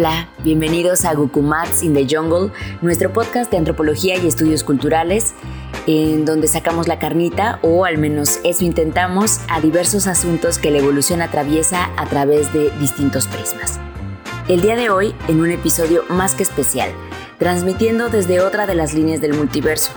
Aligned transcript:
Hola, 0.00 0.30
bienvenidos 0.42 1.04
a 1.04 1.12
Gukumats 1.12 1.82
in 1.82 1.92
the 1.92 2.06
Jungle, 2.08 2.50
nuestro 2.80 3.12
podcast 3.12 3.50
de 3.50 3.58
antropología 3.58 4.16
y 4.16 4.26
estudios 4.26 4.64
culturales, 4.64 5.34
en 5.86 6.24
donde 6.24 6.48
sacamos 6.48 6.88
la 6.88 6.98
carnita, 6.98 7.58
o 7.60 7.84
al 7.84 7.98
menos 7.98 8.40
eso 8.42 8.64
intentamos, 8.64 9.40
a 9.50 9.60
diversos 9.60 10.06
asuntos 10.06 10.56
que 10.56 10.70
la 10.70 10.78
evolución 10.78 11.20
atraviesa 11.20 11.90
a 11.98 12.06
través 12.06 12.50
de 12.54 12.70
distintos 12.80 13.26
prismas. 13.26 13.78
El 14.48 14.62
día 14.62 14.74
de 14.74 14.88
hoy, 14.88 15.14
en 15.28 15.42
un 15.42 15.50
episodio 15.50 16.02
más 16.08 16.34
que 16.34 16.44
especial, 16.44 16.92
transmitiendo 17.38 18.08
desde 18.08 18.40
otra 18.40 18.66
de 18.66 18.76
las 18.76 18.94
líneas 18.94 19.20
del 19.20 19.34
multiverso, 19.34 19.92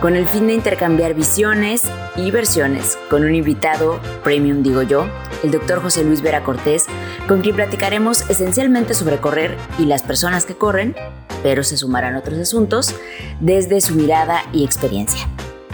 con 0.00 0.16
el 0.16 0.26
fin 0.26 0.46
de 0.46 0.54
intercambiar 0.54 1.12
visiones 1.12 1.82
y 2.16 2.30
versiones 2.30 2.98
con 3.10 3.24
un 3.24 3.34
invitado 3.34 4.00
premium, 4.24 4.62
digo 4.62 4.82
yo, 4.82 5.06
el 5.42 5.50
doctor 5.50 5.82
José 5.82 6.04
Luis 6.04 6.22
Vera 6.22 6.42
Cortés, 6.42 6.86
con 7.28 7.42
quien 7.42 7.56
platicaremos 7.56 8.28
esencialmente 8.30 8.94
sobre 8.94 9.18
correr 9.18 9.56
y 9.78 9.84
las 9.84 10.02
personas 10.02 10.46
que 10.46 10.54
corren, 10.54 10.94
pero 11.42 11.62
se 11.62 11.76
sumarán 11.76 12.16
otros 12.16 12.38
asuntos, 12.38 12.94
desde 13.40 13.80
su 13.80 13.94
mirada 13.94 14.42
y 14.52 14.64
experiencia. 14.64 15.28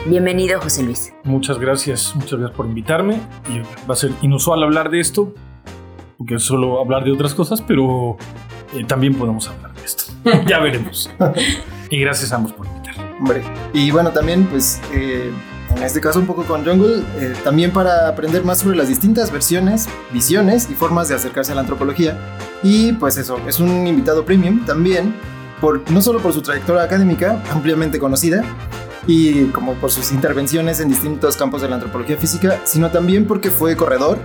Bienvenido, 0.06 0.60
José 0.60 0.82
Luis. 0.82 1.14
Muchas 1.22 1.58
gracias, 1.58 2.12
muchas 2.16 2.38
gracias 2.38 2.56
por 2.56 2.66
invitarme. 2.66 3.20
Y 3.48 3.60
va 3.88 3.94
a 3.94 3.96
ser 3.96 4.10
inusual 4.22 4.62
hablar 4.64 4.90
de 4.90 4.98
esto, 4.98 5.32
porque 6.18 6.34
es 6.34 6.42
solo 6.42 6.80
hablar 6.80 7.04
de 7.04 7.12
otras 7.12 7.34
cosas, 7.34 7.62
pero 7.62 8.16
eh, 8.74 8.84
también 8.84 9.14
podemos 9.14 9.48
hablar 9.48 9.72
de 9.74 9.84
esto. 9.84 10.04
ya 10.46 10.58
veremos. 10.58 11.08
y 11.88 12.00
gracias 12.00 12.32
a 12.32 12.36
ambos 12.36 12.52
por 12.52 12.66
invitarme. 12.66 13.16
Hombre, 13.20 13.44
y 13.72 13.90
bueno, 13.92 14.10
también 14.10 14.46
pues... 14.46 14.80
Eh, 14.92 15.30
en 15.76 15.82
este 15.82 16.00
caso 16.00 16.18
un 16.18 16.26
poco 16.26 16.44
con 16.44 16.64
Jungle, 16.64 17.02
eh, 17.16 17.34
también 17.42 17.72
para 17.72 18.08
aprender 18.08 18.44
más 18.44 18.58
sobre 18.58 18.76
las 18.76 18.88
distintas 18.88 19.32
versiones, 19.32 19.88
visiones 20.12 20.68
y 20.70 20.74
formas 20.74 21.08
de 21.08 21.14
acercarse 21.14 21.52
a 21.52 21.54
la 21.54 21.62
antropología. 21.62 22.16
Y 22.62 22.92
pues 22.92 23.16
eso, 23.16 23.38
es 23.46 23.60
un 23.60 23.86
invitado 23.86 24.24
premium 24.24 24.64
también, 24.64 25.14
por, 25.60 25.90
no 25.90 26.00
solo 26.00 26.20
por 26.20 26.32
su 26.32 26.42
trayectoria 26.42 26.82
académica, 26.82 27.42
ampliamente 27.50 27.98
conocida, 27.98 28.44
y 29.06 29.46
como 29.46 29.74
por 29.74 29.90
sus 29.90 30.12
intervenciones 30.12 30.78
en 30.80 30.88
distintos 30.88 31.36
campos 31.36 31.62
de 31.62 31.68
la 31.68 31.74
antropología 31.74 32.16
física, 32.16 32.60
sino 32.64 32.90
también 32.90 33.26
porque 33.26 33.50
fue 33.50 33.76
corredor, 33.76 34.18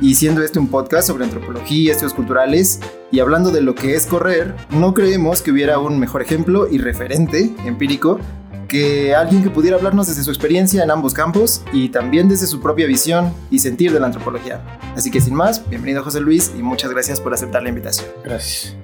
y 0.00 0.14
siendo 0.14 0.42
este 0.42 0.58
un 0.58 0.68
podcast 0.68 1.08
sobre 1.08 1.24
antropología, 1.24 1.92
estudios 1.92 2.14
culturales, 2.14 2.80
y 3.10 3.20
hablando 3.20 3.50
de 3.50 3.62
lo 3.62 3.74
que 3.74 3.94
es 3.94 4.06
correr, 4.06 4.54
no 4.70 4.94
creemos 4.94 5.42
que 5.42 5.50
hubiera 5.50 5.78
un 5.78 5.98
mejor 5.98 6.22
ejemplo 6.22 6.68
y 6.70 6.78
referente 6.78 7.54
empírico 7.64 8.20
que 8.68 9.14
alguien 9.14 9.42
que 9.42 9.50
pudiera 9.50 9.76
hablarnos 9.76 10.06
desde 10.06 10.22
su 10.22 10.30
experiencia 10.30 10.84
en 10.84 10.90
ambos 10.90 11.14
campos 11.14 11.62
y 11.72 11.88
también 11.88 12.28
desde 12.28 12.46
su 12.46 12.60
propia 12.60 12.86
visión 12.86 13.32
y 13.50 13.58
sentir 13.58 13.92
de 13.92 13.98
la 13.98 14.06
antropología. 14.06 14.62
Así 14.94 15.10
que 15.10 15.20
sin 15.20 15.34
más, 15.34 15.68
bienvenido 15.68 16.04
José 16.04 16.20
Luis 16.20 16.52
y 16.56 16.62
muchas 16.62 16.90
gracias 16.90 17.20
por 17.20 17.32
aceptar 17.32 17.62
la 17.62 17.70
invitación. 17.70 18.06
Gracias. 18.22 18.76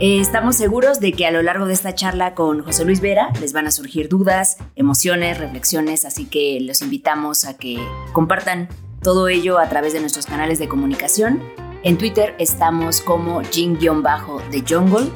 Eh, 0.00 0.20
estamos 0.20 0.56
seguros 0.56 1.00
de 1.00 1.12
que 1.12 1.26
a 1.26 1.30
lo 1.30 1.42
largo 1.42 1.66
de 1.66 1.72
esta 1.72 1.94
charla 1.94 2.34
con 2.34 2.62
José 2.62 2.84
Luis 2.84 3.00
Vera 3.00 3.30
les 3.40 3.52
van 3.52 3.66
a 3.66 3.70
surgir 3.70 4.08
dudas, 4.08 4.56
emociones, 4.76 5.38
reflexiones, 5.38 6.04
así 6.04 6.26
que 6.26 6.58
los 6.60 6.82
invitamos 6.82 7.44
a 7.44 7.56
que 7.56 7.78
compartan 8.12 8.68
todo 9.02 9.28
ello 9.28 9.58
a 9.58 9.68
través 9.68 9.92
de 9.92 10.00
nuestros 10.00 10.26
canales 10.26 10.58
de 10.58 10.68
comunicación. 10.68 11.42
En 11.82 11.98
Twitter 11.98 12.34
estamos 12.38 13.00
como 13.00 13.42
Jin-de 13.42 14.64
Jungle 14.68 15.08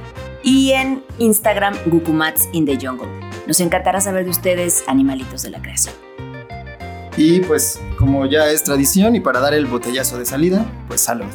y 0.42 0.72
en 0.72 1.04
Instagram 1.18 1.76
Gukumats 1.86 2.48
in 2.52 2.64
the 2.64 2.76
Jungle. 2.76 3.31
Nos 3.46 3.58
encantará 3.58 4.00
saber 4.00 4.24
de 4.24 4.30
ustedes, 4.30 4.84
animalitos 4.86 5.42
de 5.42 5.50
la 5.50 5.60
creación. 5.60 5.94
Y 7.16 7.40
pues, 7.40 7.80
como 7.98 8.24
ya 8.26 8.48
es 8.48 8.62
tradición 8.62 9.16
y 9.16 9.20
para 9.20 9.40
dar 9.40 9.52
el 9.52 9.66
botellazo 9.66 10.16
de 10.18 10.24
salida, 10.24 10.64
pues 10.86 11.00
salud. 11.00 11.26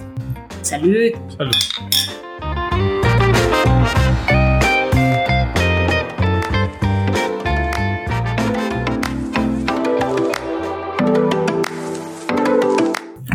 Salud. 0.62 1.12
Salud. 1.38 1.54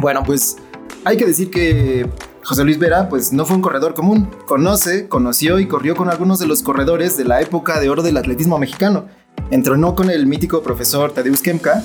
Bueno, 0.00 0.22
pues 0.24 0.56
hay 1.04 1.16
que 1.16 1.26
decir 1.26 1.50
que 1.50 2.08
José 2.44 2.64
Luis 2.64 2.78
Vera, 2.78 3.08
pues 3.08 3.32
no 3.32 3.46
fue 3.46 3.54
un 3.54 3.62
corredor 3.62 3.94
común. 3.94 4.28
Conoce, 4.46 5.08
conoció 5.08 5.60
y 5.60 5.68
corrió 5.68 5.94
con 5.94 6.10
algunos 6.10 6.40
de 6.40 6.46
los 6.46 6.62
corredores 6.62 7.16
de 7.16 7.24
la 7.24 7.40
época 7.40 7.78
de 7.78 7.88
oro 7.88 8.02
del 8.02 8.16
atletismo 8.16 8.58
mexicano. 8.58 9.06
Entronó 9.50 9.94
con 9.94 10.10
el 10.10 10.26
mítico 10.26 10.60
profesor 10.60 11.12
Tadeusz 11.12 11.40
Kemka, 11.40 11.84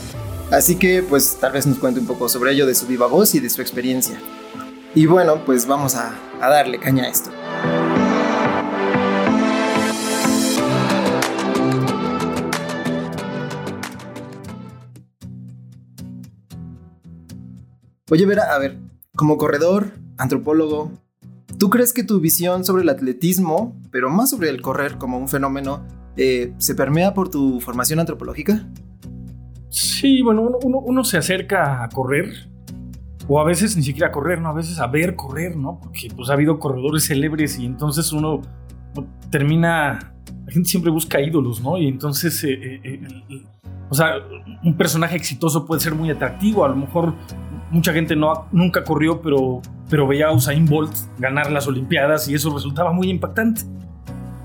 así 0.50 0.78
que 0.78 1.04
pues 1.04 1.38
tal 1.40 1.52
vez 1.52 1.68
nos 1.68 1.78
cuente 1.78 2.00
un 2.00 2.08
poco 2.08 2.28
sobre 2.28 2.54
ello 2.54 2.66
de 2.66 2.74
su 2.74 2.88
viva 2.88 3.06
voz 3.06 3.36
y 3.36 3.40
de 3.40 3.52
su 3.52 3.62
experiencia. 3.62 4.20
Y 4.96 5.06
bueno, 5.06 5.46
pues 5.46 5.68
vamos 5.68 5.94
a, 5.94 6.16
darle 6.40 6.80
caña 6.80 7.04
a 7.04 7.10
esto. 7.10 7.30
Oye, 18.10 18.26
Vera, 18.26 18.56
a 18.56 18.58
ver, 18.58 18.80
como 19.16 19.38
corredor, 19.38 19.92
antropólogo, 20.18 20.92
¿tú 21.58 21.70
crees 21.70 21.94
que 21.94 22.04
tu 22.04 22.20
visión 22.20 22.66
sobre 22.66 22.84
el 22.84 22.90
atletismo, 22.90 23.76
pero 23.92 24.10
más 24.10 24.30
sobre 24.30 24.50
el 24.50 24.62
correr 24.62 24.98
como 24.98 25.18
un 25.18 25.28
fenómeno, 25.28 25.84
eh, 26.16 26.54
se 26.58 26.76
permea 26.76 27.14
por 27.14 27.30
tu 27.30 27.60
formación 27.62 28.00
antropológica? 28.00 28.68
Sí, 29.70 30.22
bueno, 30.22 30.58
uno, 30.64 31.04
se 31.04 31.18
acerca 31.18 31.84
a 31.84 31.90
correr, 31.90 32.50
o 33.28 33.40
a 33.40 33.44
veces 33.44 33.76
ni 33.76 33.84
siquiera 33.84 34.08
a 34.08 34.12
correr, 34.12 34.42
¿no? 34.42 34.50
A 34.50 34.54
veces 34.54 34.80
a 34.80 34.88
ver 34.88 35.16
correr, 35.16 35.56
¿no? 35.56 35.80
Porque 35.80 36.08
pues 36.16 36.30
ha 36.30 36.34
habido 36.34 36.60
corredores 36.60 37.06
célebres 37.08 37.60
y 37.60 37.66
entonces 37.66 38.12
uno 38.12 38.42
termina... 39.30 40.14
La 40.46 40.54
gente 40.54 40.70
siempre 40.70 40.92
busca 40.92 41.20
ídolos, 41.22 41.62
¿no? 41.62 41.78
Y 41.78 41.88
entonces, 41.88 42.42
eh, 42.46 42.80
eh, 42.84 43.02
o 43.90 43.96
sea, 43.96 44.14
un 44.64 44.78
personaje 44.78 45.18
exitoso 45.18 45.66
puede 45.66 45.82
ser 45.82 45.94
muy 45.94 46.10
atractivo, 46.10 46.64
a 46.64 46.70
lo 46.70 46.76
mejor 46.76 47.14
mucha 47.70 47.94
gente 47.94 48.16
no, 48.16 48.46
nunca 48.52 48.84
corrió, 48.84 49.22
pero, 49.22 49.62
pero 49.90 50.08
veía 50.08 50.28
a 50.28 50.32
Usain 50.32 50.66
Bolt 50.66 50.94
ganar 51.18 51.52
las 51.52 51.68
Olimpiadas 51.68 52.28
y 52.28 52.36
eso 52.36 52.54
resultaba 52.54 52.92
muy 52.92 53.10
impactante. 53.10 53.62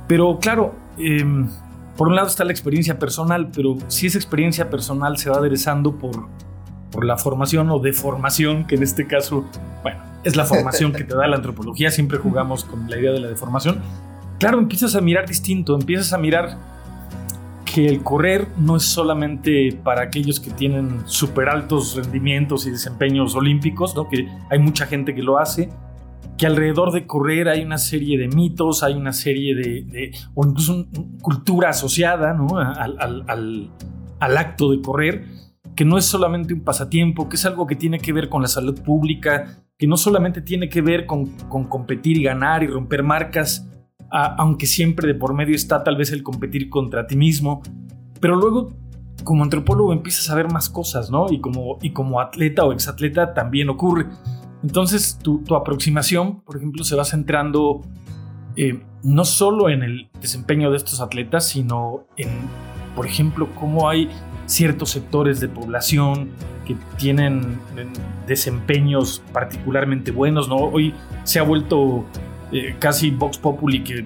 Pero 0.09 0.38
claro, 0.38 0.75
em, 0.99 1.49
por 1.97 2.09
un 2.09 2.16
lado 2.16 2.28
está 2.28 2.44
la 2.44 2.53
experiencia 2.53 2.99
personal, 2.99 3.50
pero 3.55 3.77
si 3.88 4.06
esa 4.06 4.19
experiencia 4.19 4.71
personal 4.71 5.19
se 5.19 5.31
va 5.31 5.37
aderezando 5.37 5.97
por, 5.99 6.28
por 6.91 7.05
la 7.05 7.16
formación 7.16 7.71
o 7.71 7.78
deformación, 7.78 8.66
que 8.66 8.75
en 8.75 8.83
este 8.83 9.06
caso, 9.06 9.44
bueno, 9.83 10.00
es 10.25 10.37
la 10.37 10.44
formación 10.44 10.93
que 10.93 11.04
te 11.04 11.15
da 11.15 11.27
la 11.27 11.37
antropología, 11.37 11.91
siempre 11.91 12.19
jugamos 12.19 12.65
con 12.65 12.89
la 12.89 12.99
idea 12.99 13.12
de 13.12 13.21
la 13.21 13.28
deformación, 13.28 13.81
claro, 14.39 14.59
empiezas 14.59 14.94
a 14.94 15.00
mirar 15.00 15.27
distinto, 15.27 15.75
empiezas 15.75 16.12
a 16.12 16.19
mirar 16.19 16.72
que 17.72 17.87
el 17.87 18.03
correr 18.03 18.49
no 18.59 18.77
es 18.77 18.83
solamente 18.83 19.78
para 19.83 20.03
aquellos 20.03 20.41
que 20.41 20.50
tienen 20.50 21.00
súper 21.06 21.49
altos 21.49 21.97
rendimientos 21.97 22.66
y 22.66 22.71
desempeños 22.71 23.34
olímpicos, 23.34 23.97
¿no? 23.97 24.09
que 24.10 24.28
hay 24.50 24.59
mucha 24.59 24.87
gente 24.87 25.15
que 25.15 25.22
lo 25.22 25.38
hace, 25.38 25.71
que 26.37 26.47
alrededor 26.47 26.93
de 26.93 27.06
correr 27.06 27.49
hay 27.49 27.65
una 27.65 27.78
serie 27.78 28.19
de 28.19 28.28
mitos, 28.28 28.83
hay 28.83 28.93
una 28.93 29.12
serie 29.12 29.55
de, 29.55 30.12
o 30.34 30.47
incluso 30.47 30.75
una 30.75 30.87
cultura 31.22 31.71
asociada 31.71 32.34
¿no? 32.34 32.59
al, 32.59 32.97
al, 33.00 33.71
al, 34.21 34.37
acto 34.37 34.71
de 34.71 34.83
correr, 34.83 35.25
que 35.75 35.87
no 35.87 35.97
es 35.97 36.04
solamente 36.04 36.53
un 36.53 36.60
pasatiempo, 36.60 37.31
que 37.31 37.37
es 37.37 37.47
algo 37.47 37.66
que 37.66 37.77
tiene 37.77 38.00
que 38.00 38.12
ver 38.12 38.28
con 38.28 38.43
la 38.43 38.49
salud 38.49 38.83
pública, 38.83 39.65
que 39.78 39.87
no 39.87 39.97
solamente 39.97 40.43
tiene 40.43 40.69
que 40.69 40.83
ver 40.83 41.06
con, 41.06 41.27
con 41.49 41.65
competir 41.65 42.19
y 42.19 42.25
ganar 42.25 42.62
y 42.62 42.66
romper 42.66 43.03
marcas, 43.03 43.66
aunque 44.12 44.66
siempre 44.66 45.06
de 45.06 45.14
por 45.14 45.34
medio 45.34 45.54
está 45.54 45.82
tal 45.82 45.96
vez 45.96 46.12
el 46.12 46.22
competir 46.22 46.68
contra 46.68 47.06
ti 47.06 47.16
mismo, 47.16 47.62
pero 48.20 48.36
luego 48.36 48.70
como 49.24 49.42
antropólogo 49.42 49.92
empiezas 49.92 50.28
a 50.30 50.34
ver 50.34 50.50
más 50.50 50.68
cosas, 50.68 51.10
¿no? 51.10 51.26
Y 51.30 51.41
como, 51.41 51.78
y 51.80 51.91
como 51.91 52.20
atleta 52.20 52.64
o 52.64 52.72
exatleta 52.72 53.34
también 53.34 53.70
ocurre. 53.70 54.06
Entonces 54.62 55.18
tu, 55.22 55.42
aproximación, 55.54 56.41
por 56.42 56.56
ejemplo, 56.56 56.84
se 56.84 56.94
va 56.94 57.04
centrando 57.04 57.80
eh, 58.56 58.82
no 59.03 59.24
solo 59.24 59.68
en 59.70 59.82
el 59.82 60.10
desempeño 60.20 60.70
de 60.70 60.76
estos 60.76 61.00
atletas, 61.00 61.48
sino 61.48 62.06
en, 62.16 62.28
por 62.94 63.06
ejemplo, 63.06 63.48
cómo 63.58 63.88
hay 63.88 64.08
ciertos 64.47 64.91
sectores 64.91 65.41
de 65.41 65.48
población 65.48 66.30
que 66.66 66.76
tienen 66.97 67.58
eh, 67.76 67.86
desempeños 68.26 69.22
particularmente 69.32 70.10
buenos, 70.10 70.48
¿no? 70.48 70.56
Hoy 70.56 70.94
se 71.24 71.38
ha 71.38 71.42
vuelto 71.42 72.04
eh, 72.53 72.77
casi 72.78 73.10
Vox 73.10 73.39
Populi 73.39 73.83
que 73.83 74.04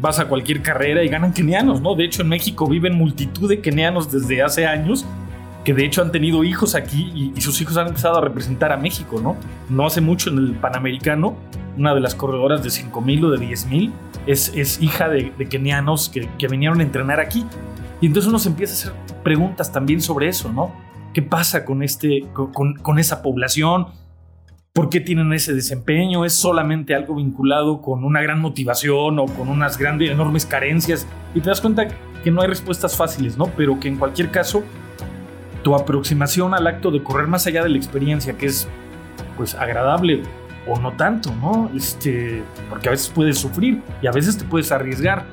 vas 0.00 0.18
a 0.18 0.26
cualquier 0.26 0.62
carrera 0.62 1.02
y 1.02 1.08
ganan 1.08 1.32
kenianos, 1.32 1.80
¿no? 1.80 1.94
De 1.94 2.04
hecho, 2.04 2.22
en 2.22 2.28
México 2.28 2.66
viven 2.66 2.94
multitud 2.94 3.48
de 3.48 3.60
kenianos 3.60 4.10
desde 4.10 4.42
hace 4.42 4.66
años 4.66 5.06
que 5.64 5.74
de 5.74 5.84
hecho 5.84 6.02
han 6.02 6.10
tenido 6.10 6.44
hijos 6.44 6.74
aquí 6.74 7.32
y, 7.36 7.40
sus 7.40 7.60
hijos 7.60 7.76
han 7.76 7.88
empezado 7.88 8.18
a 8.18 8.20
representar 8.20 8.72
a 8.72 8.76
México, 8.76 9.20
¿no? 9.22 9.36
No 9.68 9.86
hace 9.86 10.00
mucho 10.00 10.30
en 10.30 10.38
el 10.38 10.52
Panamericano, 10.54 11.36
una 11.76 11.94
de 11.94 12.00
las 12.00 12.14
corredoras 12.14 12.62
de 12.62 12.70
5000 12.70 13.24
o 13.24 13.30
de 13.30 13.38
10000 13.38 13.92
es, 14.26 14.52
es 14.54 14.82
hija 14.82 15.08
de, 15.08 15.32
kenianos 15.48 16.08
que, 16.08 16.28
que, 16.38 16.48
vinieron 16.48 16.80
a 16.80 16.82
entrenar 16.82 17.20
aquí. 17.20 17.46
Y 18.00 18.06
entonces 18.06 18.28
uno 18.28 18.38
se 18.38 18.48
empieza 18.48 18.72
a 18.72 18.76
hacer 18.76 18.92
preguntas 19.22 19.72
también 19.72 20.00
sobre 20.00 20.28
eso, 20.28 20.52
¿no? 20.52 20.72
¿Qué 21.14 21.22
pasa 21.22 21.64
con, 21.64 21.82
este, 21.82 22.26
con, 22.32 22.74
con 22.74 22.98
esa 22.98 23.22
población? 23.22 23.86
¿Por 24.74 24.88
qué 24.88 25.00
tienen 25.00 25.30
ese 25.34 25.52
desempeño? 25.52 26.24
¿Es 26.24 26.32
solamente 26.32 26.94
algo 26.94 27.16
vinculado 27.16 27.82
con 27.82 28.04
una 28.04 28.22
gran 28.22 28.40
motivación 28.40 29.18
o 29.18 29.26
con 29.26 29.48
unas 29.48 29.76
grandes, 29.76 30.10
enormes 30.10 30.46
carencias? 30.46 31.06
Y 31.34 31.40
te 31.42 31.50
das 31.50 31.60
cuenta 31.60 31.88
que 32.24 32.30
no 32.30 32.40
hay 32.40 32.48
respuestas 32.48 32.96
fáciles, 32.96 33.36
¿no? 33.36 33.48
Pero 33.48 33.78
que 33.78 33.88
en 33.88 33.98
cualquier 33.98 34.30
caso, 34.30 34.62
tu 35.62 35.74
aproximación 35.74 36.54
al 36.54 36.66
acto 36.66 36.90
de 36.90 37.02
correr 37.02 37.26
más 37.26 37.46
allá 37.46 37.62
de 37.62 37.68
la 37.68 37.76
experiencia, 37.76 38.38
que 38.38 38.46
es 38.46 38.66
pues 39.36 39.54
agradable 39.54 40.22
o 40.66 40.80
no 40.80 40.92
tanto, 40.92 41.34
¿no? 41.34 41.70
Este, 41.76 42.42
porque 42.70 42.88
a 42.88 42.92
veces 42.92 43.10
puedes 43.14 43.36
sufrir 43.36 43.82
y 44.00 44.06
a 44.06 44.10
veces 44.10 44.38
te 44.38 44.44
puedes 44.46 44.72
arriesgar. 44.72 45.26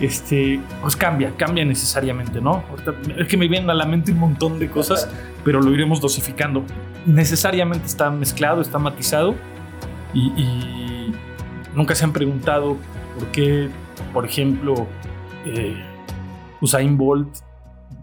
Este, 0.00 0.58
pues 0.82 0.96
cambia, 0.96 1.30
cambia 1.36 1.64
necesariamente, 1.64 2.38
¿no? 2.38 2.62
es 3.16 3.28
que 3.28 3.36
me 3.38 3.48
vienen 3.48 3.70
a 3.70 3.74
la 3.74 3.86
mente 3.86 4.12
un 4.12 4.18
montón 4.18 4.58
de 4.58 4.68
cosas, 4.68 5.08
pero 5.42 5.62
lo 5.62 5.72
iremos 5.72 6.02
dosificando 6.02 6.66
necesariamente 7.06 7.86
está 7.86 8.10
mezclado, 8.10 8.60
está 8.60 8.78
matizado 8.78 9.34
y, 10.12 11.12
nunca 11.74 11.94
se 11.94 12.04
han 12.04 12.12
preguntado 12.12 12.76
por 13.14 13.30
qué, 13.32 13.68
por 14.12 14.24
ejemplo, 14.24 14.86
eh, 15.44 15.76
Usain 16.60 16.96
Bolt, 16.96 17.36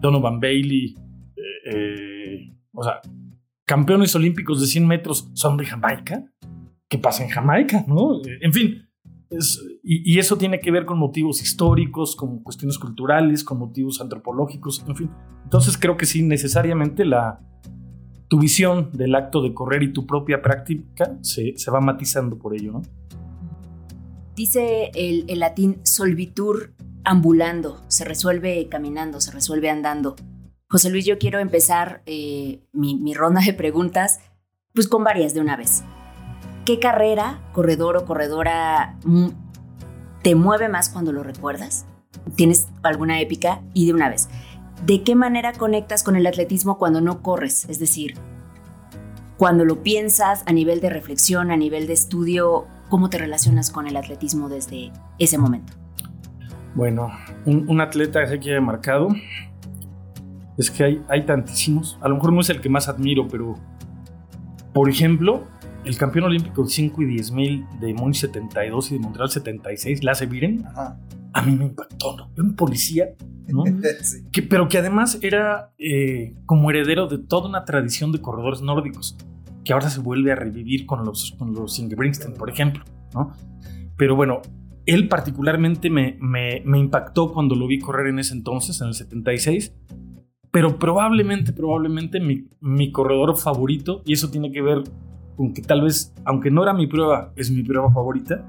Donovan 0.00 0.38
Bailey, 0.38 0.94
eh, 1.36 1.72
eh, 1.72 2.56
o 2.72 2.84
sea, 2.84 3.00
campeones 3.66 4.14
olímpicos 4.14 4.60
de 4.60 4.68
100 4.68 4.86
metros 4.86 5.28
son 5.34 5.56
de 5.56 5.66
Jamaica. 5.66 6.24
¿Qué 6.88 6.98
pasa 6.98 7.24
en 7.24 7.30
Jamaica? 7.30 7.84
¿no? 7.88 8.20
En 8.40 8.52
fin, 8.52 8.88
y, 9.82 10.14
y, 10.14 10.18
eso 10.20 10.38
tiene 10.38 10.60
que 10.60 10.70
ver 10.70 10.84
con 10.84 10.98
motivos 10.98 11.42
históricos, 11.42 12.14
con 12.14 12.44
cuestiones 12.44 12.78
culturales, 12.78 13.42
con 13.42 13.58
motivos 13.58 14.00
antropológicos, 14.00 14.84
en 14.86 14.94
fin. 14.94 15.10
Entonces 15.42 15.76
creo 15.76 15.96
que 15.96 16.06
sí, 16.06 16.22
necesariamente 16.22 17.04
la, 17.04 17.40
tu 18.34 18.40
visión 18.40 18.90
del 18.92 19.14
acto 19.14 19.42
de 19.42 19.54
correr 19.54 19.84
y 19.84 19.92
tu 19.92 20.08
propia 20.08 20.42
práctica 20.42 21.16
se, 21.20 21.54
va 21.72 21.80
matizando 21.80 22.36
por 22.36 22.52
ello, 22.52 22.72
¿no? 22.72 22.82
Dice 24.34 24.90
el, 24.92 25.38
latín 25.38 25.78
solvitur 25.84 26.74
ambulando, 27.04 27.84
se 27.86 28.04
resuelve 28.04 28.68
caminando, 28.68 29.20
se 29.20 29.30
resuelve 29.30 29.70
andando. 29.70 30.16
José 30.68 30.90
Luis, 30.90 31.04
yo 31.04 31.16
quiero 31.16 31.38
empezar 31.38 32.02
eh, 32.06 32.58
mi, 32.72 32.96
mi 32.96 33.14
ronda 33.14 33.40
de 33.40 33.52
preguntas, 33.52 34.18
pues 34.72 34.88
con 34.88 35.04
varias 35.04 35.32
de 35.32 35.40
una 35.40 35.56
vez. 35.56 35.84
¿Qué 36.64 36.80
carrera, 36.80 37.48
corredor 37.52 37.96
o 37.96 38.04
corredora 38.04 38.98
mm, 39.04 39.28
te 40.24 40.34
mueve 40.34 40.68
más 40.68 40.88
cuando 40.88 41.12
lo 41.12 41.22
recuerdas? 41.22 41.86
¿Tienes 42.34 42.66
alguna 42.82 43.20
épica? 43.20 43.62
Y 43.74 43.86
de 43.86 43.94
una 43.94 44.08
vez, 44.08 44.28
¿de 44.86 45.02
qué 45.02 45.14
manera 45.14 45.52
conectas 45.52 46.02
con 46.02 46.16
el 46.16 46.26
atletismo 46.26 46.78
cuando 46.78 47.00
no 47.00 47.22
corres? 47.22 47.66
Es 47.68 47.78
decir, 47.78 48.14
cuando 49.36 49.64
lo 49.64 49.82
piensas 49.82 50.42
a 50.46 50.52
nivel 50.52 50.80
de 50.80 50.90
reflexión, 50.90 51.50
a 51.50 51.56
nivel 51.56 51.86
de 51.86 51.94
estudio, 51.94 52.66
¿cómo 52.88 53.08
te 53.10 53.18
relacionas 53.18 53.70
con 53.70 53.86
el 53.86 53.96
atletismo 53.96 54.48
desde 54.48 54.92
ese 55.18 55.38
momento? 55.38 55.72
Bueno, 56.74 57.10
un, 57.46 57.80
atleta 57.80 58.26
que 58.26 58.42
se 58.42 58.56
ha 58.56 58.60
marcado 58.60 59.08
es 60.58 60.70
que 60.70 60.84
hay, 60.84 61.04
hay 61.08 61.24
tantísimos. 61.24 61.98
A 62.00 62.08
lo 62.08 62.16
mejor 62.16 62.32
no 62.32 62.40
es 62.40 62.50
el 62.50 62.60
que 62.60 62.68
más 62.68 62.88
admiro, 62.88 63.28
pero 63.28 63.54
por 64.72 64.88
ejemplo, 64.90 65.44
el 65.84 65.96
campeón 65.96 66.24
olímpico 66.26 66.64
de 66.64 66.70
5 66.70 67.02
y 67.02 67.06
10 67.06 67.30
mil 67.30 67.66
de 67.80 67.94
Múnich 67.94 68.20
72 68.20 68.90
y 68.90 68.94
de 68.94 69.00
Montreal 69.00 69.30
76, 69.30 70.02
Lasse 70.02 70.26
Viren, 70.26 70.64
a 71.34 71.42
mí 71.42 71.54
me 71.54 71.64
impactó, 71.64 72.16
¿no? 72.16 72.30
un 72.38 72.54
policía 72.54 73.08
que, 74.32 74.42
pero 74.42 74.68
que 74.68 74.78
además 74.78 75.18
era 75.20 75.72
eh, 75.78 76.34
como 76.46 76.70
heredero 76.70 77.08
de 77.08 77.18
toda 77.18 77.48
una 77.48 77.64
tradición 77.64 78.12
de 78.12 78.20
corredores 78.20 78.62
nórdicos, 78.62 79.18
que 79.64 79.72
ahora 79.72 79.90
se 79.90 80.00
vuelve 80.00 80.32
a 80.32 80.36
revivir 80.36 80.86
con 80.86 81.04
los, 81.04 81.34
con 81.38 81.52
los 81.52 81.78
Ingebrigtsen, 81.78 82.34
por 82.34 82.48
ejemplo, 82.48 82.84
¿no? 83.12 83.32
Pero 83.96 84.16
bueno, 84.16 84.42
él 84.86 85.08
particularmente 85.08 85.90
me, 85.90 86.16
me, 86.20 86.62
me, 86.64 86.78
impactó 86.78 87.32
cuando 87.32 87.54
lo 87.54 87.66
vi 87.66 87.78
correr 87.78 88.08
en 88.08 88.18
ese 88.18 88.34
entonces, 88.34 88.80
en 88.80 88.88
el 88.88 88.94
76, 88.94 89.74
pero 90.50 90.78
probablemente, 90.78 91.52
probablemente 91.52 92.20
mi, 92.20 92.48
mi 92.60 92.92
corredor 92.92 93.36
favorito, 93.36 94.02
y 94.04 94.12
eso 94.12 94.30
tiene 94.30 94.52
que 94.52 94.62
ver 94.62 94.84
con 95.36 95.52
que 95.52 95.62
tal 95.62 95.82
vez, 95.82 96.12
aunque 96.24 96.50
no 96.50 96.62
era 96.62 96.74
mi 96.74 96.86
prueba, 96.86 97.32
es 97.36 97.50
mi 97.50 97.62
prueba 97.62 97.90
favorita, 97.90 98.44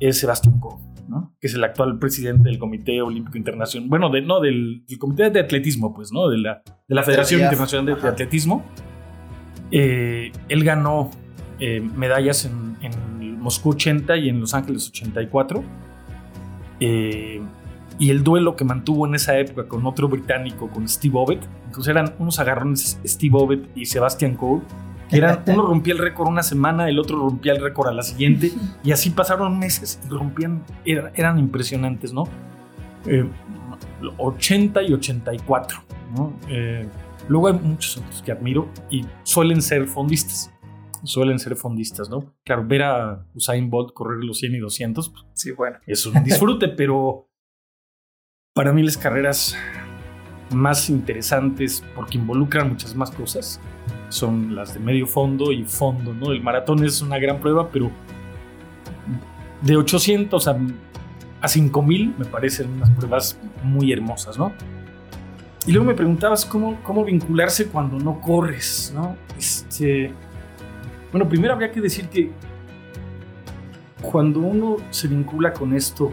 es 0.00 0.18
Sebastián 0.18 0.60
Coe 0.60 0.85
que 1.40 1.46
es 1.46 1.54
el 1.54 1.64
actual 1.64 1.98
presidente 1.98 2.48
del 2.48 2.58
Comité 2.58 3.02
Olímpico 3.02 3.38
Internacional, 3.38 3.88
bueno, 3.88 4.10
de, 4.10 4.22
no, 4.22 4.40
del, 4.40 4.84
Comité 4.98 5.30
de 5.30 5.40
Atletismo, 5.40 5.94
pues, 5.94 6.12
¿no? 6.12 6.28
De 6.28 6.38
la, 6.38 6.62
de 6.88 6.94
la 6.94 7.02
Federación 7.02 7.42
Internacional 7.42 7.86
de, 7.86 8.08
Atletismo. 8.08 8.64
Eh, 9.70 10.32
él 10.48 10.64
ganó 10.64 11.10
eh, 11.58 11.80
medallas 11.80 12.44
en, 12.44 12.76
en, 12.82 13.16
Moscú 13.38 13.70
80 13.70 14.16
y 14.16 14.28
en 14.28 14.40
Los 14.40 14.54
Ángeles 14.54 14.88
84. 14.88 15.62
Eh, 16.80 17.40
y 17.98 18.10
el 18.10 18.24
duelo 18.24 18.56
que 18.56 18.64
mantuvo 18.64 19.06
en 19.06 19.14
esa 19.14 19.38
época 19.38 19.68
con 19.68 19.86
otro 19.86 20.08
británico, 20.08 20.68
con 20.68 20.88
Steve 20.88 21.14
Ovett, 21.16 21.48
entonces 21.66 21.90
eran 21.90 22.14
unos 22.18 22.38
agarrones 22.38 23.00
Steve 23.04 23.36
Ovett 23.38 23.70
y 23.74 23.86
Sebastian 23.86 24.34
Uno 25.12 25.66
rompía 25.66 25.94
el 25.94 25.98
récord 25.98 26.28
una 26.28 26.42
semana, 26.42 26.88
el 26.88 26.98
otro 26.98 27.18
rompía 27.18 27.52
el 27.52 27.62
récord 27.62 27.88
a 27.88 27.92
la 27.92 28.02
siguiente, 28.02 28.52
y 28.82 28.92
así 28.92 29.10
pasaron 29.10 29.58
meses 29.58 30.00
y 30.04 30.08
rompían, 30.08 30.64
eran, 30.84 31.38
impresionantes, 31.38 32.12
¿no? 32.12 32.24
80 34.18 34.80
eh, 34.80 34.86
y 34.88 34.92
84, 34.92 35.78
¿no? 36.16 36.36
Eh, 36.48 36.88
luego 37.28 37.48
hay 37.48 37.54
muchos 37.54 37.98
otros 37.98 38.22
que 38.22 38.32
admiro 38.32 38.68
y 38.90 39.04
suelen 39.22 39.62
ser 39.62 39.86
fondistas. 39.86 40.52
Suelen 41.04 41.38
ser 41.38 41.54
fondistas, 41.54 42.10
¿no? 42.10 42.34
Claro, 42.44 42.66
ver 42.66 42.82
a 42.82 43.26
Usain 43.34 43.70
Bolt 43.70 43.92
correr 43.92 44.24
los 44.24 44.38
100 44.38 44.54
y 44.56 44.58
200 44.58 45.08
pues, 45.10 45.24
sí, 45.34 45.52
bueno. 45.52 45.78
es 45.86 46.04
un 46.04 46.24
disfrute, 46.24 46.68
pero 46.76 47.28
para 48.54 48.72
mí 48.72 48.82
las 48.82 48.96
carreras 48.96 49.56
más 50.52 50.90
interesantes 50.90 51.84
porque 51.94 52.18
involucran 52.18 52.70
muchas 52.70 52.96
más 52.96 53.10
cosas 53.10 53.60
son 54.08 54.54
las 54.54 54.74
de 54.74 54.80
medio 54.80 55.06
fondo 55.06 55.52
y 55.52 55.64
fondo, 55.64 56.14
¿no? 56.14 56.32
El 56.32 56.42
maratón 56.42 56.84
es 56.84 57.02
una 57.02 57.18
gran 57.18 57.40
prueba, 57.40 57.68
pero 57.70 57.90
de 59.62 59.76
800 59.76 60.48
a, 60.48 60.56
a 61.40 61.48
5000 61.48 62.14
me 62.18 62.24
parecen 62.24 62.72
unas 62.72 62.90
pruebas 62.90 63.38
muy 63.62 63.92
hermosas, 63.92 64.38
¿no? 64.38 64.52
Y 65.66 65.72
luego 65.72 65.86
me 65.86 65.94
preguntabas 65.94 66.44
cómo, 66.44 66.80
cómo 66.84 67.04
vincularse 67.04 67.66
cuando 67.66 67.98
no 67.98 68.20
corres, 68.20 68.92
¿no? 68.94 69.16
Este, 69.36 70.12
bueno, 71.10 71.28
primero 71.28 71.54
habría 71.54 71.72
que 71.72 71.80
decir 71.80 72.08
que 72.08 72.30
cuando 74.00 74.40
uno 74.40 74.76
se 74.90 75.08
vincula 75.08 75.52
con 75.52 75.74
esto 75.74 76.12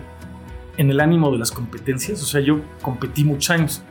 en 0.77 0.89
el 0.89 0.99
ánimo 0.99 1.31
de 1.31 1.37
las 1.37 1.51
competencias, 1.51 2.23
o 2.23 2.25
sea, 2.25 2.41
yo 2.41 2.61
competí 2.81 3.23
muchos 3.23 3.51
años, 3.51 3.83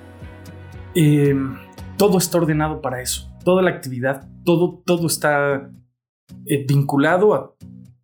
eh, 0.96 1.36
todo 1.96 2.18
está 2.18 2.38
ordenado 2.38 2.80
para 2.80 3.00
eso 3.00 3.31
toda 3.44 3.62
la 3.62 3.70
actividad, 3.70 4.28
todo, 4.44 4.82
todo 4.84 5.06
está 5.06 5.70
eh, 6.46 6.64
vinculado 6.66 7.56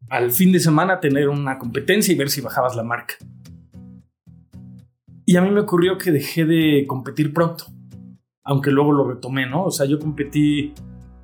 al 0.09 0.31
fin 0.31 0.53
de 0.53 0.61
semana 0.61 1.01
tener 1.01 1.29
una 1.29 1.59
competencia 1.59 2.13
y 2.13 2.17
ver 2.17 2.31
si 2.31 2.41
bajabas 2.41 2.77
la 2.77 2.83
marca. 2.83 3.15
Y 5.27 5.37
a 5.37 5.43
mí 5.43 5.51
me 5.51 5.61
ocurrió 5.61 5.99
que 5.99 6.11
dejé 6.11 6.47
de 6.47 6.87
competir 6.87 7.35
pronto, 7.35 7.67
aunque 8.45 8.71
luego 8.71 8.93
lo 8.93 9.07
retomé, 9.07 9.47
¿no? 9.47 9.65
O 9.65 9.71
sea, 9.71 9.85
yo 9.85 9.99
competí, 9.99 10.73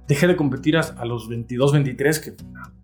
dejé 0.06 0.26
de 0.26 0.36
competir 0.36 0.76
a, 0.76 1.04
los 1.06 1.28
22, 1.28 1.72
23, 1.72 2.20
que 2.20 2.34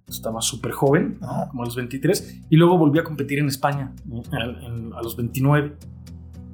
estaba 0.08 0.40
súper 0.40 0.72
joven, 0.72 1.18
como 1.50 1.62
a 1.62 1.66
los 1.66 1.76
23, 1.76 2.44
y 2.48 2.56
luego 2.56 2.78
volví 2.78 2.98
a 2.98 3.04
competir 3.04 3.38
en 3.38 3.48
España 3.48 3.94
a, 4.32 4.98
a 4.98 5.02
los 5.02 5.14
29. 5.14 5.76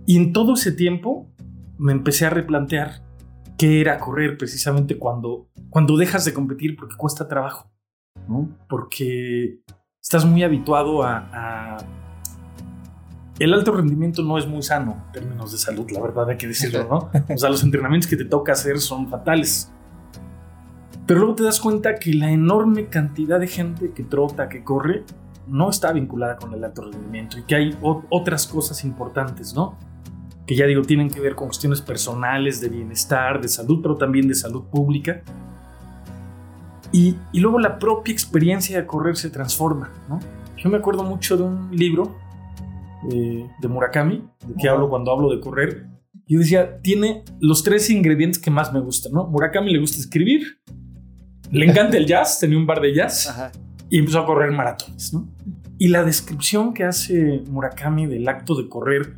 Y 0.04 0.16
en 0.16 0.33
todo 0.33 0.54
ese 0.54 0.73
tiempo 0.73 1.30
me 1.78 1.92
empecé 1.92 2.26
a 2.26 2.30
replantear 2.30 3.05
qué 3.56 3.80
era 3.80 3.98
correr 3.98 4.36
precisamente 4.36 4.98
cuando, 4.98 5.48
cuando 5.70 5.96
dejas 5.96 6.25
de 6.25 6.34
competir 6.34 6.76
porque 6.76 6.96
cuesta 6.96 7.26
trabajo, 7.26 7.70
¿no? 8.28 8.48
Porque 8.68 9.60
estás 10.02 10.25
muy 10.25 10.42
habituado 10.42 11.02
a, 11.02 11.78
El 13.38 13.52
alto 13.52 13.72
rendimiento 13.72 14.22
no 14.22 14.38
es 14.38 14.46
muy 14.46 14.62
sano 14.62 15.04
en 15.06 15.12
términos 15.12 15.52
de 15.52 15.58
salud, 15.58 15.90
la 15.90 16.00
verdad 16.00 16.30
hay 16.30 16.36
que 16.36 16.48
decirlo, 16.48 16.86
¿no? 16.88 17.10
O 17.34 17.38
sea, 17.38 17.50
los 17.50 17.62
entrenamientos 17.62 18.08
que 18.08 18.16
te 18.16 18.25
toca 18.25 18.52
hacer 18.52 18.78
son 18.78 19.08
fatales. 19.08 19.70
Pero 21.06 21.20
luego 21.20 21.36
te 21.36 21.44
das 21.44 21.60
cuenta 21.60 21.96
que 21.96 22.12
la 22.14 22.30
enorme 22.30 22.86
cantidad 22.86 23.38
de 23.38 23.46
gente 23.46 23.92
que 23.92 24.02
trota, 24.02 24.48
que 24.48 24.64
corre, 24.64 25.04
no 25.46 25.70
está 25.70 25.92
vinculada 25.92 26.36
con 26.36 26.52
el 26.52 26.64
alto 26.64 26.82
rendimiento 26.82 27.38
y 27.38 27.42
que 27.42 27.54
hay 27.54 27.78
otras 27.80 28.46
cosas 28.46 28.84
importantes, 28.84 29.54
¿no? 29.54 29.78
Que 30.46 30.54
ya 30.54 30.66
digo, 30.66 30.82
tienen 30.82 31.10
que 31.10 31.20
ver 31.20 31.34
con 31.34 31.48
cuestiones 31.48 31.80
personales, 31.80 32.60
de 32.60 32.68
bienestar, 32.68 33.40
de 33.40 33.48
salud, 33.48 33.80
pero 33.82 33.96
también 33.96 34.28
de 34.28 34.34
salud 34.34 34.64
pública. 34.70 35.22
Y, 36.92 37.16
luego 37.34 37.58
la 37.58 37.78
propia 37.78 38.12
experiencia 38.12 38.80
de 38.80 38.86
correr 38.86 39.16
se 39.16 39.28
transforma. 39.28 39.92
¿no? 40.08 40.20
Yo 40.56 40.70
me 40.70 40.78
acuerdo 40.78 41.02
mucho 41.02 41.36
de 41.36 41.42
un 41.42 41.76
libro 41.76 42.16
eh, 43.10 43.46
de 43.60 43.68
Murakami, 43.68 44.24
de 44.46 44.54
que 44.54 44.68
hablo 44.68 44.88
cuando 44.88 45.10
hablo 45.10 45.34
de 45.34 45.40
correr. 45.40 45.86
Yo 46.28 46.38
decía, 46.38 46.80
tiene 46.80 47.24
los 47.40 47.62
tres 47.62 47.90
ingredientes 47.90 48.40
que 48.40 48.50
más 48.50 48.72
me 48.72 48.80
gustan. 48.80 49.12
¿no? 49.12 49.26
Murakami 49.26 49.72
le 49.72 49.80
gusta 49.80 49.98
escribir, 49.98 50.60
Le 51.50 51.66
encanta 51.66 51.96
el 51.96 52.06
jazz, 52.06 52.38
tenía 52.40 52.58
un 52.58 52.66
bar 52.66 52.80
de 52.80 52.94
jazz 52.94 53.52
y 53.88 53.98
empezó 53.98 54.20
a 54.20 54.26
correr 54.26 54.50
maratones, 54.50 55.12
¿no? 55.12 55.28
Y 55.78 55.88
la 55.88 56.02
descripción 56.02 56.72
que 56.72 56.84
hace 56.84 57.42
Murakami 57.48 58.06
del 58.06 58.26
acto 58.28 58.54
de 58.54 58.68
correr, 58.68 59.14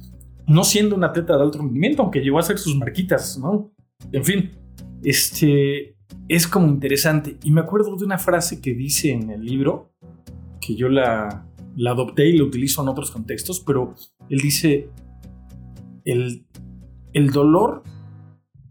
no 0.49 0.64
siendo 0.64 0.97
un 0.97 1.05
atleta 1.05 1.37
de 1.37 1.43
alto 1.43 1.59
rendimiento, 1.59 2.02
aunque 2.02 2.21
llegó 2.21 2.38
a 2.38 2.40
hacer 2.40 2.59
sus 2.59 2.75
marquitas, 2.76 3.38
¿no? 3.38 3.71
En 4.11 4.25
fin, 4.25 4.50
este 5.05 5.95
es 6.26 6.49
como 6.49 6.67
interesante. 6.67 7.37
Y 7.45 7.50
me 7.50 7.61
acuerdo 7.61 7.95
de 7.97 8.05
una 8.05 8.19
frase 8.19 8.61
que 8.61 8.75
dice 8.75 9.12
en 9.12 9.31
el 9.31 9.45
libro, 9.45 9.93
que 10.61 10.75
yo 10.75 10.88
la, 10.88 11.47
adopté 11.87 12.28
y 12.28 12.38
la 12.38 12.45
utilizo 12.45 12.83
en 12.83 12.88
otros 12.88 13.11
contextos, 13.11 13.61
pero 13.61 13.95
él 14.31 14.38
dice, 14.38 14.88
el, 16.05 16.47
el 17.12 17.31
dolor 17.31 17.83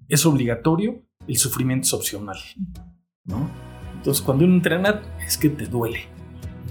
es 0.09 0.25
obligatorio, 0.25 1.03
el 1.27 1.37
sufrimiento 1.37 1.85
es 1.85 1.93
opcional. 1.93 2.37
¿no? 3.25 3.49
Entonces, 3.95 4.23
cuando 4.23 4.45
uno 4.45 4.55
entrena, 4.55 5.03
es 5.25 5.37
que 5.37 5.49
te 5.49 5.67
duele. 5.67 6.05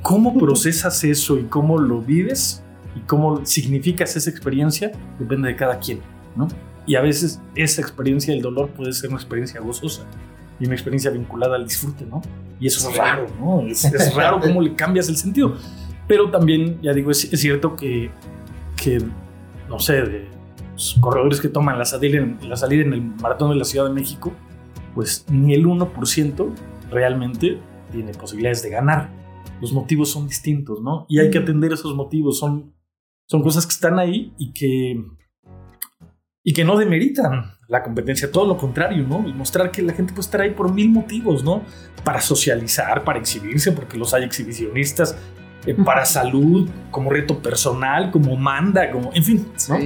¿Cómo 0.02 0.36
procesas 0.36 1.04
eso 1.04 1.38
y 1.38 1.44
cómo 1.44 1.78
lo 1.78 2.00
vives 2.00 2.64
y 2.96 3.00
cómo 3.00 3.44
significas 3.44 4.16
esa 4.16 4.30
experiencia? 4.30 4.90
Depende 5.18 5.48
de 5.48 5.56
cada 5.56 5.78
quien, 5.78 6.00
¿no? 6.34 6.48
Y 6.86 6.94
a 6.94 7.02
veces 7.02 7.40
esa 7.54 7.82
experiencia 7.82 8.32
del 8.32 8.42
dolor 8.42 8.70
puede 8.70 8.92
ser 8.92 9.10
una 9.10 9.18
experiencia 9.18 9.60
gozosa 9.60 10.06
y 10.58 10.66
una 10.66 10.74
experiencia 10.74 11.10
vinculada 11.10 11.56
al 11.56 11.64
disfrute, 11.64 12.06
¿no? 12.06 12.22
Y 12.58 12.68
eso 12.68 12.88
es 12.88 12.96
raro, 12.96 13.26
¿no? 13.38 13.60
Es, 13.66 14.14
raro 14.14 14.40
cómo 14.40 14.62
le 14.62 14.74
cambias 14.74 15.08
el 15.08 15.16
sentido. 15.16 15.56
Pero 16.08 16.30
también, 16.30 16.80
ya 16.80 16.92
digo, 16.92 17.10
es, 17.10 17.28
cierto 17.32 17.76
que, 17.76 18.10
que, 18.82 19.02
no 19.68 19.78
sé, 19.78 20.02
de 20.02 20.28
los 20.72 20.96
corredores 21.00 21.40
que 21.40 21.48
toman 21.48 21.78
la 21.78 21.84
salida, 21.84 22.18
en, 22.18 22.38
la 22.48 22.56
salida 22.56 22.84
en 22.84 22.94
el 22.94 23.02
maratón 23.02 23.50
de 23.50 23.56
la 23.56 23.64
Ciudad 23.64 23.86
de 23.86 23.92
México, 23.92 24.32
pues 24.94 25.26
ni 25.28 25.52
el 25.52 25.66
1% 25.66 26.54
realmente 26.90 27.58
tiene 27.90 28.12
posibilidades 28.12 28.62
de 28.62 28.70
ganar. 28.70 29.10
Los 29.60 29.72
motivos 29.72 30.10
son 30.10 30.28
distintos, 30.28 30.80
¿no? 30.80 31.06
Y 31.08 31.18
hay 31.18 31.30
que 31.30 31.38
atender 31.38 31.72
esos 31.72 31.94
motivos. 31.94 32.38
Son, 32.38 32.72
son 33.26 33.42
cosas 33.42 33.66
que 33.66 33.72
están 33.72 33.98
ahí 33.98 34.32
y 34.38 34.52
que, 34.52 35.04
y 36.44 36.52
que 36.52 36.64
no 36.64 36.76
demeritan 36.76 37.52
la 37.68 37.82
competencia, 37.82 38.30
todo 38.30 38.46
lo 38.46 38.56
contrario, 38.56 39.04
¿no? 39.08 39.26
Y 39.28 39.32
mostrar 39.32 39.70
que 39.70 39.82
la 39.82 39.92
gente 39.92 40.12
puede 40.12 40.24
estar 40.24 40.40
ahí 40.40 40.50
por 40.50 40.72
mil 40.72 40.90
motivos, 40.90 41.42
¿no? 41.42 41.62
Para 42.04 42.20
socializar, 42.20 43.02
para 43.02 43.18
exhibirse, 43.18 43.72
porque 43.72 43.98
los 43.98 44.14
hay 44.14 44.24
exhibicionistas, 44.24 45.16
eh, 45.66 45.74
para 45.74 46.04
salud, 46.04 46.70
como 46.92 47.10
reto 47.10 47.42
personal, 47.42 48.12
como 48.12 48.36
manda, 48.36 48.90
como, 48.90 49.12
en 49.12 49.24
fin, 49.24 49.46
¿no? 49.68 49.78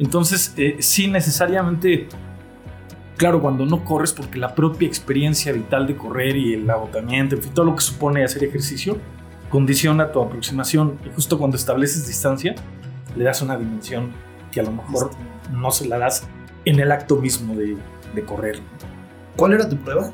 Entonces, 0.00 0.54
eh, 0.56 0.76
sí 0.80 1.06
necesariamente 1.08 2.08
Claro, 3.18 3.42
cuando 3.42 3.66
no 3.66 3.84
corres, 3.84 4.12
porque 4.12 4.38
la 4.38 4.54
propia 4.54 4.86
experiencia 4.86 5.50
vital 5.50 5.88
de 5.88 5.96
correr 5.96 6.36
y 6.36 6.54
el 6.54 6.70
agotamiento, 6.70 7.34
en 7.34 7.42
fin, 7.42 7.52
todo 7.52 7.66
lo 7.66 7.74
que 7.74 7.80
supone 7.80 8.22
hacer 8.22 8.44
ejercicio, 8.44 8.96
condiciona 9.50 10.12
tu 10.12 10.22
aproximación. 10.22 11.00
Y 11.04 11.12
justo 11.12 11.36
cuando 11.36 11.56
estableces 11.56 12.06
distancia, 12.06 12.54
le 13.18 13.24
das 13.24 13.42
una 13.42 13.56
dimensión 13.56 14.12
que 14.52 14.60
a 14.60 14.62
lo 14.62 14.72
mejor 14.72 15.10
no 15.52 15.70
se 15.70 15.88
la 15.88 15.98
das 15.98 16.26
en 16.64 16.78
el 16.80 16.92
acto 16.92 17.16
mismo 17.16 17.54
de, 17.54 17.76
correr. 18.24 18.58
¿Cuál 19.36 19.52
era 19.52 19.68
tu 19.68 19.76
prueba? 19.76 20.12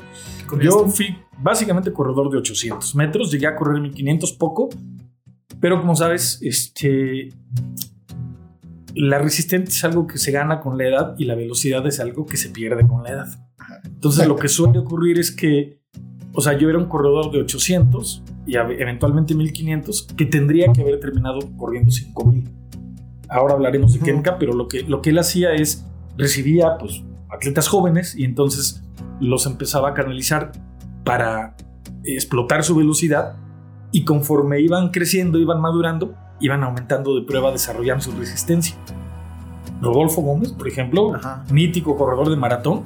Yo 0.61 0.87
fui 0.87 1.17
básicamente 1.39 1.91
corredor 1.91 2.29
de 2.29 2.37
800 2.37 2.95
metros, 2.95 3.31
llegué 3.31 3.47
a 3.47 3.55
correr 3.55 3.81
1500 3.81 4.33
poco, 4.33 4.69
pero 5.59 5.79
como 5.79 5.95
sabes, 5.95 6.39
este, 6.41 7.29
la 8.93 9.17
resistencia 9.17 9.75
es 9.75 9.83
algo 9.83 10.05
que 10.05 10.19
se 10.19 10.31
gana 10.31 10.59
con 10.59 10.77
la 10.77 10.87
edad 10.87 11.15
y 11.17 11.25
la 11.25 11.33
velocidad 11.33 11.85
es 11.87 11.99
algo 11.99 12.25
que 12.25 12.37
se 12.37 12.49
pierde 12.49 12.87
con 12.87 13.03
la 13.03 13.09
edad. 13.09 13.49
Entonces 13.85 14.27
lo 14.27 14.35
que 14.35 14.47
suele 14.47 14.77
ocurrir 14.77 15.17
es 15.17 15.31
que, 15.31 15.81
o 16.33 16.41
sea, 16.41 16.57
yo 16.57 16.69
era 16.69 16.77
un 16.77 16.85
corredor 16.85 17.31
de 17.31 17.39
800 17.39 18.23
y 18.45 18.55
eventualmente 18.57 19.33
1500 19.33 20.07
que 20.15 20.25
tendría 20.25 20.71
que 20.71 20.81
haber 20.81 20.99
terminado 20.99 21.39
corriendo 21.57 21.89
5000. 21.89 22.64
Ahora 23.29 23.53
hablaremos 23.53 23.93
de 23.93 23.99
Kenka, 23.99 24.37
pero 24.37 24.53
lo 24.53 24.67
que, 24.67 24.83
lo 24.83 25.01
que 25.01 25.09
él 25.09 25.19
hacía 25.19 25.53
es 25.53 25.85
recibía 26.17 26.77
pues 26.77 27.03
atletas 27.29 27.67
jóvenes 27.67 28.15
y 28.15 28.23
entonces 28.23 28.83
los 29.19 29.45
empezaba 29.45 29.89
a 29.89 29.93
canalizar 29.93 30.51
para 31.03 31.55
explotar 32.03 32.63
su 32.63 32.75
velocidad 32.75 33.35
y 33.91 34.03
conforme 34.03 34.59
iban 34.59 34.89
creciendo, 34.89 35.39
iban 35.39 35.61
madurando, 35.61 36.15
iban 36.39 36.63
aumentando 36.63 37.15
de 37.15 37.21
prueba, 37.21 37.51
desarrollando 37.51 38.03
su 38.03 38.11
resistencia. 38.11 38.75
Rodolfo 39.81 40.21
Gómez, 40.21 40.51
por 40.51 40.67
ejemplo, 40.67 41.13
mítico 41.51 41.95
corredor 41.95 42.29
de 42.29 42.35
maratón, 42.35 42.83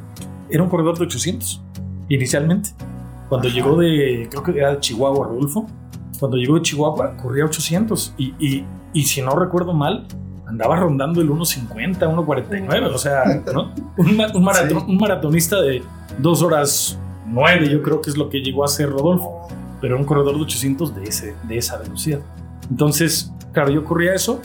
era 0.49 0.63
un 0.63 0.69
corredor 0.69 0.97
de 0.97 1.05
800 1.05 1.63
inicialmente. 2.09 2.71
Cuando 3.27 3.47
llegó 3.47 3.77
de, 3.77 4.27
creo 4.29 4.43
que 4.43 4.51
era 4.51 4.73
de 4.73 4.79
Chihuahua, 4.79 5.27
Rodolfo, 5.27 5.67
cuando 6.19 6.37
llegó 6.37 6.55
de 6.55 6.61
Chihuahua 6.61 7.15
corría 7.17 7.45
800 7.45 8.15
y, 8.17 8.33
y, 8.39 8.65
y 8.93 9.03
si 9.03 9.21
no 9.21 9.31
recuerdo 9.31 9.73
mal, 9.73 10.07
andaba 10.49 10.75
rondando 10.75 11.21
el 11.21 11.29
1.50, 11.29 11.99
1.49, 11.99 12.93
o 12.93 12.97
sea, 12.97 13.23
¿no? 13.53 13.71
un, 13.97 14.19
un, 14.33 14.43
maratón, 14.43 14.83
un 14.87 14.97
maratonista 14.97 15.61
de 15.61 15.83
2 16.17 16.41
horas 16.41 16.99
9, 17.27 17.69
yo 17.69 17.83
creo 17.83 18.01
que 18.01 18.09
es 18.09 18.17
lo 18.17 18.29
que 18.29 18.39
llegó 18.39 18.63
a 18.63 18.67
ser 18.67 18.89
Rodolfo, 18.89 19.47
pero 19.79 19.95
un 19.95 20.05
corredor 20.05 20.35
de 20.35 20.41
800 20.41 20.95
de, 20.95 21.03
ese, 21.03 21.35
de 21.47 21.57
esa 21.57 21.77
velocidad. 21.77 22.19
Entonces, 22.69 23.31
claro, 23.53 23.69
yo 23.69 23.85
corría 23.85 24.15
eso, 24.15 24.41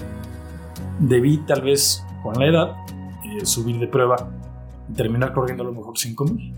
debí 0.99 1.39
tal 1.39 1.63
vez 1.63 2.05
con 2.23 2.39
la 2.39 2.47
edad 2.47 2.77
eh, 3.25 3.47
subir 3.47 3.79
de 3.79 3.89
prueba 3.89 4.31
y 4.91 4.93
terminar 4.93 5.33
corriendo 5.33 5.63
a 5.63 5.67
lo 5.67 5.73
mejor 5.73 5.97
5000. 5.97 6.55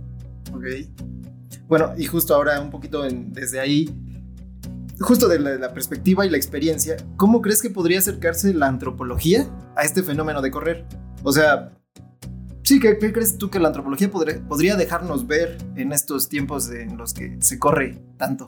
Ok. 0.53 0.65
Bueno, 1.69 1.93
y 1.97 2.05
justo 2.05 2.35
ahora 2.35 2.61
un 2.61 2.71
poquito 2.71 3.03
desde 3.03 3.61
ahí, 3.61 3.89
justo 5.01 5.29
de 5.29 5.39
la, 5.59 5.73
perspectiva 5.73 6.27
y 6.27 6.31
la 6.31 6.37
experiencia, 6.37 6.97
¿cómo 7.17 7.43
crees 7.43 7.63
que 7.63 7.71
podría 7.71 7.99
acercarse 7.99 8.55
la 8.55 8.67
antropología 8.67 9.49
a 9.77 9.83
este 9.83 10.03
fenómeno 10.03 10.43
de 10.43 10.51
correr? 10.51 10.87
O 11.23 11.33
sea, 11.33 11.73
sí, 12.63 12.81
¿qué, 12.81 12.99
crees 12.99 13.39
tú 13.39 13.51
que 13.51 13.59
la 13.59 13.69
antropología 13.69 14.11
podría, 14.11 14.77
dejarnos 14.77 15.27
ver 15.27 15.59
en 15.77 15.93
estos 15.93 16.29
tiempos 16.29 16.71
en 16.71 16.97
los 16.97 17.13
que 17.15 17.37
se 17.41 17.59
corre 17.59 18.03
tanto? 18.17 18.47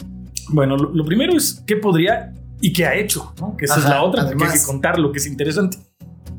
Bueno, 0.50 0.76
lo 0.76 1.04
primero 1.04 1.36
es 1.36 1.62
qué 1.66 1.76
podría 1.76 2.32
y 2.60 2.72
qué 2.72 2.86
ha 2.86 2.94
hecho, 2.94 3.34
¿no? 3.40 3.56
Que 3.56 3.66
esa 3.66 3.78
es 3.78 3.84
la 3.84 4.02
otra, 4.02 4.28
que 4.28 4.44
hay 4.44 4.52
que 4.52 4.64
contar 4.64 4.98
lo 4.98 5.12
que 5.12 5.18
es 5.18 5.26
interesante. 5.26 5.78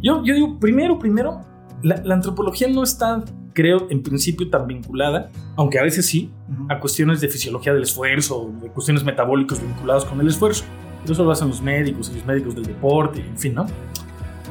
Yo, 0.01 0.23
yo 0.23 0.33
digo, 0.33 0.59
primero, 0.59 0.97
primero, 0.97 1.41
la, 1.83 2.13
antropología 2.13 2.67
no 2.67 2.83
está, 2.83 3.23
creo, 3.59 3.87
en 3.89 4.01
principio 4.01 4.49
tan 4.49 4.67
vinculada, 4.67 5.29
aunque 5.57 5.79
a 5.79 5.83
veces 5.83 6.05
sí, 6.05 6.31
a 6.69 6.79
cuestiones 6.79 7.19
de 7.19 7.27
fisiología 7.27 7.73
del 7.73 7.83
esfuerzo, 7.83 8.53
de 8.61 8.69
cuestiones 8.69 9.03
metabólicas 9.03 9.61
vinculadas 9.61 10.05
con 10.05 10.21
el 10.21 10.29
esfuerzo. 10.29 10.63
Eso 11.03 11.25
lo 11.25 11.31
hacen 11.31 11.49
los 11.49 11.61
médicos 11.61 12.09
y 12.09 12.15
los 12.15 12.25
médicos 12.25 12.55
del 12.55 12.65
deporte, 12.65 13.19
en 13.19 13.37
fin, 13.37 13.55
¿no? 13.55 13.65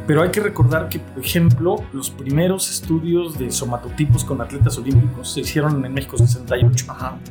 Pero 0.07 0.23
hay 0.23 0.31
que 0.31 0.41
recordar 0.41 0.91
que, 0.91 0.99
por 0.99 1.25
ejemplo, 1.25 1.77
los 1.95 2.11
primeros 2.11 2.71
estudios 2.71 3.39
de 3.39 3.51
somatotipos 3.51 4.25
con 4.25 4.41
atletas 4.43 4.77
olímpicos 4.77 5.33
se 5.33 5.41
hicieron 5.41 5.83
en 5.85 5.93
México 5.93 6.19
68. 6.19 6.87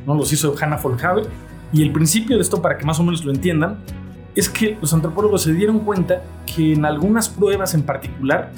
¿no? 0.06 0.14
Los 0.14 0.32
hizo 0.32 0.54
Hannah 0.60 0.78
Folkhaber. 0.78 1.26
Y 1.72 1.82
el 1.82 1.92
principio 1.92 2.36
de 2.36 2.42
esto, 2.42 2.60
para 2.60 2.76
que 2.76 2.84
más 2.84 2.98
o 2.98 3.04
menos 3.04 3.24
lo 3.24 3.32
entiendan, 3.32 3.78
es 4.34 4.48
que 4.48 4.78
los 4.80 4.92
antropólogos 4.94 5.42
se 5.42 5.52
dieron 5.52 5.80
cuenta 5.80 6.22
que 6.46 6.72
en 6.72 6.84
algunas 6.84 7.28
pruebas 7.28 7.74
en 7.74 7.82
particular 7.82 8.52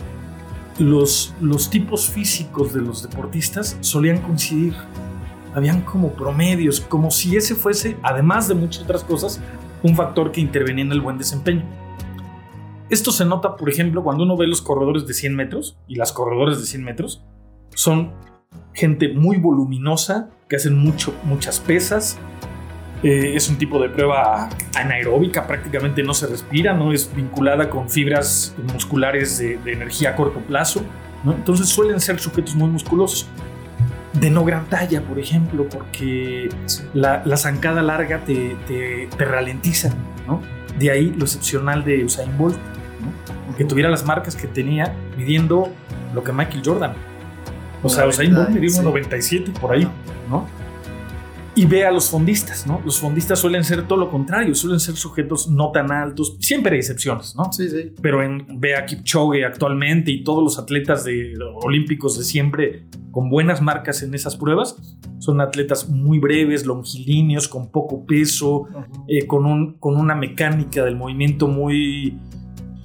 los, 0.81 1.35
los 1.41 1.69
tipos 1.69 2.09
físicos 2.09 2.73
de 2.73 2.81
los 2.81 3.03
deportistas 3.03 3.77
solían 3.81 4.23
coincidir. 4.23 4.75
Habían 5.55 5.83
como 5.83 6.13
promedios, 6.13 6.81
como 6.81 7.11
si 7.11 7.37
ese 7.37 7.55
fuese, 7.55 7.97
además 8.03 8.49
de 8.49 8.55
muchas 8.55 8.85
otras 8.85 9.05
cosas, 9.05 9.41
un 9.83 9.95
factor 9.95 10.33
que 10.33 10.41
intervenía 10.41 10.85
en 10.85 10.93
el 10.93 11.01
buen 11.01 11.19
desempeño. 11.19 11.65
Esto 12.89 13.13
se 13.13 13.25
nota, 13.25 13.57
por 13.57 13.69
ejemplo, 13.69 14.03
cuando 14.03 14.25
uno 14.25 14.37
ve 14.37 14.47
los 14.47 14.63
corredores 14.63 15.07
de 15.07 15.15
100 15.15 15.37
metros 15.37 15.77
y 15.87 15.97
las 15.97 16.13
corredores 16.13 16.59
de 16.59 16.67
100 16.67 16.83
metros. 16.83 17.23
Son 17.75 18.13
gente 18.73 19.13
muy 19.13 19.37
voluminosa, 19.37 20.31
que 20.49 20.57
hacen 20.57 20.79
mucho, 20.79 21.15
muchas 21.25 21.61
pesas, 21.61 22.19
eh, 23.03 23.33
es 23.35 23.49
un 23.49 23.57
tipo 23.57 23.81
de 23.81 23.89
prueba 23.89 24.51
anaeróbica, 24.75 25.47
prácticamente 25.47 26.03
no 26.03 26.13
se 26.13 26.27
respira, 26.27 26.75
no 26.75 26.93
es 26.93 27.11
vinculada 27.15 27.71
con 27.71 27.89
fibras 27.89 28.55
musculares 28.73 29.39
de, 29.39 29.59
energía 29.67 30.11
a 30.11 30.17
corto 30.17 30.41
plazo. 30.41 30.83
Entonces 31.25 31.69
suelen 31.69 32.01
ser 32.01 32.19
sujetos 32.19 32.55
muy 32.55 32.69
musculosos. 32.69 33.27
De 34.13 34.29
no 34.29 34.45
gran 34.45 34.67
talla, 34.67 35.03
por 35.03 35.19
ejemplo, 35.19 35.67
porque 35.69 36.49
la, 36.93 37.37
zancada 37.37 37.81
larga 37.81 38.25
te, 38.25 38.57
te, 38.67 39.25
ralentiza. 39.25 39.95
De 40.79 40.91
ahí 40.91 41.15
lo 41.17 41.25
excepcional 41.25 41.85
de 41.85 42.05
Usain 42.05 42.37
Bolt, 42.37 42.59
que 43.57 43.65
tuviera 43.65 43.89
las 43.89 44.05
marcas 44.05 44.37
que 44.37 44.47
tenía 44.47 44.95
midiendo 45.17 45.71
lo 46.15 46.23
que 46.23 46.33
Michael 46.33 46.63
Jordan. 46.65 46.93
O 47.83 47.89
sea, 47.89 48.07
Usain 48.07 48.35
Bolt 48.35 48.51
midió 48.51 48.83
97 48.83 49.53
por 49.59 49.73
ahí, 49.73 49.89
¿no? 50.29 50.47
Y 51.61 51.67
ve 51.67 51.85
a 51.85 51.91
los 51.91 52.09
fondistas, 52.09 52.67
¿no? 52.67 52.81
Los 52.87 52.99
fondistas 52.99 53.39
suelen 53.39 53.65
ser 53.65 53.87
todo 53.87 53.99
lo 53.99 54.11
contrario, 54.11 54.55
suelen 54.55 54.81
ser 54.81 54.97
sujetos 54.97 55.51
no 55.51 55.73
tan 55.73 55.93
altos, 55.93 56.39
siempre 56.41 56.73
hay 56.73 56.79
excepciones, 56.79 57.37
¿no? 57.37 57.53
Sí, 57.53 57.69
sí. 57.69 57.93
Pero 58.01 58.23
en, 58.23 58.59
ve 58.59 58.77
a 58.77 58.87
Kipchoge 58.87 59.45
actualmente 59.45 60.11
y 60.11 60.25
todos 60.25 60.43
los 60.43 60.59
atletas 60.59 61.05
de, 61.05 61.35
olímpicos 61.63 62.17
de 62.17 62.25
siempre 62.25 62.87
con 63.11 63.29
buenas 63.29 63.61
marcas 63.61 64.03
en 64.03 64.15
esas 64.15 64.39
pruebas, 64.39 64.75
son 65.19 65.43
atletas 65.43 65.87
muy 65.91 66.19
breves, 66.19 66.65
longilíneos, 66.65 67.47
con 67.47 67.71
poco 67.71 68.07
peso, 68.07 68.67
eh, 69.07 69.27
con, 69.27 69.45
un, 69.45 69.75
con 69.75 69.99
una 69.99 70.15
mecánica 70.15 70.83
del 70.83 70.97
movimiento 70.97 71.47
muy... 71.47 72.19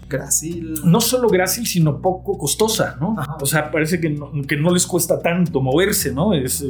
Grácil. 0.10 0.82
No 0.84 1.00
solo 1.00 1.30
grácil, 1.30 1.66
sino 1.66 2.02
poco 2.02 2.38
costosa, 2.38 2.98
¿no? 3.00 3.16
O 3.42 3.46
sea, 3.46 3.72
parece 3.72 4.02
que 4.02 4.10
no, 4.10 4.34
que 4.46 4.58
no 4.58 4.72
les 4.72 4.86
cuesta 4.86 5.22
tanto 5.22 5.62
moverse, 5.62 6.14
¿no? 6.14 6.34
Es, 6.34 6.64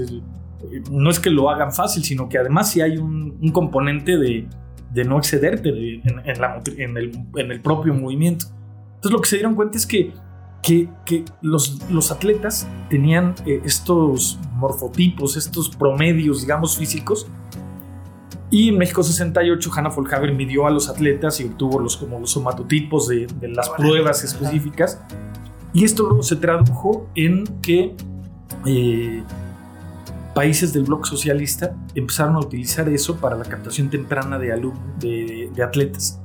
no 0.91 1.09
es 1.09 1.19
que 1.19 1.29
lo 1.29 1.49
hagan 1.49 1.71
fácil, 1.71 2.03
sino 2.03 2.29
que 2.29 2.37
además 2.37 2.71
sí 2.71 2.81
hay 2.81 2.97
un, 2.97 3.51
componente 3.51 4.17
de, 4.17 4.47
no 5.05 5.17
excederte 5.17 5.69
en, 5.69 7.51
el, 7.51 7.61
propio 7.61 7.93
movimiento. 7.93 8.47
Entonces 8.95 9.11
lo 9.11 9.21
que 9.21 9.29
se 9.29 9.35
dieron 9.37 9.55
cuenta 9.55 9.77
es 9.77 9.85
que, 9.85 10.13
que, 10.61 11.25
los, 11.41 11.89
los, 11.91 12.11
atletas 12.11 12.67
tenían 12.89 13.35
eh, 13.45 13.61
estos 13.65 14.39
morfotipos, 14.53 15.37
estos 15.37 15.69
promedios, 15.69 16.41
digamos, 16.41 16.77
físicos. 16.77 17.27
Y 18.51 18.69
en 18.69 18.77
México 18.77 19.03
68, 19.03 19.71
Hannah 19.75 19.91
Folhaber 19.91 20.33
midió 20.33 20.65
a 20.67 20.69
los 20.69 20.89
atletas 20.89 21.39
y 21.39 21.45
obtuvo 21.45 21.79
los, 21.79 21.97
como 21.97 22.19
los 22.19 22.31
somatotipos 22.31 23.07
de, 23.07 23.27
las 23.41 23.69
pruebas 23.69 24.23
específicas. 24.23 25.01
Y 25.73 25.83
esto 25.83 26.03
luego 26.03 26.23
se 26.23 26.37
tradujo 26.37 27.09
en 27.15 27.43
que 27.61 27.95
eh, 28.65 29.23
países 30.35 30.73
del 30.73 30.83
bloque 30.83 31.09
socialista 31.09 31.75
empezaron 31.95 32.35
a 32.35 32.39
utilizar 32.39 32.87
eso 32.89 33.15
para 33.15 33.37
la 33.37 33.45
captación 33.45 33.89
temprana 33.89 34.37
de, 34.37 35.49
de, 35.55 35.63
atletas. 35.63 36.21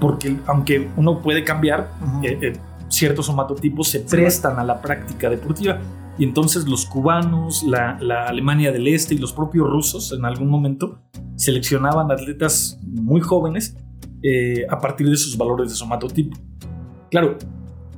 Porque 0.00 0.36
aunque 0.46 0.88
uno 0.96 1.20
puede 1.20 1.44
cambiar, 1.44 1.90
eh, 2.22 2.38
eh, 2.40 2.52
ciertos 2.88 3.26
somatotipos 3.26 3.88
se 3.88 4.00
prestan 4.00 4.58
a 4.58 4.64
la 4.64 4.80
práctica 4.80 5.28
deportiva. 5.28 5.80
Y 6.18 6.24
entonces 6.24 6.68
los 6.68 6.86
cubanos, 6.86 7.64
la, 7.64 7.98
Alemania 8.28 8.70
del 8.70 8.86
Este 8.86 9.16
y 9.16 9.18
los 9.18 9.32
propios 9.32 9.68
rusos 9.68 10.12
en 10.12 10.24
algún 10.24 10.48
momento 10.48 11.00
seleccionaban 11.34 12.12
atletas 12.12 12.78
muy 12.84 13.20
jóvenes 13.20 13.76
eh, 14.22 14.66
a 14.70 14.78
partir 14.78 15.08
de 15.10 15.16
sus 15.16 15.36
valores 15.36 15.70
de 15.70 15.74
somatotipo. 15.74 16.38
Claro, 17.10 17.38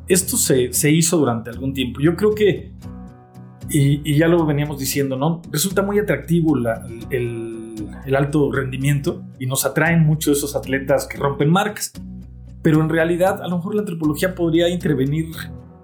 esto 0.09 0.39
se, 0.39 0.73
se 0.73 0.91
hizo 0.91 1.19
durante 1.19 1.51
algún 1.51 1.75
tiempo. 1.75 2.01
Yo 2.01 2.17
creo 2.17 2.35
que 2.35 2.73
y, 3.69 4.17
ya 4.17 4.29
lo 4.29 4.45
veníamos 4.45 4.79
diciendo, 4.79 5.17
¿no? 5.17 5.43
Resulta 5.51 5.83
muy 5.83 5.99
atractivo 5.99 6.57
el, 7.11 8.15
alto 8.15 8.53
rendimiento 8.53 9.23
y 9.39 9.47
nos 9.47 9.65
atraen 9.65 10.01
mucho 10.01 10.33
esos 10.33 10.55
atletas 10.55 11.07
que 11.07 11.19
rompen 11.19 11.51
marcas. 11.51 11.93
Pero 12.63 12.81
en 12.81 12.89
realidad, 12.89 13.43
a 13.43 13.49
lo 13.49 13.57
mejor 13.57 13.75
la 13.75 13.81
antropología 13.81 14.35
podría 14.35 14.69
intervenir 14.69 15.27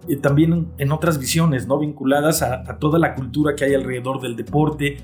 eh, 0.08 0.16
también 0.16 0.68
en 0.78 0.92
otras 0.92 1.18
visiones, 1.18 1.66
¿no? 1.66 1.78
Vinculadas 1.78 2.42
a, 2.42 2.78
toda 2.78 2.98
la 2.98 3.14
cultura 3.14 3.54
que 3.54 3.64
hay 3.64 3.74
alrededor 3.74 4.20
del 4.20 4.36
deporte, 4.36 4.98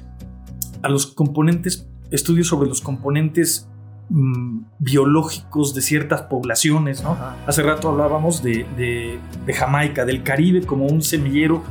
a 0.83 0.89
los 0.89 1.07
componentes, 1.07 1.89
estudios 2.11 2.47
sobre 2.47 2.69
los 2.69 2.81
componentes 2.81 3.69
mm, 4.09 4.61
biológicos 4.79 5.75
de 5.75 5.83
ciertas 5.83 6.23
poblaciones, 6.23 7.03
¿no? 7.03 7.17
Hace 7.47 7.63
rato 7.63 7.89
hablábamos 7.89 8.43
de, 8.43 8.65
de 8.77 9.53
Jamaica, 9.53 10.05
del 10.05 10.23
Caribe 10.23 10.63
como 10.63 10.87
un 10.87 11.03
semillero 11.03 11.63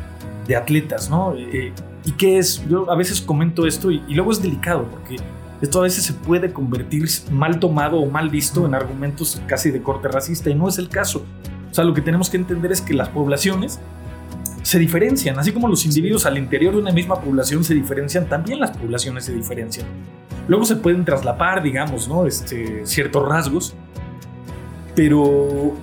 de 0.47 0.55
atletas, 0.55 1.09
¿no? 1.09 1.35
Eh, 1.35 1.73
¿Y 2.05 2.11
qué 2.11 2.37
es? 2.37 2.67
Yo 2.67 2.89
a 2.91 2.95
veces 2.95 3.21
comento 3.21 3.65
esto 3.65 3.91
y, 3.91 4.01
luego 4.09 4.31
es 4.31 4.41
delicado 4.41 4.85
porque 4.89 5.17
esto 5.61 5.79
a 5.79 5.83
veces 5.83 6.03
se 6.03 6.13
puede 6.13 6.53
convertir 6.53 7.07
mal 7.31 7.59
tomado 7.59 7.97
o 7.97 8.09
mal 8.09 8.29
visto 8.29 8.65
en 8.65 8.75
argumentos 8.75 9.41
casi 9.47 9.71
de 9.71 9.81
corte 9.81 10.07
racista 10.07 10.49
y 10.49 10.55
no 10.55 10.67
es 10.67 10.77
el 10.77 10.89
caso. 10.89 11.25
O 11.71 11.73
sea, 11.73 11.83
lo 11.83 11.93
que 11.93 12.01
tenemos 12.01 12.29
que 12.29 12.37
entender 12.37 12.71
es 12.71 12.81
que 12.81 12.93
las 12.93 13.09
poblaciones 13.09 13.79
se 14.61 14.79
diferencian, 14.79 15.37
así 15.37 15.51
como 15.51 15.67
los 15.67 15.85
individuos 15.85 16.25
al 16.25 16.37
interior 16.37 16.73
de 16.73 16.81
una 16.81 16.91
misma 16.91 17.21
población 17.21 17.63
se 17.63 17.75
diferencian, 17.75 18.27
también 18.27 18.59
las 18.59 18.71
poblaciones 18.71 19.25
se 19.25 19.33
diferencian. 19.33 19.85
Luego 20.47 20.65
se 20.65 20.75
pueden 20.75 21.05
traslapar, 21.05 21.61
digamos, 21.61 22.07
¿no? 22.07 22.25
Este, 22.25 22.85
ciertos 22.85 23.27
rasgos, 23.27 23.75
pero 24.95 25.73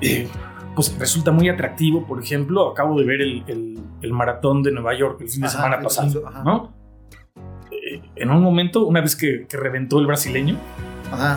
eh, 0.00 0.28
pues 0.74 0.96
resulta 0.98 1.30
muy 1.30 1.48
atractivo. 1.48 2.06
Por 2.06 2.22
ejemplo, 2.22 2.70
acabo 2.70 2.98
de 2.98 3.06
ver 3.06 3.20
el, 3.20 4.12
maratón 4.12 4.62
de 4.62 4.72
Nueva 4.72 4.96
York 4.96 5.20
el 5.20 5.28
fin 5.28 5.42
de 5.42 5.48
semana 5.48 5.80
pasado, 5.80 6.22
¿no? 6.44 6.72
Eh, 7.70 8.00
en 8.16 8.30
un 8.30 8.42
momento, 8.42 8.86
una 8.86 9.00
vez 9.00 9.16
que, 9.16 9.46
reventó 9.50 9.98
el 9.98 10.06
brasileño, 10.06 10.56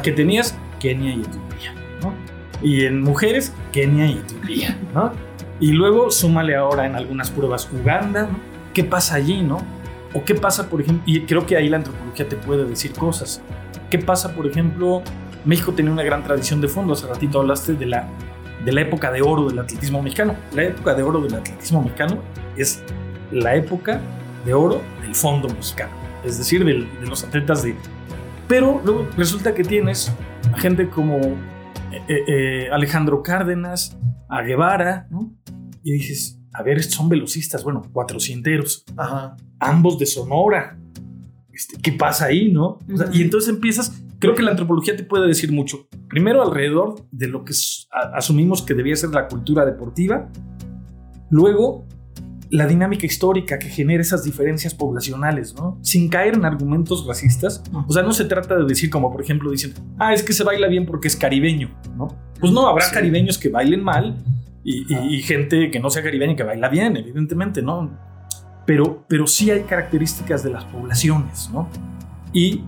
que 0.01 0.11
tenías 0.11 0.57
Kenia 0.79 1.15
y 1.15 1.21
Etiopía, 1.21 1.73
¿no? 2.01 2.13
Y 2.61 2.85
en 2.85 3.01
mujeres, 3.01 3.53
Kenia 3.71 4.07
y 4.07 4.13
Etiopía, 4.13 4.77
¿no? 4.93 5.11
Y 5.59 5.71
luego 5.71 6.11
súmale 6.11 6.55
ahora 6.55 6.85
en 6.85 6.95
algunas 6.95 7.31
pruebas 7.31 7.69
Uganda, 7.71 8.23
¿no? 8.23 8.39
¿Qué 8.73 8.83
pasa 8.83 9.15
allí, 9.15 9.41
no? 9.41 9.59
O 10.13 10.23
qué 10.23 10.35
pasa, 10.35 10.69
por 10.69 10.81
ejemplo, 10.81 11.03
y 11.05 11.21
creo 11.21 11.45
que 11.45 11.57
ahí 11.57 11.69
la 11.69 11.77
antropología 11.77 12.27
te 12.27 12.35
puede 12.35 12.65
decir 12.65 12.93
cosas. 12.93 13.41
¿Qué 13.89 13.99
pasa, 13.99 14.33
por 14.35 14.47
ejemplo, 14.47 15.03
México 15.45 15.73
tenía 15.73 15.91
una 15.91 16.03
gran 16.03 16.23
tradición 16.23 16.61
de 16.61 16.67
fondo, 16.67 16.93
hace 16.93 17.07
ratito 17.07 17.39
hablaste 17.39 17.73
de 17.73 17.85
la 17.85 18.07
de 18.63 18.71
la 18.71 18.82
época 18.82 19.12
de 19.12 19.21
oro 19.21 19.49
del 19.49 19.60
atletismo 19.60 20.02
mexicano. 20.02 20.36
La 20.54 20.63
época 20.63 20.93
de 20.93 21.04
oro 21.04 21.21
del 21.21 21.36
atletismo 21.36 21.82
mexicano 21.82 22.21
es 22.58 22.82
la 23.32 23.56
época 23.56 24.02
de 24.45 24.54
oro 24.54 24.82
del 25.02 25.15
fondo 25.15 25.49
mexicano, 25.49 25.91
es 26.23 26.38
decir, 26.38 26.63
de 26.63 27.08
los 27.08 27.23
atletas 27.23 27.63
de... 27.63 27.76
Pero 28.47 28.82
luego 28.84 29.08
resulta 29.17 29.54
que 29.54 29.63
tienes 29.63 30.12
a 30.52 30.58
gente 30.60 30.89
como 30.89 31.17
eh, 31.17 32.02
eh, 32.08 32.23
eh, 32.28 32.69
Alejandro 32.71 33.23
Cárdenas, 33.23 33.97
a 34.30 34.41
Guevara, 34.41 35.08
¿no? 35.10 35.34
Y 35.84 35.93
dices, 35.93 36.39
a 36.54 36.63
ver, 36.63 36.78
estos 36.78 36.95
son 36.95 37.10
velocistas, 37.10 37.63
bueno, 37.63 37.82
cuatrocienteros, 37.91 38.86
ambos 39.60 39.97
de 39.99 40.06
Sonora. 40.06 40.78
Este, 41.52 41.80
¿Qué 41.82 41.91
pasa 41.91 42.26
ahí, 42.26 42.52
no? 42.52 42.80
y 43.12 43.21
entonces 43.21 43.49
empiezas 43.49 44.02
Creo 44.23 44.36
que 44.36 44.41
la 44.41 44.51
antropología 44.51 44.95
te 44.95 45.03
puede 45.03 45.27
decir 45.27 45.51
mucho. 45.51 45.86
Primero, 46.07 46.41
alrededor 46.41 47.05
de 47.12 47.27
lo 47.27 47.43
que 47.43 47.53
asumimos 48.13 48.62
que 48.62 48.73
debía 48.73 48.95
ser 48.95 49.09
la 49.09 49.27
cultura 49.27 49.65
deportiva. 49.65 50.29
Luego, 51.29 51.86
la 52.49 52.65
dinámica 52.65 53.05
histórica 53.05 53.59
que 53.59 53.67
genera 53.67 54.01
esas 54.01 54.23
diferencias 54.23 54.73
poblacionales, 54.73 55.53
¿no? 55.55 55.77
Sin 55.81 56.07
caer 56.07 56.36
en 56.36 56.45
argumentos 56.45 57.05
racistas. 57.05 57.63
O 57.86 57.91
sea, 57.91 58.01
no 58.03 58.13
se 58.13 58.23
trata 58.23 58.55
de 58.55 58.63
decir 58.63 58.89
como, 58.89 59.12
por 59.12 59.21
ejemplo, 59.21 59.51
dicen, 59.51 59.73
ah, 59.99 60.13
es 60.13 60.23
que 60.23 60.31
se 60.31 60.45
baila 60.45 60.67
bien 60.67 60.86
porque 60.86 61.09
es 61.09 61.17
caribeño, 61.17 61.69
¿no? 61.97 62.15
Pues 62.39 62.53
no, 62.53 62.65
habrá 62.65 62.89
caribeños 62.91 63.38
que 63.38 63.49
bailen 63.49 63.83
mal 63.83 64.23
y, 64.63 65.21
gente 65.23 65.69
que 65.69 65.81
no 65.81 65.89
sea 65.89 66.01
caribeña 66.01 66.38
que 66.38 66.43
baila 66.43 66.69
bien, 66.69 66.95
evidentemente, 66.95 67.62
¿no? 67.62 67.99
Pero, 68.65 69.03
pero 69.09 69.27
sí 69.27 69.51
hay 69.51 69.63
características 69.63 70.43
de 70.43 70.51
las 70.51 70.63
poblaciones, 70.63 71.49
¿no? 71.51 71.67
Y 72.31 72.62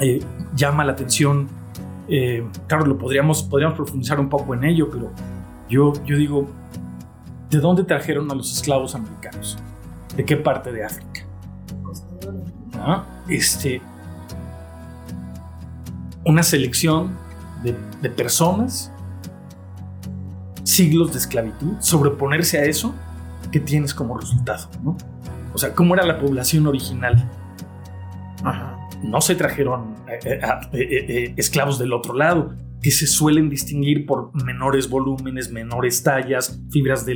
eh, 0.00 0.20
llama 0.54 0.84
la 0.84 0.92
atención. 0.92 1.48
Eh, 2.08 2.46
claro, 2.66 2.86
lo 2.86 2.96
podríamos, 2.96 3.42
podríamos 3.42 3.76
profundizar 3.76 4.18
un 4.18 4.28
poco 4.28 4.54
en 4.54 4.64
ello, 4.64 4.88
pero 4.90 5.10
yo, 5.68 5.92
yo 6.04 6.16
digo, 6.16 6.48
¿de 7.50 7.58
dónde 7.58 7.84
trajeron 7.84 8.30
a 8.30 8.34
los 8.34 8.52
esclavos 8.52 8.94
americanos? 8.94 9.58
¿De 10.16 10.24
qué 10.24 10.36
parte 10.36 10.72
de 10.72 10.84
África? 10.84 11.22
Este, 13.28 13.82
una 16.24 16.42
selección 16.42 17.16
de, 17.62 18.10
personas, 18.10 18.92
siglos 20.62 21.12
de 21.12 21.18
esclavitud, 21.18 21.74
sobreponerse 21.80 22.58
a 22.58 22.64
eso, 22.64 22.94
¿qué 23.50 23.60
tienes 23.60 23.92
como 23.92 24.16
resultado? 24.16 24.68
¿no? 24.82 24.96
O 25.52 25.58
sea, 25.58 25.74
¿cómo 25.74 25.94
era 25.94 26.06
la 26.06 26.18
población 26.18 26.66
original? 26.66 27.28
No 29.02 29.20
se 29.20 29.34
trajeron 29.34 29.94
eh, 30.08 30.18
eh, 30.32 30.70
eh, 30.72 31.34
esclavos 31.36 31.78
del 31.78 31.92
otro 31.92 32.14
lado, 32.14 32.54
que 32.82 32.90
se 32.90 33.06
suelen 33.06 33.48
distinguir 33.48 34.06
por 34.06 34.34
menores 34.44 34.88
volúmenes, 34.88 35.50
menores 35.50 36.02
tallas, 36.02 36.60
fibras, 36.70 37.06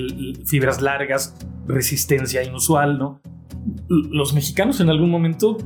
fibras 0.47 0.81
largas, 0.81 1.37
resistencia 1.67 2.43
inusual, 2.43 2.99
¿no? 2.99 3.21
Los 3.89 4.35
mexicanos 4.35 4.81
en 4.81 4.91
algún 4.91 5.11
momento, 5.11 5.57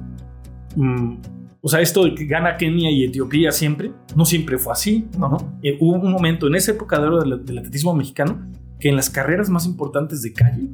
mm, 0.76 1.16
o 1.62 1.68
sea, 1.68 1.80
esto 1.80 2.04
de 2.04 2.14
que 2.14 2.26
gana 2.26 2.56
Kenia 2.56 2.90
y 2.90 3.04
Etiopía 3.04 3.52
siempre, 3.52 3.92
no 4.14 4.24
siempre 4.24 4.58
fue 4.58 4.72
así, 4.72 5.08
¿no? 5.18 5.36
hubo 5.80 5.94
un 5.94 6.12
momento 6.12 6.46
en 6.46 6.54
esa 6.54 6.72
época 6.72 7.00
de 7.00 7.06
oro 7.06 7.22
del 7.22 7.58
atletismo 7.58 7.94
mexicano 7.94 8.50
que 8.78 8.90
en 8.90 8.96
las 8.96 9.10
carreras 9.10 9.48
más 9.48 9.66
importantes 9.66 10.22
de 10.22 10.32
calle 10.32 10.68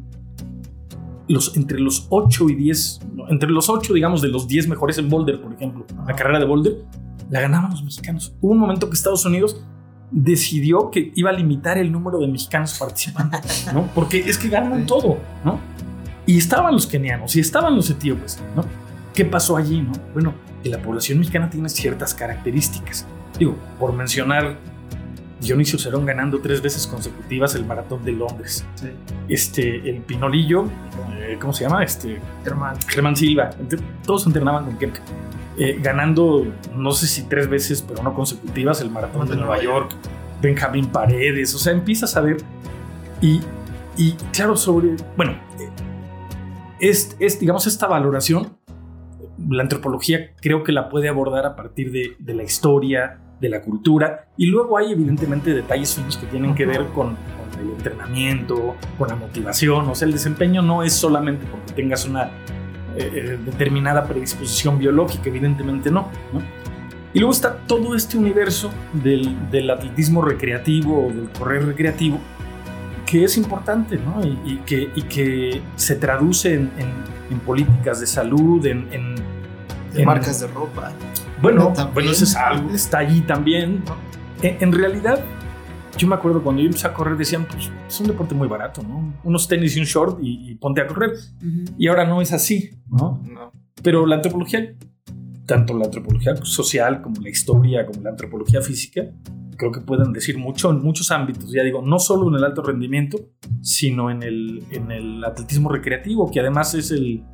los, 1.32 1.56
entre 1.56 1.80
los 1.80 2.06
8 2.10 2.48
y 2.50 2.54
10, 2.54 3.00
entre 3.28 3.50
los 3.50 3.68
8, 3.68 3.92
digamos, 3.94 4.22
de 4.22 4.28
los 4.28 4.46
10 4.46 4.68
mejores 4.68 4.98
en 4.98 5.08
boulder, 5.08 5.40
por 5.40 5.52
ejemplo, 5.52 5.86
la 6.06 6.14
carrera 6.14 6.38
de 6.38 6.44
boulder, 6.44 6.84
la 7.30 7.40
ganaban 7.40 7.70
los 7.70 7.82
mexicanos. 7.82 8.34
Hubo 8.40 8.52
un 8.52 8.58
momento 8.58 8.88
que 8.88 8.94
Estados 8.94 9.24
Unidos 9.24 9.62
decidió 10.10 10.90
que 10.90 11.12
iba 11.14 11.30
a 11.30 11.32
limitar 11.32 11.78
el 11.78 11.90
número 11.90 12.18
de 12.18 12.28
mexicanos 12.28 12.76
participando, 12.78 13.38
¿no? 13.72 13.88
Porque 13.94 14.20
es 14.20 14.36
que 14.36 14.48
ganan 14.48 14.86
todo, 14.86 15.18
¿no? 15.44 15.58
Y 16.26 16.38
estaban 16.38 16.74
los 16.74 16.86
kenianos 16.86 17.34
y 17.34 17.40
estaban 17.40 17.74
los 17.74 17.88
etíopes, 17.90 18.40
¿no? 18.54 18.64
¿Qué 19.14 19.24
pasó 19.24 19.56
allí, 19.56 19.80
no? 19.80 19.92
Bueno, 20.12 20.34
que 20.62 20.68
la 20.68 20.80
población 20.80 21.18
mexicana 21.18 21.50
tiene 21.50 21.68
ciertas 21.68 22.14
características. 22.14 23.06
Digo, 23.38 23.56
por 23.78 23.92
mencionar 23.92 24.58
Dionisio 25.42 25.78
Cerón 25.78 26.06
ganando 26.06 26.40
tres 26.40 26.62
veces 26.62 26.86
consecutivas 26.86 27.54
el 27.54 27.64
maratón 27.64 28.04
de 28.04 28.12
Londres. 28.12 28.64
Este, 29.28 29.90
el 29.90 30.02
Pinolillo, 30.02 30.66
eh, 31.18 31.36
¿cómo 31.40 31.52
se 31.52 31.64
llama? 31.64 31.82
Este, 31.82 32.20
Germán. 32.44 32.76
Germán 32.86 33.16
Silva. 33.16 33.50
Todos 34.06 34.26
entrenaban 34.26 34.64
con 34.64 34.78
Kemka. 34.78 35.02
Eh, 35.58 35.78
ganando, 35.82 36.46
no 36.74 36.92
sé 36.92 37.06
si 37.06 37.24
tres 37.24 37.48
veces, 37.48 37.82
pero 37.82 38.02
no 38.02 38.14
consecutivas, 38.14 38.80
el 38.80 38.90
maratón 38.90 39.28
de 39.28 39.36
Nueva 39.36 39.62
York. 39.62 39.92
Benjamín 40.40 40.86
Paredes. 40.86 41.54
O 41.54 41.58
sea, 41.58 41.72
empiezas 41.72 42.16
a 42.16 42.20
ver. 42.20 42.38
Y, 43.20 43.40
y 43.96 44.12
claro, 44.32 44.56
sobre. 44.56 44.96
Bueno, 45.16 45.36
es, 46.80 47.16
es, 47.18 47.38
digamos, 47.38 47.66
esta 47.66 47.86
valoración, 47.86 48.56
la 49.48 49.62
antropología 49.62 50.34
creo 50.40 50.62
que 50.62 50.72
la 50.72 50.88
puede 50.88 51.08
abordar 51.08 51.46
a 51.46 51.54
partir 51.54 51.92
de, 51.92 52.16
de 52.18 52.34
la 52.34 52.42
historia, 52.42 53.20
de 53.42 53.48
la 53.50 53.60
cultura. 53.60 54.28
Y 54.38 54.46
luego 54.46 54.78
hay 54.78 54.92
evidentemente 54.92 55.52
detalles 55.52 55.94
finos 55.94 56.16
que 56.16 56.26
tienen 56.26 56.54
que 56.54 56.64
ver 56.64 56.86
con, 56.94 57.16
el 57.60 57.70
entrenamiento, 57.70 58.76
con 58.96 59.08
la 59.08 59.16
motivación. 59.16 59.88
O 59.88 59.94
sea, 59.94 60.06
el 60.06 60.12
desempeño 60.12 60.62
no 60.62 60.82
es 60.82 60.94
solamente 60.94 61.44
porque 61.50 61.72
tengas 61.74 62.06
una 62.06 62.30
eh, 62.96 63.10
eh, 63.14 63.38
determinada 63.44 64.04
predisposición 64.04 64.78
biológica, 64.78 65.28
evidentemente 65.28 65.90
no, 65.90 66.08
Y 67.12 67.18
luego 67.18 67.32
está 67.32 67.56
todo 67.66 67.94
este 67.94 68.16
universo 68.16 68.70
del, 68.92 69.50
del 69.50 69.70
atletismo 69.70 70.22
recreativo 70.22 71.08
o 71.08 71.12
del 71.12 71.28
correr 71.30 71.66
recreativo, 71.66 72.20
que 73.04 73.24
es 73.24 73.36
importante, 73.36 73.98
¿no? 73.98 74.22
Y, 74.24 74.56
que, 74.64 74.90
y 74.94 75.02
que, 75.02 75.60
se 75.76 75.96
traduce 75.96 76.54
en, 76.54 76.70
en, 76.78 77.40
políticas 77.40 77.98
de 78.00 78.06
salud, 78.06 78.64
en, 78.66 78.86
en 78.92 80.04
marcas 80.04 80.40
de 80.40 80.46
ropa. 80.46 80.92
Bueno, 81.42 81.72
bueno, 81.92 82.12
eso 82.12 82.22
es 82.22 82.36
algo, 82.36 82.70
está 82.70 82.98
allí 82.98 83.20
también. 83.22 83.82
En, 84.42 84.72
realidad, 84.72 85.20
yo 85.98 86.06
me 86.06 86.14
acuerdo 86.14 86.40
cuando 86.40 86.62
yo 86.62 86.66
empecé 86.66 86.86
a 86.86 86.94
correr, 86.94 87.16
decían, 87.16 87.46
pues 87.50 87.68
es 87.88 88.00
un 88.00 88.06
deporte 88.06 88.32
muy 88.32 88.46
barato, 88.46 88.80
¿no? 88.82 89.12
Unos 89.24 89.48
tenis 89.48 89.76
y 89.76 89.80
un 89.80 89.86
short 89.86 90.18
y, 90.22 90.54
ponte 90.54 90.80
a 90.80 90.86
correr. 90.86 91.14
Y 91.76 91.88
ahora 91.88 92.06
no 92.06 92.22
es 92.22 92.32
así, 92.32 92.70
¿no? 92.88 93.20
Pero 93.82 94.06
la 94.06 94.16
antropología, 94.16 94.76
tanto 95.44 95.76
la 95.76 95.86
antropología 95.86 96.36
social 96.36 97.02
como 97.02 97.20
la 97.20 97.30
historia, 97.30 97.84
como 97.86 98.02
la 98.02 98.10
antropología 98.10 98.62
física, 98.62 99.02
creo 99.56 99.72
que 99.72 99.80
pueden 99.80 100.12
decir 100.12 100.38
mucho 100.38 100.70
en 100.70 100.80
muchos 100.80 101.10
ámbitos. 101.10 101.50
Ya 101.50 101.64
digo, 101.64 101.82
no 101.82 101.98
solo 101.98 102.28
en 102.28 102.36
el 102.36 102.44
alto 102.44 102.62
rendimiento, 102.62 103.18
sino 103.62 104.12
en 104.12 104.22
el, 104.22 104.64
en 104.70 104.92
el 104.92 105.24
atletismo 105.24 105.70
recreativo, 105.70 106.30
que 106.30 106.38
además 106.38 106.74
es 106.74 106.92
el, 106.92 107.24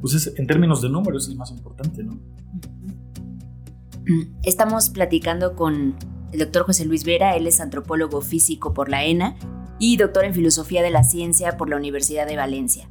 pues 0.00 0.14
es, 0.14 0.32
en 0.38 0.46
términos 0.46 0.80
de 0.80 0.90
números 0.90 1.24
es 1.24 1.30
el 1.30 1.36
más 1.36 1.50
importante, 1.50 2.04
¿no? 2.04 2.20
Estamos 4.42 4.88
platicando 4.88 5.54
con 5.54 5.96
el 6.32 6.38
doctor 6.38 6.64
José 6.64 6.86
Luis 6.86 7.04
Vera, 7.04 7.36
él 7.36 7.46
es 7.46 7.60
antropólogo 7.60 8.22
físico 8.22 8.72
por 8.72 8.88
la 8.88 9.04
ENA 9.04 9.36
y 9.78 9.96
doctor 9.98 10.24
en 10.24 10.34
filosofía 10.34 10.82
de 10.82 10.90
la 10.90 11.04
ciencia 11.04 11.56
por 11.56 11.68
la 11.68 11.76
Universidad 11.76 12.26
de 12.26 12.36
Valencia. 12.36 12.88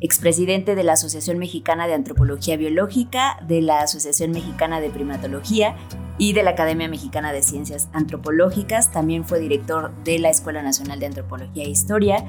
Expresidente 0.00 0.74
de 0.74 0.84
la 0.84 0.92
Asociación 0.92 1.38
Mexicana 1.38 1.86
de 1.86 1.94
Antropología 1.94 2.56
Biológica, 2.56 3.42
de 3.48 3.62
la 3.62 3.80
Asociación 3.80 4.30
Mexicana 4.30 4.80
de 4.80 4.90
Primatología 4.90 5.74
y 6.18 6.34
de 6.34 6.42
la 6.42 6.50
Academia 6.50 6.88
Mexicana 6.88 7.32
de 7.32 7.42
Ciencias 7.42 7.88
Antropológicas. 7.92 8.92
También 8.92 9.24
fue 9.24 9.40
director 9.40 9.92
de 10.04 10.18
la 10.18 10.28
Escuela 10.28 10.62
Nacional 10.62 11.00
de 11.00 11.06
Antropología 11.06 11.64
e 11.64 11.70
Historia 11.70 12.24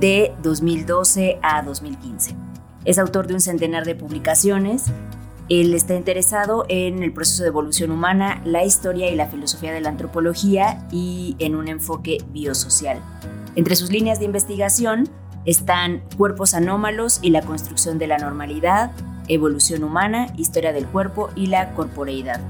de 0.00 0.32
2012 0.42 1.38
a 1.42 1.62
2015. 1.62 2.34
Es 2.84 2.98
autor 2.98 3.26
de 3.26 3.34
un 3.34 3.40
centenar 3.40 3.84
de 3.84 3.94
publicaciones 3.94 4.86
él 5.60 5.74
está 5.74 5.94
interesado 5.94 6.64
en 6.68 7.02
el 7.02 7.12
proceso 7.12 7.42
de 7.42 7.50
evolución 7.50 7.90
humana, 7.90 8.40
la 8.44 8.64
historia 8.64 9.10
y 9.10 9.16
la 9.16 9.26
filosofía 9.26 9.72
de 9.72 9.82
la 9.82 9.90
antropología 9.90 10.86
y 10.90 11.36
en 11.40 11.56
un 11.56 11.68
enfoque 11.68 12.18
biosocial. 12.30 13.00
Entre 13.54 13.76
sus 13.76 13.90
líneas 13.90 14.18
de 14.18 14.24
investigación 14.24 15.10
están 15.44 16.04
cuerpos 16.16 16.54
anómalos 16.54 17.18
y 17.20 17.30
la 17.30 17.42
construcción 17.42 17.98
de 17.98 18.06
la 18.06 18.16
normalidad, 18.16 18.92
evolución 19.28 19.84
humana, 19.84 20.28
historia 20.38 20.72
del 20.72 20.86
cuerpo 20.86 21.28
y 21.36 21.48
la 21.48 21.74
corporeidad. 21.74 22.40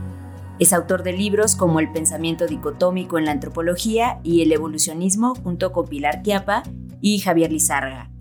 Es 0.61 0.73
autor 0.73 1.03
de 1.03 1.12
libros 1.12 1.57
como 1.57 1.81
El 1.81 1.91
pensamiento 1.91 2.47
dicotómico 2.47 3.19
en 3.19 3.25
la 3.25 3.33
antropología 3.33 4.21
y 4.23 4.43
El 4.43 4.53
evolucionismo 4.53 5.35
junto 5.35 5.73
con 5.73 5.88
Pilar 5.88 6.23
Quiapa 6.23 6.62
y 7.01 7.19
Javier 7.19 7.51
Lizarga 7.51 8.12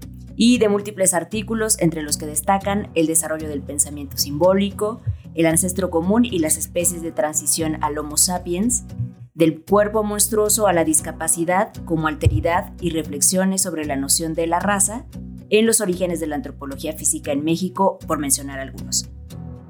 y 0.44 0.58
de 0.58 0.70
múltiples 0.70 1.14
artículos 1.14 1.78
entre 1.80 2.02
los 2.02 2.18
que 2.18 2.26
destacan 2.26 2.90
el 2.96 3.06
desarrollo 3.06 3.48
del 3.48 3.62
pensamiento 3.62 4.18
simbólico, 4.18 5.00
el 5.36 5.46
ancestro 5.46 5.92
común 5.92 6.26
y 6.26 6.40
las 6.40 6.58
especies 6.58 7.04
de 7.04 7.12
transición 7.12 7.78
al 7.84 8.00
Homo 8.00 8.18
sapiens, 8.18 8.86
del 9.36 9.64
cuerpo 9.64 10.04
monstruoso 10.04 10.66
a 10.66 10.74
la 10.74 10.84
discapacidad 10.84 11.72
como 11.86 12.08
alteridad 12.08 12.74
y 12.82 12.90
reflexiones 12.90 13.62
sobre 13.62 13.86
la 13.86 13.98
noción 13.98 14.34
de 14.34 14.48
la 14.48 14.60
raza 14.60 15.06
en 15.52 15.68
los 15.68 15.80
orígenes 15.80 16.20
de 16.20 16.26
la 16.26 16.38
antropología 16.38 16.94
física 16.94 17.32
en 17.32 17.44
México, 17.44 18.00
por 18.08 18.18
mencionar 18.18 18.60
algunos. 18.60 19.12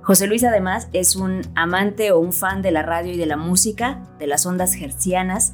José 0.03 0.25
Luis 0.25 0.45
además 0.45 0.88
es 0.93 1.17
un 1.17 1.41
amante 1.53 2.13
o 2.13 2.19
un 2.19 2.31
fan 2.31 2.62
de 2.62 2.71
la 2.71 2.81
radio 2.81 3.12
y 3.12 3.17
de 3.17 3.25
la 3.25 3.36
música, 3.36 4.07
de 4.19 4.27
las 4.27 4.45
ondas 4.45 4.73
hercianas. 4.77 5.53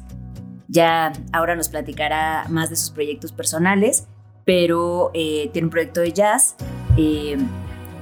Ya 0.68 1.12
ahora 1.32 1.56
nos 1.56 1.70
platicará 1.70 2.46
más 2.50 2.70
de 2.70 2.76
sus 2.76 2.92
proyectos 2.92 3.32
personales 3.32 4.06
pero 4.48 5.10
eh, 5.12 5.50
tiene 5.52 5.66
un 5.66 5.70
proyecto 5.70 6.00
de 6.00 6.10
jazz 6.10 6.54
eh, 6.96 7.36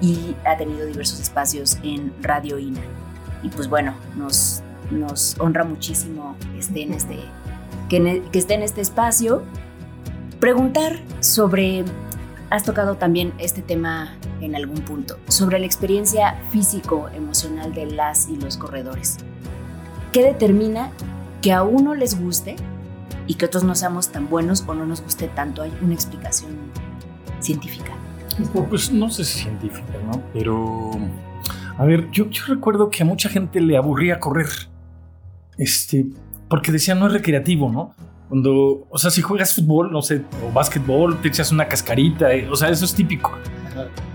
y 0.00 0.36
ha 0.44 0.56
tenido 0.56 0.86
diversos 0.86 1.18
espacios 1.18 1.76
en 1.82 2.12
Radio 2.22 2.60
INA. 2.60 2.82
Y 3.42 3.48
pues 3.48 3.68
bueno, 3.68 3.96
nos, 4.16 4.62
nos 4.92 5.34
honra 5.40 5.64
muchísimo 5.64 6.36
que 6.52 6.60
esté 6.60 6.82
en 6.82 6.92
este, 6.92 7.18
que, 7.88 8.22
que 8.30 8.38
esté 8.38 8.54
en 8.54 8.62
este 8.62 8.80
espacio. 8.80 9.42
Preguntar 10.38 11.00
sobre, 11.18 11.84
has 12.50 12.62
tocado 12.62 12.94
también 12.94 13.32
este 13.38 13.60
tema 13.60 14.14
en 14.40 14.54
algún 14.54 14.82
punto, 14.82 15.18
sobre 15.26 15.58
la 15.58 15.66
experiencia 15.66 16.40
físico-emocional 16.52 17.74
de 17.74 17.86
las 17.86 18.28
y 18.28 18.36
los 18.36 18.56
corredores. 18.56 19.16
¿Qué 20.12 20.22
determina 20.22 20.92
que 21.42 21.52
a 21.52 21.64
uno 21.64 21.96
les 21.96 22.20
guste 22.20 22.54
y 23.26 23.34
que 23.34 23.46
otros 23.46 23.64
no 23.64 23.74
seamos 23.74 24.10
tan 24.10 24.28
buenos 24.28 24.64
o 24.66 24.74
no 24.74 24.86
nos 24.86 25.02
guste 25.02 25.28
tanto. 25.28 25.62
Hay 25.62 25.72
una 25.82 25.94
explicación 25.94 26.52
científica. 27.40 27.92
Pues 28.68 28.92
no 28.92 29.10
sé 29.10 29.24
si 29.24 29.40
científica, 29.40 29.94
¿no? 30.04 30.22
Pero, 30.32 30.90
a 31.78 31.84
ver, 31.84 32.10
yo, 32.10 32.28
yo 32.30 32.42
recuerdo 32.48 32.90
que 32.90 33.02
a 33.02 33.06
mucha 33.06 33.28
gente 33.28 33.60
le 33.60 33.76
aburría 33.76 34.20
correr. 34.20 34.48
Este, 35.56 36.06
porque 36.48 36.70
decían 36.70 37.00
no 37.00 37.06
es 37.06 37.12
recreativo, 37.12 37.70
¿no? 37.70 37.94
Cuando, 38.28 38.86
o 38.90 38.98
sea, 38.98 39.10
si 39.10 39.22
juegas 39.22 39.54
fútbol, 39.54 39.92
no 39.92 40.02
sé, 40.02 40.22
o 40.44 40.52
básquetbol, 40.52 41.20
te 41.20 41.28
echas 41.28 41.52
una 41.52 41.68
cascarita, 41.68 42.34
eh, 42.34 42.48
o 42.50 42.56
sea, 42.56 42.68
eso 42.68 42.84
es 42.84 42.94
típico. 42.94 43.32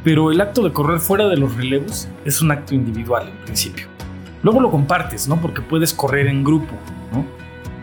Pero 0.04 0.32
el 0.32 0.42
acto 0.42 0.64
de 0.64 0.74
correr 0.74 1.00
fuera 1.00 1.28
de 1.28 1.38
los 1.38 1.56
relevos 1.56 2.08
es 2.26 2.42
un 2.42 2.52
acto 2.52 2.76
individual 2.76 3.30
en 3.30 3.46
principio. 3.46 3.88
Luego 4.44 4.60
lo 4.60 4.72
compartes, 4.72 5.28
¿no? 5.28 5.40
Porque 5.40 5.62
puedes 5.62 5.94
correr 5.94 6.28
en 6.28 6.44
grupo, 6.44 6.74
¿no? 7.14 7.26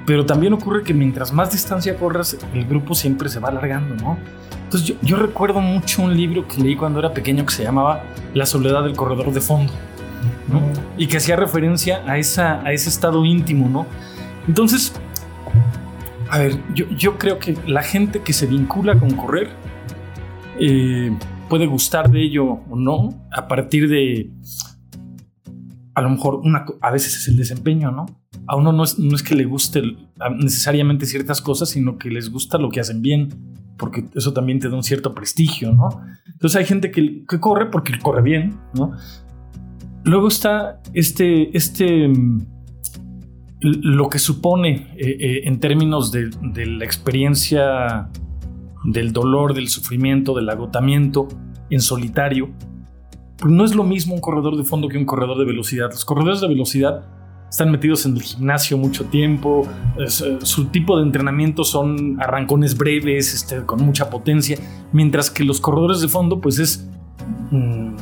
Pero 0.09 0.25
también 0.25 0.55
ocurre 0.55 0.85
que 0.85 0.95
mientras 0.95 1.35
más 1.35 1.53
distancia 1.53 1.95
corras, 1.95 2.39
el 2.55 2.65
grupo 2.65 2.95
siempre 2.95 3.29
se 3.29 3.41
va 3.41 3.51
alargando, 3.51 3.95
¿no? 3.95 4.17
Entonces 4.65 4.97
yo, 5.03 5.17
recuerdo 5.19 5.61
mucho 5.61 6.01
un 6.03 6.17
libro 6.17 6.49
que 6.49 6.63
leí 6.63 6.77
cuando 6.77 6.99
era 6.99 7.13
pequeño 7.13 7.45
que 7.45 7.53
se 7.53 7.63
llamaba 7.63 8.05
La 8.33 8.47
soledad 8.47 8.85
del 8.85 8.97
corredor 8.97 9.31
de 9.35 9.43
fondo, 9.43 9.71
¿no? 10.51 10.63
Y 10.97 11.09
que 11.09 11.19
hacía 11.19 11.37
referencia 11.37 12.03
a, 12.07 12.17
esa, 12.17 12.63
a 12.63 12.73
ese 12.73 12.89
estado 12.89 13.23
íntimo, 13.27 13.69
¿no? 13.69 13.87
Entonces, 14.47 14.95
a 16.31 16.39
ver, 16.39 16.59
yo, 16.73 16.87
yo 16.97 17.19
creo 17.19 17.39
que 17.39 17.59
la 17.67 17.83
gente 17.83 18.23
que 18.23 18.33
se 18.33 18.47
vincula 18.47 18.99
con 18.99 19.11
correr 19.11 19.51
eh, 20.59 21.15
puede 21.51 21.67
gustar 21.67 22.11
de 22.11 22.23
ello 22.23 22.47
o 22.47 22.77
no 22.77 23.29
a 23.31 23.47
partir 23.47 23.91
de, 23.91 24.31
a 25.95 26.01
lo 26.01 26.09
mejor, 26.09 26.37
una, 26.37 26.65
a 26.81 26.91
veces 26.91 27.15
es 27.15 27.29
el 27.29 27.37
desempeño, 27.37 27.91
¿no? 27.91 28.07
A 28.49 28.57
uno 28.57 28.73
no 28.73 28.83
es, 28.83 29.23
que 29.23 29.35
le 29.35 29.45
guste 29.45 29.83
necesariamente 30.39 31.05
ciertas 31.05 31.43
cosas, 31.43 31.69
sino 31.69 31.99
que 31.99 32.09
les 32.09 32.31
gusta 32.31 32.57
lo 32.57 32.71
que 32.71 32.81
hacen 32.81 33.03
bien, 33.03 33.29
porque 33.77 34.07
eso 34.15 34.33
también 34.33 34.59
te 34.59 34.71
da 34.71 34.75
un 34.75 34.83
cierto 34.83 35.15
prestigio, 35.15 35.73
¿no? 35.73 35.91
Entonces 36.27 36.57
hay 36.57 36.65
gente 36.65 36.91
que, 36.91 37.25
corre 37.41 37.67
porque 37.67 37.93
corre 37.99 38.23
bien, 38.23 38.59
¿no? 38.75 38.93
Luego 40.05 40.29
está 40.29 40.81
este, 40.95 41.55
este, 41.55 42.11
lo 43.61 44.09
que 44.09 44.19
supone 44.19 44.95
eh, 44.97 45.17
eh, 45.21 45.41
en 45.45 45.61
términos 45.61 46.11
de, 46.11 46.31
de 46.41 46.65
la 46.65 46.87
experiencia 46.87 48.09
del 48.85 49.13
dolor, 49.13 49.53
del 49.53 49.69
sufrimiento, 49.69 50.35
del 50.35 50.49
agotamiento 50.49 51.29
en 51.69 51.83
solitario, 51.83 52.49
no 53.47 53.65
es 53.65 53.75
lo 53.75 53.85
mismo 53.85 54.15
un 54.15 54.21
corredor 54.23 54.57
de 54.57 54.65
fondo 54.65 54.89
que 54.89 54.97
un 54.97 55.05
corredor 55.05 55.39
de 55.39 55.45
velocidad. 55.45 55.91
Los 55.91 56.07
corredores 56.07 56.41
de 56.41 56.49
velocidad 56.49 57.18
están 57.49 57.71
metidos 57.71 58.05
en 58.07 58.15
el 58.17 58.23
gimnasio 58.23 58.77
mucho 58.77 59.05
tiempo, 59.07 59.67
eh, 59.99 60.09
su 60.43 60.67
tipo 60.67 60.99
de 60.99 61.05
entrenamiento 61.05 61.65
son 61.65 62.21
arrancones 62.21 62.77
breves, 62.77 63.33
este, 63.35 63.63
con 63.65 63.83
mucha 63.85 64.11
potencia, 64.11 64.59
mientras 64.93 65.31
que 65.31 65.45
los 65.45 65.61
corredores 65.61 66.01
de 66.01 66.09
fondo, 66.09 66.41
pues 66.41 66.59
es, 66.59 66.87
mm, 67.51 67.97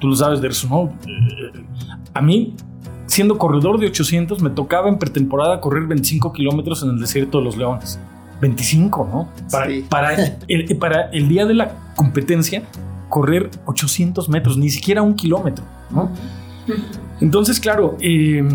tú 0.00 0.08
lo 0.08 0.16
sabes 0.16 0.40
de 0.40 0.48
eso, 0.48 0.68
¿no? 0.68 0.84
Eh, 1.06 1.52
a 2.14 2.22
mí, 2.22 2.54
siendo 3.06 3.36
corredor 3.38 3.78
de 3.78 3.86
800, 3.86 4.40
me 4.40 4.50
tocaba 4.50 4.88
en 4.88 4.98
pretemporada 4.98 5.60
correr 5.60 5.86
25 5.86 6.32
kilómetros 6.32 6.82
en 6.82 6.90
el 6.90 6.98
desierto 6.98 7.38
de 7.38 7.44
los 7.44 7.56
leones. 7.56 7.98
25, 8.40 9.08
¿no? 9.10 9.28
Para, 9.50 9.66
Sí. 9.70 9.84
para, 9.88 10.14
el, 10.48 10.76
para 10.78 11.10
el 11.10 11.28
día 11.28 11.46
de 11.46 11.54
la 11.54 11.92
competencia, 11.96 12.62
correr 13.08 13.50
800 13.66 14.28
metros, 14.28 14.58
ni 14.58 14.68
siquiera 14.68 15.00
un 15.02 15.14
kilómetro, 15.14 15.64
¿no? 15.90 16.10
Entonces, 17.20 17.60
claro, 17.60 17.96
eh, 18.00 18.46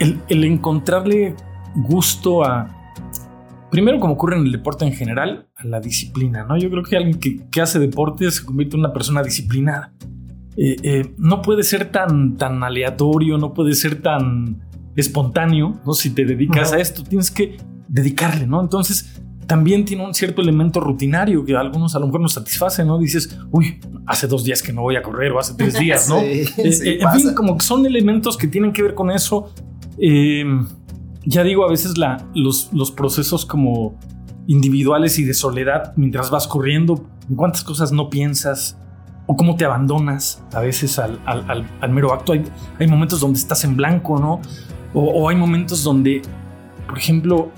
el, 0.00 0.18
el 0.28 0.44
encontrarle 0.44 1.34
gusto 1.76 2.44
a, 2.44 2.68
primero 3.70 4.00
como 4.00 4.14
ocurre 4.14 4.36
en 4.36 4.44
el 4.46 4.52
deporte 4.52 4.84
en 4.84 4.92
general, 4.92 5.48
a 5.56 5.64
la 5.66 5.80
disciplina, 5.80 6.44
¿no? 6.44 6.56
Yo 6.58 6.68
creo 6.70 6.82
que 6.82 6.96
alguien 6.96 7.20
que, 7.20 7.48
que 7.50 7.60
hace 7.60 7.78
deporte 7.78 8.28
se 8.30 8.44
convierte 8.44 8.74
en 8.76 8.80
una 8.80 8.92
persona 8.92 9.22
disciplinada. 9.22 9.92
Eh, 10.56 10.76
eh, 10.82 11.14
no 11.16 11.40
puede 11.42 11.62
ser 11.62 11.92
tan, 11.92 12.36
tan 12.36 12.62
aleatorio, 12.64 13.38
no 13.38 13.54
puede 13.54 13.74
ser 13.74 14.02
tan 14.02 14.60
espontáneo, 14.96 15.80
¿no? 15.86 15.92
Si 15.92 16.10
te 16.10 16.24
dedicas 16.24 16.72
a 16.72 16.78
esto, 16.80 17.04
tienes 17.04 17.30
que 17.30 17.56
dedicarle, 17.88 18.46
¿no? 18.46 18.60
Entonces, 18.60 19.22
también 19.46 19.84
tiene 19.84 20.04
un 20.04 20.14
cierto 20.14 20.42
elemento 20.42 20.80
rutinario 20.80 21.44
que 21.44 21.56
a 21.56 21.60
algunos 21.60 21.94
a 21.96 21.98
lo 21.98 22.06
mejor 22.06 22.20
nos 22.20 22.34
satisface, 22.34 22.84
¿no? 22.84 22.98
Dices, 22.98 23.38
uy, 23.50 23.80
hace 24.06 24.26
dos 24.26 24.44
días 24.44 24.62
que 24.62 24.72
no 24.72 24.82
voy 24.82 24.96
a 24.96 25.02
correr 25.02 25.32
o 25.32 25.38
hace 25.38 25.54
tres 25.54 25.78
días, 25.78 26.08
¿no? 26.08 26.20
Sí, 26.20 26.44
Eh, 26.58 26.72
sí, 26.72 26.88
en 26.90 27.00
pasa. 27.00 27.18
fin, 27.18 27.34
como 27.34 27.56
que 27.56 27.64
son 27.64 27.86
elementos 27.86 28.36
que 28.36 28.46
tienen 28.48 28.72
que 28.72 28.82
ver 28.82 28.94
con 28.94 29.10
eso. 29.10 29.52
Eh, 30.00 30.44
ya 31.24 31.42
digo, 31.42 31.64
a 31.64 31.68
veces 31.70 31.98
la, 31.98 32.26
los, 32.34 32.70
los 32.72 32.90
procesos 32.90 33.44
como 33.44 33.98
individuales 34.46 35.18
y 35.18 35.24
de 35.24 35.34
soledad 35.34 35.92
mientras 35.96 36.30
vas 36.30 36.46
corriendo, 36.48 37.04
en 37.28 37.36
cuántas 37.36 37.62
cosas 37.62 37.92
no 37.92 38.08
piensas 38.10 38.76
o 39.26 39.36
cómo 39.36 39.54
te 39.56 39.64
abandonas 39.64 40.42
a 40.54 40.60
veces 40.60 40.98
al, 40.98 41.20
al- 41.26 41.48
al- 41.48 41.70
al 41.80 41.90
mero 41.90 42.12
acto. 42.12 42.32
Hay, 42.32 42.42
hay 42.78 42.86
momentos 42.88 43.20
donde 43.20 43.38
estás 43.38 43.62
en 43.64 43.76
blanco, 43.76 44.18
¿no? 44.18 44.40
O, 44.94 45.00
o 45.04 45.28
hay 45.28 45.36
momentos 45.36 45.84
donde, 45.84 46.22
por 46.88 46.98
ejemplo, 46.98 47.50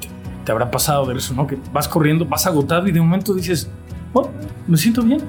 te, 0.00 0.08
te 0.44 0.52
habrá 0.52 0.70
pasado 0.70 1.06
ver 1.06 1.16
eso, 1.18 1.32
¿no? 1.34 1.46
Que 1.46 1.56
vas 1.72 1.88
corriendo, 1.88 2.26
vas 2.26 2.46
agotado 2.46 2.86
y 2.88 2.92
de 2.92 3.00
momento 3.00 3.32
dices, 3.32 3.70
oh, 4.12 4.28
me 4.66 4.76
siento 4.76 5.02
bien. 5.02 5.20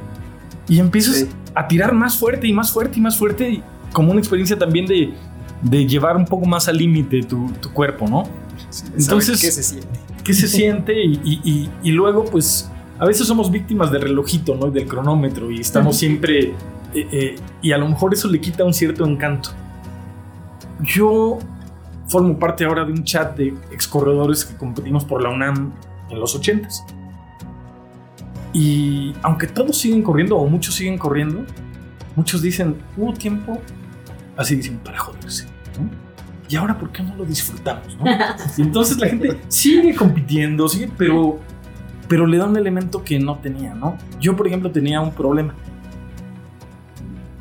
Y 0.68 0.80
empiezas 0.80 1.16
Sí. 1.20 1.30
a 1.56 1.68
tirar 1.68 1.94
más 1.94 2.18
fuerte 2.18 2.48
y 2.48 2.54
más 2.54 2.72
fuerte 2.74 2.98
y 3.00 3.02
más 3.02 3.16
fuerte, 3.18 3.50
y 3.50 3.64
como 3.94 4.12
una 4.12 4.20
experiencia 4.20 4.58
también 4.58 4.86
de, 4.88 5.14
de 5.62 5.86
llevar 5.86 6.16
un 6.18 6.26
poco 6.26 6.46
más 6.46 6.68
al 6.68 6.78
límite 6.78 7.22
tu, 7.24 7.50
tu 7.62 7.72
cuerpo, 7.74 8.08
¿no? 8.08 8.24
Entonces- 8.98 9.42
¿Qué 9.42 9.52
se 9.52 9.64
siente? 9.64 10.00
¿Qué 10.24 10.34
se 10.34 10.48
siente? 10.48 11.04
Y, 11.04 11.40
y- 11.44 11.70
y- 11.84 11.92
luego, 11.92 12.26
pues, 12.26 12.70
a 13.00 13.06
veces 13.06 13.26
somos 13.28 13.50
víctimas 13.52 13.92
del 13.92 14.02
relojito, 14.04 14.56
¿no? 14.56 14.68
Y 14.68 14.72
del 14.72 14.88
cronómetro, 14.88 15.50
y 15.52 15.60
estamos 15.60 15.98
siempre. 15.98 16.54
eh, 16.94 17.08
eh, 17.12 17.36
y 17.62 17.72
a 17.72 17.78
lo 17.78 17.88
mejor 17.88 18.14
eso 18.14 18.28
le 18.28 18.40
quita 18.42 18.64
un 18.64 18.74
cierto 18.74 19.06
encanto. 19.06 19.52
Yo 20.82 21.38
formo 22.08 22.38
parte 22.40 22.66
ahora 22.66 22.84
de 22.86 22.92
un 22.92 23.04
chat 23.04 23.38
de 23.38 23.54
excorredores 23.72 24.44
que 24.46 24.56
competimos 24.56 25.04
por 25.06 25.22
la 25.22 25.30
UNAM 25.30 25.72
en 26.10 26.20
los 26.20 26.36
80s. 26.40 26.84
Y 28.54 29.14
aunque 29.22 29.48
todos 29.48 29.78
siguen 29.78 30.02
corriendo, 30.02 30.38
o 30.38 30.48
muchos 30.48 30.74
siguen 30.76 30.98
corriendo, 30.98 31.46
muchos 32.16 32.42
dicen, 32.42 32.76
hubo 32.98 33.14
tiempo, 33.14 33.60
así 34.36 34.56
dicen, 34.56 34.80
para 34.80 34.98
joderse. 34.98 35.46
Y 36.50 36.56
ahora, 36.56 36.78
¿por 36.78 36.92
qué 36.92 37.04
no 37.04 37.16
lo 37.16 37.26
disfrutamos? 37.26 37.96
no? 37.98 38.06
Entonces 38.58 38.98
la 38.98 39.08
gente 39.08 39.40
sigue 39.48 39.96
compitiendo, 39.96 40.68
sigue, 40.68 40.90
pero, 40.98 41.40
pero 42.08 42.26
le 42.26 42.38
da 42.38 42.46
un 42.46 42.58
elemento 42.58 43.04
que 43.04 43.20
no 43.20 43.38
tenía, 43.38 43.76
¿no? 43.76 43.98
Yo, 44.20 44.36
por 44.36 44.48
ejemplo, 44.48 44.72
tenía 44.72 45.00
un 45.00 45.12
problema. 45.12 45.54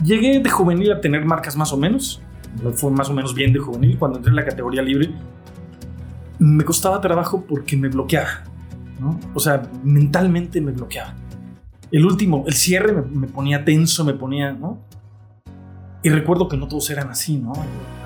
Llegué 0.05 0.41
de 0.41 0.51
juvenil 0.51 0.93
a 0.93 1.01
tener 1.01 1.25
marcas 1.25 1.57
más 1.57 1.73
o 1.73 1.77
menos. 1.79 2.21
Me 2.63 2.71
fue 2.73 2.91
más 2.91 3.09
o 3.09 3.15
menos 3.15 3.35
bien 3.35 3.53
de 3.53 3.59
juvenil. 3.59 3.99
Cuando 3.99 4.19
entré 4.19 4.31
en 4.31 4.37
la 4.37 4.45
categoría 4.45 4.83
libre, 4.83 5.11
me 6.39 6.65
costaba 6.65 7.01
trabajo 7.01 7.45
porque 7.49 7.77
me 7.77 7.89
bloqueaba, 7.89 8.45
¿no? 9.01 9.19
O 9.35 9.41
sea, 9.41 9.63
mentalmente 9.83 10.61
me 10.61 10.73
bloqueaba. 10.73 11.15
El 11.91 12.05
último, 12.05 12.45
el 12.47 12.55
cierre 12.55 12.93
me, 12.93 13.27
ponía 13.27 13.65
tenso, 13.65 14.05
me 14.05 14.15
ponía. 14.15 14.57
Y 16.09 16.11
recuerdo 16.11 16.49
que 16.49 16.57
no 16.57 16.67
todos 16.69 16.89
eran 16.89 17.11
así, 17.11 17.37
¿no? 17.37 17.53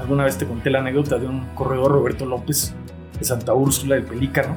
Alguna 0.01 0.25
vez 0.25 0.37
te 0.37 0.45
conté 0.45 0.71
la 0.71 0.81
anécdota 0.81 1.19
de 1.19 1.29
un 1.29 1.55
corredor, 1.55 1.93
Roberto 1.93 2.27
López, 2.27 2.75
de 3.17 3.25
Santa 3.25 3.55
Úrsula 3.55 3.95
del 3.95 4.03
Pelícano, 4.03 4.57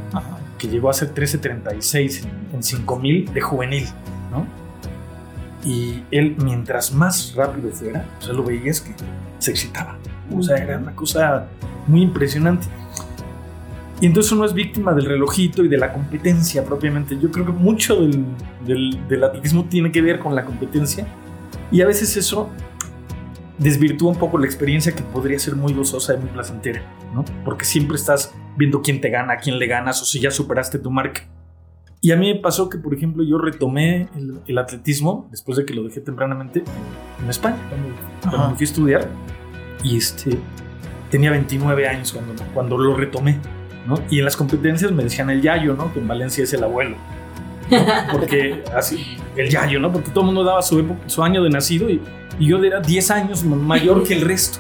que 0.58 0.68
llegó 0.68 0.88
a 0.88 0.92
hacer 0.92 1.14
13.36 1.14 2.24
en, 2.24 2.56
en 2.56 2.64
5000 2.64 3.32
de 3.32 3.42
juvenil, 3.42 3.86
¿no? 4.32 4.48
Y 5.64 6.02
él, 6.10 6.36
mientras 6.44 6.92
más 6.92 7.36
rápido 7.36 7.70
fuera, 7.70 8.04
o 8.18 8.24
sea, 8.24 8.34
lo 8.34 8.44
veías 8.44 8.82
que 8.82 8.96
se 9.38 9.52
excitaba. 9.52 9.96
O 10.36 10.42
sea, 10.42 10.58
era 10.58 10.80
una 10.80 10.96
cosa 10.96 11.46
muy 11.86 12.02
impresionante. 12.02 12.66
Y 14.02 14.08
entonces 14.08 14.32
uno 14.32 14.46
es 14.46 14.54
víctima 14.56 14.92
del 14.96 15.06
relojito 15.06 15.64
y 15.64 15.68
de 15.68 15.78
la 15.78 15.94
competencia 15.94 16.66
propiamente. 16.66 17.16
Yo 17.22 17.30
creo 17.30 17.46
que 17.46 17.52
mucho 17.52 18.02
del, 18.02 18.26
del, 18.66 19.08
del 19.08 19.24
atletismo 19.24 19.66
tiene 19.66 19.92
que 19.92 20.02
ver 20.02 20.18
con 20.18 20.34
la 20.34 20.44
competencia. 20.44 21.06
Y 21.72 21.84
a 21.84 21.86
veces 21.86 22.18
eso 22.18 22.50
desvirtúa 23.58 24.12
un 24.12 24.18
poco 24.18 24.38
la 24.38 24.46
experiencia 24.46 24.94
que 24.94 25.04
podría 25.04 25.40
ser 25.40 25.56
muy 25.56 25.74
gozosa 25.74 26.14
y 26.14 26.18
muy 26.18 26.30
placentera, 26.30 26.84
¿no? 27.14 27.24
Porque 27.44 27.66
siempre 27.66 27.96
estás 27.96 28.34
viendo 28.58 28.82
quién 28.82 29.02
te 29.02 29.10
gana, 29.10 29.38
quién 29.38 29.60
le 29.60 29.68
ganas 29.68 30.02
o 30.02 30.06
si 30.06 30.20
ya 30.20 30.32
superaste 30.32 30.80
tu 30.80 30.92
marca. 30.92 31.28
Y 32.02 32.12
a 32.12 32.18
mí 32.18 32.32
me 32.34 32.40
pasó 32.40 32.70
que, 32.70 32.78
por 32.78 32.94
ejemplo, 32.94 33.24
yo 33.24 33.38
retomé 33.38 34.10
el, 34.16 34.40
el 34.46 34.58
atletismo 34.58 35.28
después 35.32 35.58
de 35.58 35.66
que 35.66 35.74
lo 35.74 35.84
dejé 35.84 36.02
tempranamente 36.02 36.64
en 37.22 37.30
España, 37.30 37.58
cuando, 37.70 38.38
cuando 38.38 38.56
fui 38.56 38.64
a 38.64 38.70
estudiar. 38.70 39.10
Y 39.84 39.98
este, 39.98 40.38
tenía 41.10 41.32
29 41.32 41.88
años 41.88 42.14
cuando, 42.14 42.34
cuando 42.54 42.78
lo 42.78 42.96
retomé, 42.96 43.40
¿no? 43.88 43.96
Y 44.10 44.20
en 44.20 44.26
las 44.26 44.38
competencias 44.38 44.92
me 44.92 45.04
decían 45.04 45.30
el 45.30 45.42
yayo, 45.42 45.76
¿no? 45.76 45.94
Que 45.94 46.00
en 46.00 46.08
Valencia 46.08 46.44
es 46.44 46.54
el 46.54 46.64
abuelo. 46.64 46.98
Porque 48.12 48.64
así, 48.76 49.18
el 49.36 49.50
yayo, 49.50 49.80
¿no? 49.80 49.92
Porque 49.92 50.10
todo 50.10 50.22
el 50.22 50.28
mundo 50.28 50.44
daba 50.44 50.62
su, 50.62 50.80
época, 50.80 51.00
su 51.08 51.24
año 51.24 51.44
de 51.44 51.50
nacido 51.50 51.90
y, 51.90 52.02
y 52.40 52.48
yo 52.48 52.64
era 52.64 52.80
10 52.80 53.12
años 53.12 53.44
mayor 53.44 54.04
que 54.04 54.14
el 54.14 54.22
resto. 54.22 54.60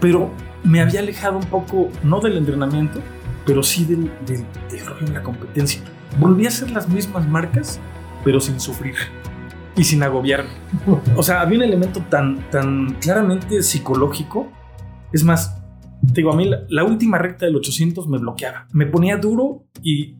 Pero 0.00 0.30
me 0.62 0.80
había 0.80 1.00
alejado 1.00 1.38
un 1.38 1.46
poco, 1.46 1.88
no 2.02 2.20
del 2.20 2.36
entrenamiento, 2.36 3.00
pero 3.44 3.62
sí 3.62 3.84
del, 3.84 4.10
del, 4.26 4.44
del 4.70 5.14
la 5.14 5.22
competencia. 5.22 5.80
Volví 6.18 6.44
a 6.46 6.48
hacer 6.48 6.70
las 6.70 6.88
mismas 6.88 7.28
marcas, 7.28 7.80
pero 8.24 8.40
sin 8.40 8.60
sufrir 8.60 8.94
y 9.76 9.84
sin 9.84 10.02
agobiarme. 10.02 10.50
O 11.16 11.22
sea, 11.22 11.40
había 11.40 11.58
un 11.58 11.64
elemento 11.64 12.00
tan, 12.08 12.50
tan 12.50 12.94
claramente 12.94 13.62
psicológico. 13.62 14.50
Es 15.12 15.22
más, 15.22 15.62
te 16.06 16.14
digo, 16.14 16.32
a 16.32 16.36
mí 16.36 16.46
la, 16.46 16.60
la 16.68 16.84
última 16.84 17.18
recta 17.18 17.46
del 17.46 17.56
800 17.56 18.08
me 18.08 18.18
bloqueaba. 18.18 18.66
Me 18.72 18.86
ponía 18.86 19.16
duro 19.16 19.66
y 19.82 20.16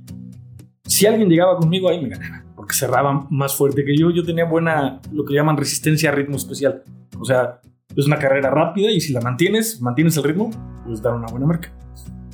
si 0.87 1.07
alguien 1.07 1.29
llegaba 1.29 1.57
conmigo 1.57 1.89
ahí 1.89 2.01
me 2.01 2.09
ganaba. 2.09 2.45
Porque 2.55 2.75
cerraba 2.75 3.27
más 3.31 3.55
fuerte 3.55 3.85
que 3.85 3.97
yo. 3.97 4.11
Yo 4.11 4.25
tenía 4.25 4.45
buena, 4.45 5.01
lo 5.13 5.25
que 5.25 5.35
llaman 5.35 5.57
resistencia 5.57 6.11
a 6.11 6.13
ritmo 6.13 6.37
especial. 6.37 6.83
O 7.19 7.25
sea, 7.25 7.61
es 7.95 8.07
una 8.07 8.19
carrera 8.19 8.51
rápida 8.51 8.91
y 8.91 9.01
si 9.01 9.13
la 9.13 9.21
mantienes, 9.21 9.81
mantienes 9.81 10.17
el 10.17 10.25
ritmo, 10.25 10.51
puedes 10.85 11.03
dar 11.03 11.15
una 11.15 11.27
buena 11.27 11.47
marca. 11.47 11.73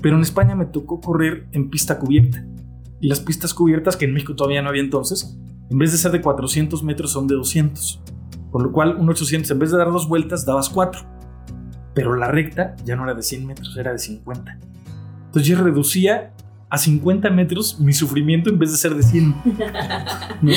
Pero 0.00 0.16
en 0.16 0.22
España 0.22 0.54
me 0.54 0.66
tocó 0.66 1.00
correr 1.00 1.46
en 1.52 1.70
pista 1.70 1.98
cubierta. 1.98 2.44
Y 3.00 3.08
las 3.08 3.20
pistas 3.20 3.54
cubiertas, 3.54 3.96
que 3.96 4.04
en 4.04 4.12
México 4.12 4.34
todavía 4.34 4.62
no 4.62 4.68
había 4.68 4.82
entonces, 4.82 5.38
en 5.70 5.78
vez 5.78 5.92
de 5.92 5.98
ser 5.98 6.12
de 6.12 6.20
400 6.20 6.82
metros 6.84 7.12
son 7.12 7.26
de 7.26 7.34
200. 7.34 8.02
Por 8.50 8.62
lo 8.62 8.72
cual, 8.72 8.96
un 8.96 9.08
800, 9.08 9.50
en 9.50 9.58
vez 9.58 9.70
de 9.70 9.78
dar 9.78 9.90
dos 9.90 10.08
vueltas, 10.08 10.44
dabas 10.44 10.68
cuatro. 10.68 11.00
Pero 11.94 12.16
la 12.16 12.28
recta 12.28 12.76
ya 12.84 12.96
no 12.96 13.04
era 13.04 13.14
de 13.14 13.22
100 13.22 13.46
metros, 13.46 13.76
era 13.76 13.92
de 13.92 13.98
50. 13.98 14.58
Entonces 15.26 15.46
yo 15.46 15.62
reducía 15.62 16.32
a 16.72 16.78
50 16.78 17.28
metros 17.28 17.78
mi 17.78 17.92
sufrimiento 17.92 18.48
en 18.48 18.58
vez 18.58 18.72
de 18.72 18.78
ser 18.78 18.94
de 18.94 19.02
100. 19.02 19.34
¿no? 20.40 20.52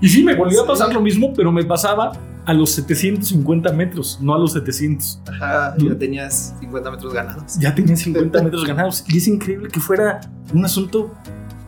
Y 0.00 0.08
sí, 0.08 0.22
me 0.22 0.36
volvió 0.36 0.62
a 0.62 0.66
pasar 0.66 0.94
lo 0.94 1.00
mismo, 1.00 1.34
pero 1.34 1.50
me 1.50 1.64
pasaba 1.64 2.12
a 2.44 2.54
los 2.54 2.70
750 2.70 3.72
metros, 3.72 4.20
no 4.22 4.32
a 4.32 4.38
los 4.38 4.52
700. 4.52 5.22
Ajá, 5.26 5.74
ya 5.76 5.98
tenías 5.98 6.54
50 6.60 6.90
metros 6.92 7.12
ganados. 7.12 7.58
Ya 7.58 7.74
tenía 7.74 7.96
50 7.96 8.42
metros 8.44 8.64
ganados. 8.64 9.04
Y 9.08 9.16
es 9.16 9.26
increíble 9.26 9.68
que 9.68 9.80
fuera 9.80 10.20
un 10.54 10.64
asunto 10.64 11.12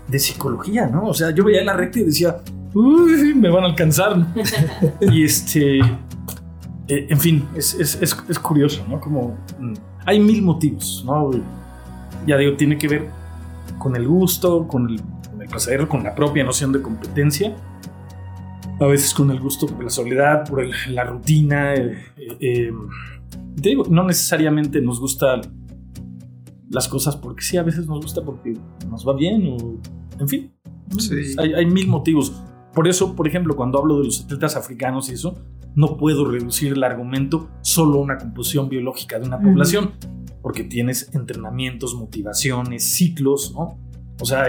de 0.07 0.21
psicología, 0.21 0.87
¿no? 0.87 1.07
O 1.07 1.15
sea, 1.15 1.33
yo 1.33 1.43
veía 1.43 1.65
la 1.65 1.73
recta 1.73 1.99
y 1.99 2.05
decía, 2.05 2.37
uy, 2.75 3.35
me 3.35 3.51
van 3.51 3.65
a 3.65 3.67
alcanzar. 3.67 4.29
y 5.01 5.25
este, 5.25 5.81
eh, 5.81 5.87
en 6.87 7.19
fin, 7.19 7.49
es, 7.57 7.75
es, 7.75 8.01
es, 8.01 8.17
es, 8.29 8.39
curioso, 8.39 8.87
¿no? 8.89 9.01
Como 9.01 9.37
mm, 9.59 9.75
hay 10.07 10.21
mil 10.21 10.41
motivos, 10.43 11.03
¿no? 11.05 11.33
Ya 12.29 12.37
digo, 12.37 12.57
tiene 12.57 12.79
que 12.79 12.87
ver 12.87 13.19
con 13.79 13.97
el 13.97 14.07
gusto, 14.07 14.67
con 14.67 14.89
el, 14.91 15.01
con 15.31 15.43
el 15.43 15.49
placer, 15.49 15.87
con 15.89 16.03
la 16.03 16.15
propia 16.15 16.45
noción 16.45 16.73
de 16.73 16.83
competencia. 16.83 17.57
A 18.81 18.87
veces 18.87 19.13
con 19.13 19.31
el 19.31 19.41
gusto 19.41 19.67
por 19.67 19.83
la 19.83 19.91
soledad, 19.91 20.49
por 20.49 20.63
el, 20.63 20.73
la 20.91 21.05
rutina. 21.05 21.75
Eh, 21.75 21.99
eh, 22.41 22.73
te 23.61 23.69
digo, 23.71 23.85
no 23.91 24.05
necesariamente 24.05 24.81
nos 24.81 25.01
gusta 25.01 25.41
las 26.71 26.87
cosas 26.87 27.17
porque 27.17 27.43
sí, 27.43 27.57
a 27.57 27.63
veces 27.63 27.87
nos 27.87 28.01
gusta 28.01 28.23
porque 28.23 28.55
nos 28.89 29.07
va 29.07 29.15
bien 29.15 29.47
o 29.49 29.81
en 30.21 30.29
fin. 30.29 30.53
Sí. 30.99 31.35
Hay, 31.39 31.55
hay, 31.55 31.67
mil 31.67 31.89
motivos. 31.89 32.33
Por 32.73 32.87
eso, 32.87 33.17
por 33.17 33.27
ejemplo, 33.27 33.57
cuando 33.57 33.79
hablo 33.79 33.99
de 33.99 34.05
los 34.05 34.25
atletas 34.25 34.57
africanos 34.57 35.11
y 35.11 35.15
eso, 35.15 35.37
no 35.75 35.97
puedo 35.97 36.25
reducir 36.25 36.73
el 36.73 36.85
argumento 36.85 37.49
solo 37.61 37.99
a 37.99 38.03
una 38.03 38.19
composición 38.19 38.69
biológica 38.69 39.19
de 39.19 39.27
una 39.27 39.41
población, 39.41 39.93
porque 40.49 40.65
tienes 40.65 41.11
entrenamientos, 41.13 41.95
motivaciones, 41.95 42.83
ciclos, 42.83 43.53
¿no? 43.53 43.79
O 44.19 44.25
sea, 44.25 44.47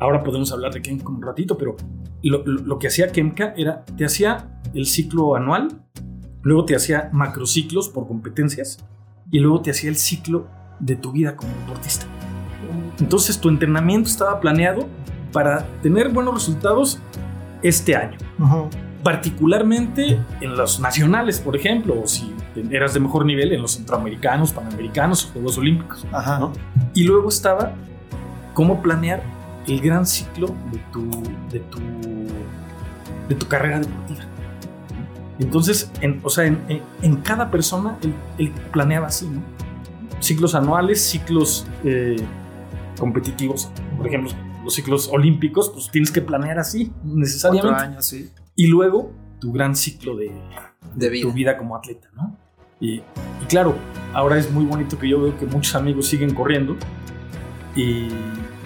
ahora 0.00 0.24
podemos 0.24 0.50
hablar 0.50 0.74
de 0.74 0.82
Kemka 0.82 1.08
un 1.08 1.22
ratito, 1.22 1.56
pero 1.56 1.76
lo, 2.20 2.76
que 2.80 2.88
hacía 2.88 3.12
Kemka 3.12 3.54
era, 3.56 3.84
te 3.84 4.04
hacía 4.04 4.60
el 4.74 4.86
ciclo 4.86 5.36
anual, 5.36 5.68
luego 6.42 6.64
te 6.64 6.74
hacía 6.74 7.10
macrociclos 7.12 7.88
por 7.88 8.08
competencias, 8.08 8.84
y 9.30 9.38
luego 9.38 9.62
te 9.62 9.70
hacía 9.70 9.88
el 9.88 9.94
ciclo 9.94 10.48
de 10.80 10.96
tu 10.96 11.12
vida 11.12 11.36
como 11.36 11.52
deportista. 11.60 12.06
Entonces 12.98 13.40
tu 13.40 13.48
entrenamiento 13.48 14.10
estaba 14.10 14.40
planeado 14.40 14.88
para 15.30 15.64
tener 15.80 16.08
buenos 16.08 16.34
resultados 16.34 16.98
este 17.62 17.94
año. 17.94 18.18
Particularmente 19.04 20.18
en 20.40 20.56
los 20.56 20.80
nacionales, 20.80 21.38
por 21.38 21.54
ejemplo, 21.54 22.02
o 22.02 22.08
si 22.08 22.34
eras 22.70 22.94
de 22.94 23.00
mejor 23.00 23.24
nivel 23.24 23.52
en 23.52 23.62
los 23.62 23.72
centroamericanos, 23.72 24.52
panamericanos, 24.52 25.30
Juegos 25.32 25.58
Olímpicos. 25.58 26.06
Y 26.94 27.04
luego 27.04 27.28
estaba 27.28 27.72
cómo 28.54 28.82
planear 28.82 29.22
el 29.66 29.80
gran 29.80 30.06
ciclo 30.06 30.48
de 30.72 30.78
tu, 30.92 31.10
de 31.50 31.60
tu, 31.60 31.78
de 33.28 33.34
tu 33.34 33.46
carrera 33.46 33.80
deportiva. 33.80 34.24
Entonces, 35.38 35.90
en, 36.00 36.20
o 36.22 36.30
sea, 36.30 36.46
en, 36.46 37.16
cada 37.22 37.50
persona 37.50 37.98
él, 38.38 38.52
planeaba 38.72 39.08
así, 39.08 39.28
¿no? 39.28 39.42
Ciclos 40.20 40.54
anuales, 40.54 41.02
ciclos 41.02 41.66
eh, 41.84 42.16
competitivos. 42.98 43.70
Por 43.98 44.06
ejemplo, 44.06 44.30
los 44.64 44.74
ciclos 44.74 45.08
olímpicos, 45.12 45.70
pues 45.70 45.90
tienes 45.90 46.10
que 46.10 46.22
planear 46.22 46.58
así, 46.58 46.90
necesariamente. 47.04 47.82
años, 47.82 48.06
sí. 48.06 48.30
Y 48.54 48.68
luego 48.68 49.12
tu 49.38 49.52
gran 49.52 49.76
ciclo 49.76 50.16
de, 50.16 50.32
tu 51.20 51.32
vida 51.32 51.58
como 51.58 51.76
atleta, 51.76 52.08
¿no? 52.14 52.38
Y, 52.80 53.02
claro, 53.48 53.74
ahora 54.12 54.38
es 54.38 54.50
muy 54.50 54.64
bonito 54.64 54.98
que 54.98 55.08
yo 55.08 55.20
veo 55.20 55.38
que 55.38 55.46
muchos 55.46 55.74
amigos 55.74 56.06
siguen 56.06 56.34
corriendo 56.34 56.76
y 57.74 58.08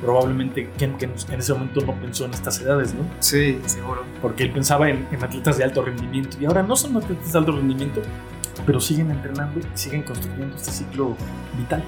probablemente 0.01 0.70
Ken, 0.79 0.96
en 1.01 1.38
ese 1.38 1.53
momento 1.53 1.81
no 1.83 1.94
pensó 1.94 2.25
en 2.25 2.33
estas 2.33 2.61
edades, 2.61 2.94
¿no? 2.94 3.03
Sí, 3.20 3.61
seguro. 3.66 4.05
Porque 4.23 4.44
él 4.44 4.51
pensaba 4.51 4.88
en, 4.88 5.07
atletas 5.20 5.59
de 5.59 5.64
alto 5.64 5.83
rendimiento 5.83 6.37
y 6.40 6.46
ahora 6.46 6.62
no 6.62 6.75
son 6.75 6.96
atletas 6.96 7.33
de 7.33 7.38
alto 7.38 7.53
rendimiento, 7.53 8.03
pero 8.66 8.81
siguen 8.81 9.11
entrenando 9.11 9.61
y 9.61 9.64
siguen 9.75 10.03
construyendo 10.03 10.57
este 10.57 10.73
ciclo 10.73 11.16
vital, 11.57 11.85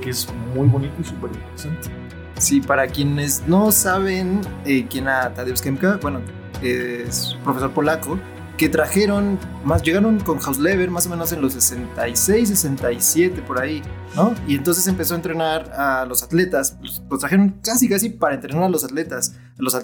que 0.00 0.10
es 0.10 0.28
muy 0.54 0.66
bonito 0.66 0.94
y 1.00 1.04
súper 1.04 1.30
interesante. 1.32 1.90
Sí, 2.38 2.60
para 2.60 2.88
quienes 2.88 3.46
no 3.46 3.70
saben 3.70 4.40
eh, 4.64 4.86
quién 4.90 5.04
era 5.04 5.32
Tadeusz 5.32 5.60
Kemka, 5.60 5.98
bueno, 6.02 6.20
es 6.60 7.36
profesor 7.44 7.70
polaco, 7.70 8.18
que 8.56 8.68
trajeron, 8.68 9.38
más 9.64 9.82
llegaron 9.82 10.20
con 10.20 10.38
Hausleber 10.38 10.90
más 10.90 11.06
o 11.06 11.10
menos 11.10 11.32
en 11.32 11.40
los 11.40 11.54
66, 11.54 12.48
67 12.48 13.42
por 13.42 13.60
ahí, 13.60 13.82
¿no? 14.14 14.34
Y 14.46 14.54
entonces 14.54 14.86
empezó 14.86 15.14
a 15.14 15.16
entrenar 15.16 15.72
a 15.72 16.04
los 16.06 16.22
atletas, 16.22 16.76
los, 16.80 17.02
trajeron 17.18 17.60
casi 17.62 17.88
casi 17.88 18.10
para 18.10 18.34
entrenar 18.34 18.64
a 18.64 18.68
los 18.68 18.84
atletas, 18.84 19.34
los 19.56 19.76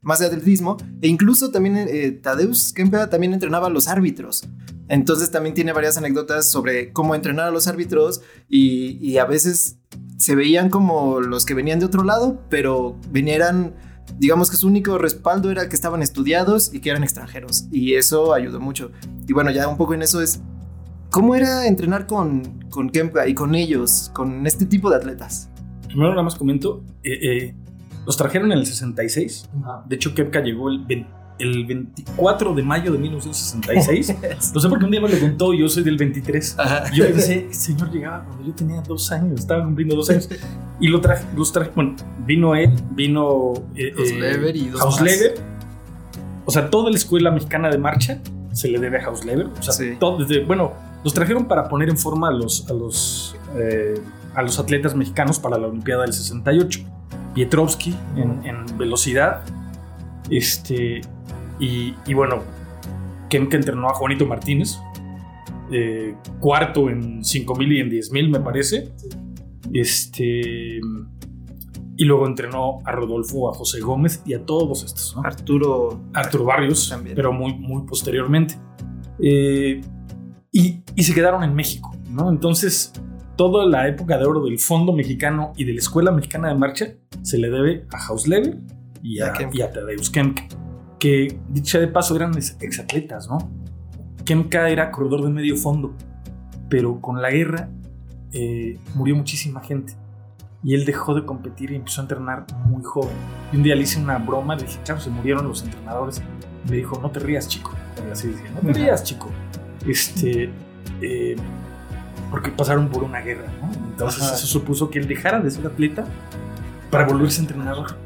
más 0.00 0.18
de 0.18 0.26
atletismo, 0.26 0.76
e 1.02 1.08
incluso 1.08 1.50
también 1.50 1.76
eh, 1.76 2.10
Tadeusz 2.10 2.72
Kempa 2.72 3.08
también 3.10 3.34
entrenaba 3.34 3.66
a 3.66 3.70
los 3.70 3.88
árbitros. 3.88 4.48
Entonces 4.88 5.30
también 5.30 5.54
tiene 5.54 5.72
varias 5.72 5.96
anécdotas 5.96 6.50
sobre 6.50 6.92
cómo 6.92 7.14
entrenar 7.14 7.48
a 7.48 7.50
los 7.50 7.66
árbitros 7.66 8.22
y, 8.48 8.98
y 9.00 9.18
a 9.18 9.24
veces 9.24 9.78
se 10.16 10.34
veían 10.34 10.70
como 10.70 11.20
los 11.20 11.44
que 11.44 11.54
venían 11.54 11.80
de 11.80 11.86
otro 11.86 12.04
lado, 12.04 12.40
pero 12.48 12.96
vinieran 13.10 13.74
digamos 14.18 14.50
que 14.50 14.56
su 14.56 14.66
único 14.66 14.98
respaldo 14.98 15.50
era 15.50 15.68
que 15.68 15.76
estaban 15.76 16.02
estudiados 16.02 16.72
y 16.72 16.80
que 16.80 16.90
eran 16.90 17.02
extranjeros. 17.02 17.66
Y 17.70 17.94
eso 17.94 18.34
ayudó 18.34 18.60
mucho. 18.60 18.90
Y 19.26 19.32
bueno, 19.32 19.50
ya 19.50 19.68
un 19.68 19.76
poco 19.76 19.94
en 19.94 20.02
eso 20.02 20.22
es, 20.22 20.40
¿cómo 21.10 21.34
era 21.34 21.66
entrenar 21.66 22.06
con, 22.06 22.68
con 22.70 22.90
Kemka 22.90 23.26
y 23.28 23.34
con 23.34 23.54
ellos, 23.54 24.10
con 24.14 24.46
este 24.46 24.66
tipo 24.66 24.90
de 24.90 24.96
atletas? 24.96 25.50
Primero 25.86 26.10
nada 26.10 26.22
más 26.22 26.34
comento, 26.34 26.82
eh, 27.02 27.12
eh, 27.22 27.54
los 28.06 28.16
trajeron 28.16 28.52
en 28.52 28.58
el 28.58 28.66
66. 28.66 29.48
De 29.86 29.96
hecho, 29.96 30.14
Kemka 30.14 30.40
llegó 30.40 30.68
el 30.70 30.84
20 30.84 31.25
el 31.38 31.66
24 31.66 32.54
de 32.54 32.62
mayo 32.62 32.92
de 32.92 32.98
1966. 32.98 34.52
no 34.54 34.60
sé 34.60 34.68
por 34.68 34.78
qué 34.78 34.84
un 34.84 34.90
día 34.90 35.00
me 35.00 35.08
lo 35.08 35.18
contó, 35.18 35.52
yo 35.52 35.68
soy 35.68 35.82
del 35.82 35.96
23. 35.96 36.56
Yo 36.94 37.04
le 37.04 37.12
dije, 37.12 37.48
señor 37.52 37.90
llegaba 37.90 38.24
cuando 38.24 38.44
yo 38.44 38.54
tenía 38.54 38.80
dos 38.80 39.10
años, 39.12 39.40
estaba 39.40 39.64
cumpliendo 39.64 39.94
dos 39.96 40.10
años. 40.10 40.28
Y 40.80 40.88
lo 40.88 41.00
traje, 41.00 41.24
los 41.36 41.52
traje, 41.52 41.70
bueno, 41.74 41.96
vino 42.26 42.54
él, 42.54 42.72
vino 42.90 43.54
eh, 43.74 43.92
Hausleber 43.96 44.56
y 44.56 44.68
dos 44.68 44.80
Hausleber. 44.80 45.34
O 46.44 46.50
sea, 46.50 46.70
toda 46.70 46.90
la 46.90 46.96
escuela 46.96 47.30
mexicana 47.30 47.68
de 47.70 47.78
marcha 47.78 48.20
se 48.52 48.68
le 48.68 48.78
debe 48.78 48.98
a 48.98 49.06
Hausleber. 49.06 49.46
O 49.46 49.62
sea, 49.62 49.98
todo, 49.98 50.18
desde, 50.18 50.44
bueno, 50.44 50.72
los 51.04 51.12
trajeron 51.12 51.46
para 51.46 51.68
poner 51.68 51.88
en 51.88 51.98
forma 51.98 52.28
a 52.28 52.32
los, 52.32 52.68
a 52.70 52.72
los, 52.72 53.36
eh, 53.56 54.00
a 54.34 54.42
los 54.42 54.58
atletas 54.58 54.94
mexicanos 54.94 55.38
para 55.38 55.58
la 55.58 55.66
Olimpiada 55.66 56.02
del 56.02 56.12
68. 56.12 56.80
Pietrovsky 57.34 57.94
en, 58.16 58.40
en 58.46 58.78
velocidad, 58.78 59.42
este, 60.30 61.02
y, 61.58 62.14
bueno, 62.14 62.42
Ken 63.30 63.48
que 63.48 63.56
entrenó 63.56 63.88
a 63.88 63.94
Juanito 63.94 64.26
Martínez, 64.26 64.78
eh, 65.72 66.14
cuarto 66.38 66.90
en 66.90 67.24
5000 67.24 67.72
y 67.72 67.80
en 67.80 67.90
10000, 67.90 68.30
me 68.30 68.40
parece. 68.40 68.92
Este. 69.72 70.80
Y 71.98 72.04
luego 72.04 72.26
entrenó 72.26 72.80
a 72.84 72.92
Rodolfo, 72.92 73.50
a 73.50 73.54
José 73.54 73.80
Gómez 73.80 74.22
y 74.26 74.34
a 74.34 74.44
todos 74.44 74.84
estos. 74.84 75.16
Arturo. 75.24 76.02
Arturo 76.12 76.44
Barrios, 76.44 76.90
también. 76.90 77.16
pero 77.16 77.32
muy, 77.32 77.54
muy 77.54 77.86
posteriormente. 77.86 78.56
Eh, 79.18 79.80
y, 80.52 80.82
y, 80.94 81.02
se 81.02 81.14
quedaron 81.14 81.42
en 81.42 81.54
México, 81.54 81.96
¿no? 82.10 82.28
Entonces, 82.28 82.92
toda 83.36 83.64
la 83.64 83.88
época 83.88 84.18
de 84.18 84.26
oro 84.26 84.44
del 84.44 84.58
Fondo 84.58 84.92
Mexicano 84.92 85.52
y 85.56 85.64
de 85.64 85.72
la 85.72 85.78
Escuela 85.78 86.12
Mexicana 86.12 86.48
de 86.48 86.54
Marcha 86.54 86.86
se 87.22 87.38
le 87.38 87.50
debe 87.50 87.86
a 87.90 88.06
Hausleber 88.06 88.58
y 89.02 89.20
a, 89.20 89.32
y 89.52 89.62
a 89.62 89.72
Tadeusz 89.72 90.10
Kemke 90.10 90.48
que 90.98 91.38
dicha 91.48 91.78
de 91.78 91.88
paso 91.88 92.16
eran 92.16 92.32
exatletas, 92.36 93.28
¿no? 93.28 93.38
Kemka 94.24 94.68
era 94.70 94.90
corredor 94.90 95.24
de 95.24 95.30
medio 95.30 95.56
fondo, 95.56 95.94
pero 96.68 97.00
con 97.00 97.22
la 97.22 97.30
guerra 97.30 97.68
eh, 98.32 98.78
murió 98.94 99.16
muchísima 99.16 99.60
gente. 99.60 99.94
Y 100.62 100.74
él 100.74 100.84
dejó 100.84 101.14
de 101.14 101.24
competir 101.24 101.70
y 101.70 101.76
empezó 101.76 102.00
a 102.00 102.04
entrenar 102.04 102.46
muy 102.64 102.82
joven. 102.82 103.14
Y 103.52 103.56
un 103.56 103.62
día 103.62 103.76
le 103.76 103.82
hice 103.82 104.00
una 104.00 104.18
broma, 104.18 104.56
le 104.56 104.64
dije, 104.64 104.80
chavo, 104.82 104.98
se 105.00 105.10
murieron 105.10 105.46
los 105.46 105.62
entrenadores. 105.62 106.20
Me 106.68 106.76
dijo, 106.76 106.98
no 107.00 107.10
te 107.10 107.20
rías, 107.20 107.46
chico. 107.46 107.72
así 108.10 108.28
decía, 108.28 108.50
no 108.50 108.60
te 108.60 108.72
rías, 108.72 109.04
chico. 109.04 109.30
Este, 109.86 110.50
eh, 111.00 111.36
porque 112.30 112.50
pasaron 112.50 112.88
por 112.88 113.04
una 113.04 113.20
guerra, 113.20 113.46
¿no? 113.60 113.72
Entonces 113.90 114.24
eso 114.24 114.46
supuso 114.46 114.90
que 114.90 114.98
él 114.98 115.06
dejara 115.06 115.38
de 115.40 115.50
ser 115.50 115.66
atleta 115.66 116.04
para 116.90 117.06
volverse 117.06 117.40
entrenador. 117.40 117.96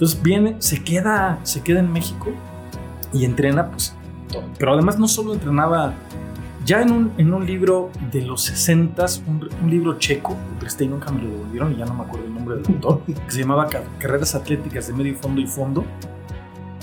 Entonces 0.00 0.22
viene, 0.22 0.56
se 0.60 0.82
queda, 0.82 1.38
se 1.42 1.62
queda 1.62 1.80
en 1.80 1.92
México 1.92 2.30
y 3.12 3.26
entrena, 3.26 3.70
pues, 3.70 3.94
todo. 4.32 4.44
Pero 4.58 4.72
además 4.72 4.98
no 4.98 5.06
solo 5.06 5.34
entrenaba, 5.34 5.92
ya 6.64 6.80
en 6.80 6.90
un, 6.90 7.12
en 7.18 7.34
un 7.34 7.44
libro 7.44 7.90
de 8.10 8.22
los 8.22 8.44
60, 8.44 9.04
un, 9.26 9.50
un 9.62 9.70
libro 9.70 9.98
checo, 9.98 10.34
presté 10.58 10.84
y 10.84 10.88
nunca 10.88 11.12
me 11.12 11.20
lo 11.22 11.28
devolvieron 11.28 11.74
y 11.74 11.76
ya 11.76 11.84
no 11.84 11.92
me 11.92 12.04
acuerdo 12.04 12.24
el 12.24 12.32
nombre 12.32 12.56
del 12.56 12.66
autor, 12.76 13.02
que 13.04 13.30
se 13.30 13.40
llamaba 13.40 13.68
Carreras 13.98 14.34
Atléticas 14.34 14.86
de 14.86 14.94
Medio 14.94 15.14
Fondo 15.16 15.42
y 15.42 15.46
Fondo, 15.46 15.84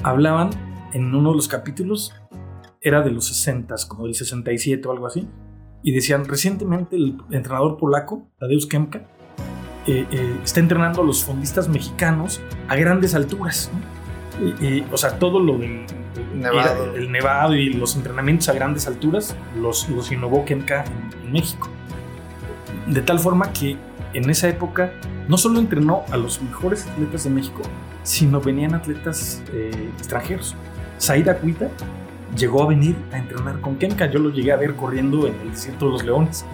hablaban 0.03 0.51
en 0.93 1.15
uno 1.15 1.32
de 1.32 1.38
los 1.38 1.47
capítulos, 1.47 2.13
era 2.82 3.01
de 3.01 3.10
los 3.10 3.25
60, 3.30 3.73
como 3.88 4.03
del 4.03 4.13
67 4.13 4.88
o 4.88 4.91
algo 4.91 5.08
así, 5.08 5.27
y 5.82 5.91
decían, 5.91 6.23
recientemente 6.25 6.95
el 6.95 7.17
entrenador 7.32 7.77
polaco, 7.77 8.30
Tadeusz 8.38 8.67
Kemka, 8.67 9.08
eh, 9.88 10.06
eh, 10.12 10.39
está 10.43 10.60
entrenando 10.60 11.02
a 11.02 11.06
los 11.06 11.23
fondistas 11.23 11.69
mexicanos 11.69 12.41
a 12.67 12.76
grandes 12.76 13.15
alturas. 13.15 13.71
o 14.91 14.97
sea, 14.97 15.17
todo 15.17 15.39
lo 15.39 15.58
del 15.58 15.86
nevado. 16.36 16.95
El, 16.95 17.12
nevado 17.12 17.56
y 17.56 17.73
los 17.73 17.95
entrenamientos 17.95 18.50
a 18.50 18.54
grandes 18.54 18.86
alturas 18.88 19.36
los, 19.60 19.88
los 19.89 20.12
innovó 20.12 20.43
Kemka 20.45 20.84
en, 21.24 21.32
México. 21.32 21.70
De 22.86 23.01
tal 23.01 23.20
forma 23.20 23.51
que 23.53 23.78
en 24.14 24.30
esa 24.30 24.47
época 24.47 24.91
no 25.28 25.38
solo 25.38 25.59
entrenó 25.59 26.03
a 26.12 26.18
los 26.18 26.41
mejores 26.41 26.86
atletas 26.88 27.24
de 27.26 27.30
México, 27.30 27.62
sino 28.03 28.39
venían 28.39 28.74
atletas 28.74 29.41
eh, 29.53 29.89
extranjeros. 29.97 30.55
Saida 30.97 31.38
Cuita 31.38 31.70
llegó 32.36 32.64
a 32.64 32.68
venir 32.68 32.95
a 33.12 33.18
entrenar 33.18 33.59
con 33.62 33.78
Kemka. 33.78 34.09
Yo 34.09 34.20
lo 34.20 34.32
llegué 34.32 34.51
a 34.51 34.55
ver 34.55 34.76
corriendo 34.76 35.28
en 35.28 35.36
el 35.41 35.51
desierto 35.51 35.86
de 35.86 35.91
los 35.91 36.03
Leones. 36.03 36.45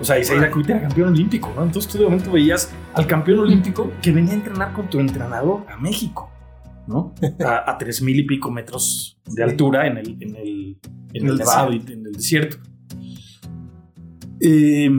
O 0.00 0.04
sea, 0.04 0.18
Isaíra 0.18 0.50
Cuita 0.50 0.72
era 0.72 0.82
campeón 0.82 1.08
olímpico, 1.10 1.52
¿no? 1.54 1.62
Entonces 1.64 1.92
tú 1.92 1.98
de 1.98 2.04
momento 2.04 2.32
veías 2.32 2.72
al 2.94 3.06
campeón 3.06 3.40
olímpico 3.40 3.92
que 4.00 4.12
venía 4.12 4.32
a 4.32 4.36
entrenar 4.36 4.72
con 4.72 4.88
tu 4.88 4.98
entrenador 4.98 5.66
a 5.68 5.76
México, 5.76 6.30
¿no? 6.86 7.14
A, 7.44 7.76
tres 7.78 8.00
mil 8.00 8.18
y 8.18 8.24
pico 8.24 8.50
metros 8.50 9.18
de 9.26 9.42
altura 9.42 9.86
en 9.86 9.98
el, 9.98 10.16
en 10.20 10.36
el, 10.36 10.78
en 11.12 11.28
el 11.28 11.36
nevado 11.36 11.72
y 11.72 11.76
en 11.76 12.06
el 12.06 12.12
desierto. 12.12 12.56
Eh, 14.40 14.90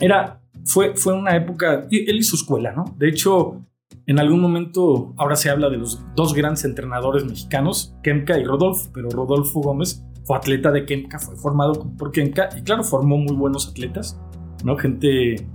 era, 0.00 0.40
fue, 0.64 0.96
fue 0.96 1.12
una 1.12 1.36
época, 1.36 1.86
él 1.90 2.16
y 2.16 2.22
su 2.22 2.36
escuela, 2.36 2.72
¿no? 2.72 2.96
De 2.96 3.08
hecho, 3.08 3.64
En 4.08 4.18
algún 4.18 4.40
momento, 4.40 5.12
ahora 5.18 5.36
se 5.36 5.50
habla 5.50 5.68
de 5.68 5.76
los 5.76 6.00
dos 6.16 6.32
grandes 6.32 6.64
entrenadores 6.64 7.26
mexicanos, 7.26 7.94
Kemka 8.02 8.38
y 8.38 8.44
Rodolfo, 8.44 8.90
pero 8.94 9.10
Rodolfo 9.10 9.60
Gómez 9.60 10.02
fue 10.28 10.36
atleta 10.36 10.70
de 10.70 10.84
Kemka, 10.84 11.18
fue 11.18 11.36
formado 11.36 11.90
por 11.96 12.12
Kemka 12.12 12.50
y 12.54 12.60
claro, 12.60 12.84
formó 12.84 13.16
muy 13.16 13.34
buenos 13.34 13.66
atletas, 13.66 14.20
¿no? 14.62 14.76
Gente 14.76 15.48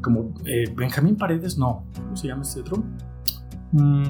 como 0.00 0.32
eh, 0.46 0.64
Benjamín 0.74 1.16
Paredes, 1.16 1.58
no, 1.58 1.84
¿cómo 1.94 2.16
se 2.16 2.28
llama 2.28 2.40
este 2.40 2.60
otro? 2.60 2.82
Mm, 3.72 4.04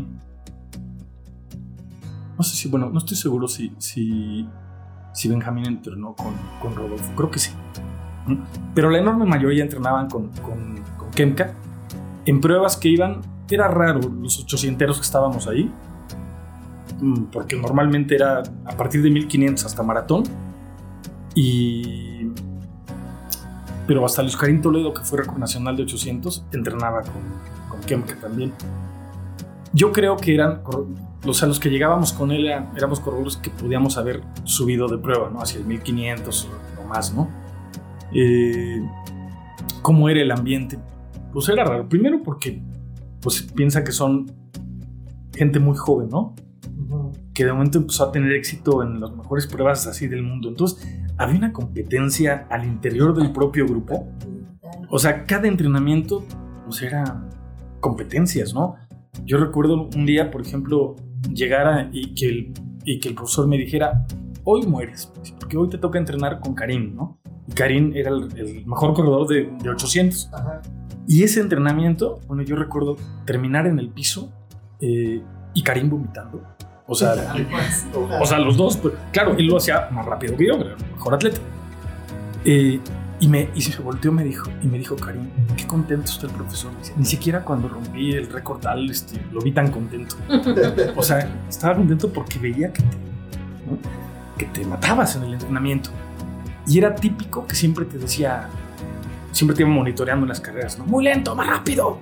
no 2.39 2.45
sé 2.45 2.55
si, 2.55 2.69
bueno, 2.69 2.91
no 2.91 2.99
estoy 2.99 3.17
seguro 3.17 3.49
si, 3.49 3.73
si, 3.79 4.49
si 5.13 5.29
Benjamín 5.29 5.67
entrenó 5.67 6.15
con, 6.15 6.35
con 6.63 6.77
Rodolfo, 6.77 7.11
creo 7.17 7.31
que 7.33 7.41
sí. 7.41 7.51
Pero 8.73 8.91
la 8.91 8.99
enorme 8.99 9.25
mayoría 9.25 9.65
entrenaban 9.65 10.09
con, 10.09 10.29
con, 10.29 10.81
con 10.97 11.11
Kemka 11.11 11.57
en 12.25 12.41
pruebas 12.41 12.77
que 12.77 12.89
iban, 12.89 13.21
era 13.51 13.67
raro 13.67 14.01
los 14.01 14.39
800 14.39 14.97
que 14.97 15.03
estábamos 15.03 15.49
ahí, 15.49 15.73
porque 17.33 17.57
normalmente 17.57 18.15
era 18.15 18.43
a 18.65 18.77
partir 18.77 19.03
de 19.03 19.11
1500 19.11 19.65
hasta 19.65 19.83
maratón. 19.83 20.25
Y. 21.35 22.29
Pero 23.87 24.05
hasta 24.05 24.23
Luis 24.23 24.37
Karim 24.37 24.63
Toledo, 24.63 24.95
que 24.95 25.03
fue 25.03 25.19
récord 25.19 25.39
nacional 25.39 25.77
de 25.77 25.83
800, 25.83 26.47
entrenaba 26.53 27.03
con, 27.03 27.23
con 27.69 27.81
Kemka 27.81 28.17
también. 28.17 28.53
Yo 29.73 29.93
creo 29.93 30.17
que 30.17 30.35
eran. 30.35 30.63
O 31.27 31.35
sea, 31.35 31.49
los 31.49 31.59
que 31.59 31.71
llegábamos 31.71 32.13
con 32.13 32.31
él 32.33 32.47
éramos 32.77 33.01
corredores 33.01 33.37
que 33.37 33.51
podíamos 33.51 33.97
haber 33.97 34.23
subido 34.45 34.89
de 34.89 34.99
prueba, 34.99 35.31
¿no? 35.31 35.41
Hacia 35.41 35.59
el 35.59 35.67
1500 35.67 36.49
o 36.79 36.87
más, 36.87 37.15
¿no? 37.15 37.29
Eh, 38.13 38.83
¿Cómo 39.83 40.09
era 40.09 40.21
el 40.21 40.31
ambiente? 40.31 40.79
Pues 41.33 41.49
era 41.49 41.65
raro. 41.65 41.89
Primero 41.89 42.23
porque 42.23 42.63
pues 43.21 43.43
piensa 43.43 43.83
que 43.83 43.93
son 43.93 44.31
gente 45.35 45.59
muy 45.59 45.77
joven, 45.77 46.09
¿no? 46.11 46.35
Que 47.35 47.45
de 47.45 47.53
momento 47.53 47.79
empezó 47.79 48.05
a 48.05 48.13
tener 48.13 48.33
éxito 48.33 48.83
en 48.83 49.01
las 49.01 49.15
mejores 49.15 49.47
pruebas 49.47 49.87
así 49.87 50.07
del 50.07 50.23
mundo. 50.23 50.49
Entonces, 50.49 50.87
había 51.19 51.37
una 51.37 51.53
competencia 51.53 52.47
al 52.49 52.65
interior 52.65 53.15
del 53.15 53.33
propio 53.33 53.67
grupo. 53.67 54.09
O 54.89 54.99
sea, 54.99 55.25
cada 55.27 55.49
entrenamiento, 55.49 56.25
pues 56.65 56.83
era 56.83 57.29
competencias, 57.81 58.55
¿no? 58.55 58.77
Yo 59.25 59.39
recuerdo 59.39 59.89
un 59.95 60.07
día, 60.07 60.31
por 60.31 60.43
ejemplo, 60.43 60.97
llegara 61.33 61.91
y 61.93 62.15
que 62.15 62.27
el, 62.27 62.53
y 62.85 63.01
que 63.01 63.09
el 63.09 63.15
profesor 63.15 63.47
me 63.49 63.59
dijera, 63.59 64.07
hoy 64.45 64.67
mueres, 64.67 65.13
porque 65.39 65.57
hoy 65.57 65.69
te 65.69 65.79
toca 65.79 65.99
entrenar 65.99 66.41
con 66.41 66.55
Karim, 66.55 66.95
¿no? 66.95 67.19
Y 67.49 67.53
Karim 67.53 67.93
era 67.95 68.11
el, 68.11 68.65
mejor 68.67 68.95
corredor 68.95 69.29
de, 69.29 69.51
de 69.63 69.71
800. 69.71 70.31
Ajá. 70.33 70.63
Y 71.07 71.23
ese 71.23 71.41
entrenamiento, 71.41 72.21
bueno, 72.27 72.43
yo 72.43 72.57
recuerdo 72.57 72.97
terminar 73.27 73.67
en 73.67 73.79
el 73.79 73.91
piso 73.91 74.33
eh, 74.81 75.23
y 75.53 75.63
Karim 75.63 75.91
vomitando. 75.91 76.43
O 76.87 76.95
sea, 76.95 77.15
o 78.21 78.27
sea, 78.27 78.39
los 78.39 78.57
dos, 78.57 78.77
pues, 78.77 78.95
claro, 79.11 79.35
él 79.39 79.47
lo 79.47 79.57
hacía 79.57 79.89
más 79.91 80.05
rápido 80.05 80.37
que 80.37 80.47
yo, 80.47 80.59
mejor 80.95 81.15
atleta. 81.15 81.41
Eh, 82.45 82.79
y, 83.21 83.29
me, 83.29 83.49
y 83.55 83.63
se 83.63 83.81
volteó 83.81 84.13
me 84.13 84.23
dijo, 84.23 84.51
y 84.63 84.67
me 84.67 84.79
dijo, 84.79 84.95
Karim, 84.97 85.31
qué 85.57 85.67
contento 85.67 86.11
está 86.11 86.27
el 86.27 86.33
profesor. 86.33 86.73
Ni 86.97 87.07
siquiera 87.07 87.43
cuando 87.43 87.69
rompí 87.69 88.13
el 88.13 88.31
récord 88.31 88.61
tal, 88.61 88.91
este, 88.91 89.19
lo 89.33 89.41
vi 89.41 89.53
tan 89.53 89.71
contento. 89.71 90.17
O 90.95 91.03
sea, 91.03 91.27
estaba 91.49 91.75
contento 91.75 92.13
porque 92.13 92.39
veía 92.39 92.71
que 92.71 92.83
te, 92.83 92.97
que 94.39 94.47
te 94.47 94.67
matabas 94.67 95.17
en 95.17 95.25
el 95.25 95.35
entrenamiento. 95.35 95.89
Y 96.67 96.79
era 96.79 96.95
típico 96.95 97.47
que 97.47 97.55
siempre 97.55 97.87
te 97.87 97.97
decía, 97.97 98.49
siempre 99.33 99.57
te 99.57 99.63
iba 99.63 99.71
monitoreando 99.71 100.25
en 100.25 100.29
las 100.29 100.41
carreras, 100.41 100.79
¿no? 100.79 100.85
Muy 100.85 101.05
lento, 101.05 101.35
más 101.35 101.47
rápido. 101.47 101.99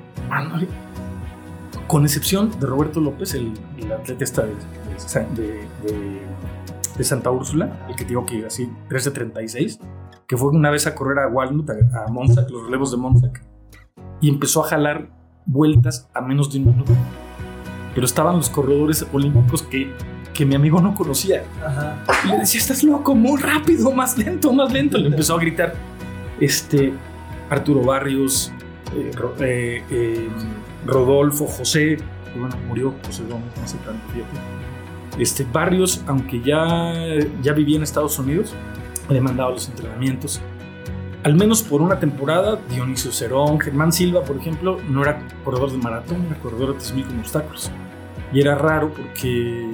Con 1.86 2.04
excepción 2.04 2.50
de 2.58 2.66
Roberto 2.66 3.00
López, 3.00 3.34
el, 3.34 3.52
atleta 3.92 4.24
esta 4.24 4.42
de, 4.42 5.66
de, 6.96 7.04
Santa 7.04 7.30
Úrsula, 7.30 7.86
el 7.88 7.96
que 7.96 8.04
digo 8.04 8.24
que 8.24 8.46
así 8.46 8.70
13.36, 8.88 9.78
que 10.26 10.36
fue 10.36 10.50
una 10.50 10.70
vez 10.70 10.86
a 10.86 10.94
correr 10.94 11.18
a 11.18 11.28
Walnut, 11.28 11.68
a, 11.70 12.04
a 12.04 12.08
Monza, 12.08 12.46
los 12.48 12.64
relevos 12.64 12.92
de 12.92 12.96
Monza, 12.96 13.30
y 14.20 14.28
empezó 14.28 14.64
a 14.64 14.68
jalar 14.68 15.10
vueltas 15.46 16.08
a 16.14 16.20
menos 16.20 16.52
de 16.52 16.58
un 16.58 16.66
minuto. 16.66 16.92
Pero 17.94 18.06
estaban 18.06 18.36
los 18.36 18.48
corredores 18.48 19.06
olímpicos 19.12 19.62
que, 19.62 19.92
que 20.32 20.46
mi 20.46 20.54
amigo 20.54 20.80
no 20.80 20.94
conocía. 20.94 21.44
Y 22.24 22.28
le 22.28 22.38
decía, 22.38 22.60
estás 22.60 22.82
loco, 22.82 23.14
muy 23.14 23.40
rápido, 23.40 23.92
más 23.92 24.16
lento, 24.16 24.52
más 24.52 24.72
lento. 24.72 24.96
Le 24.98 25.08
empezó 25.08 25.34
a 25.34 25.40
gritar. 25.40 25.74
Este, 26.40 26.92
Arturo 27.50 27.82
Barrios, 27.82 28.50
eh, 28.94 29.10
eh, 29.40 29.84
eh, 29.90 30.28
Rodolfo, 30.86 31.46
José, 31.46 31.96
que 31.96 32.38
bueno, 32.38 32.56
murió 32.68 32.94
José 33.04 33.22
Gómez 33.28 33.52
no 33.56 33.62
hace 33.62 33.76
tanto 33.78 34.12
tiempo. 34.12 34.32
Este, 35.18 35.44
Barrios, 35.44 36.02
aunque 36.06 36.40
ya, 36.40 36.92
ya 37.42 37.52
vivía 37.52 37.76
en 37.76 37.82
Estados 37.82 38.18
Unidos, 38.18 38.54
le 39.08 39.20
mandaba 39.20 39.50
los 39.50 39.68
entrenamientos. 39.68 40.40
Al 41.22 41.34
menos 41.34 41.62
por 41.62 41.82
una 41.82 42.00
temporada, 42.00 42.58
Dionisio 42.68 43.12
Cerón, 43.12 43.60
Germán 43.60 43.92
Silva, 43.92 44.22
por 44.24 44.36
ejemplo, 44.36 44.78
no 44.88 45.02
era 45.02 45.26
corredor 45.44 45.70
de 45.70 45.78
maratón, 45.78 46.26
era 46.26 46.38
corredor 46.40 46.74
de 46.74 46.80
3.000 46.80 47.06
con 47.06 47.18
obstáculos. 47.20 47.70
Y 48.32 48.40
era 48.40 48.56
raro 48.56 48.92
porque 48.92 49.70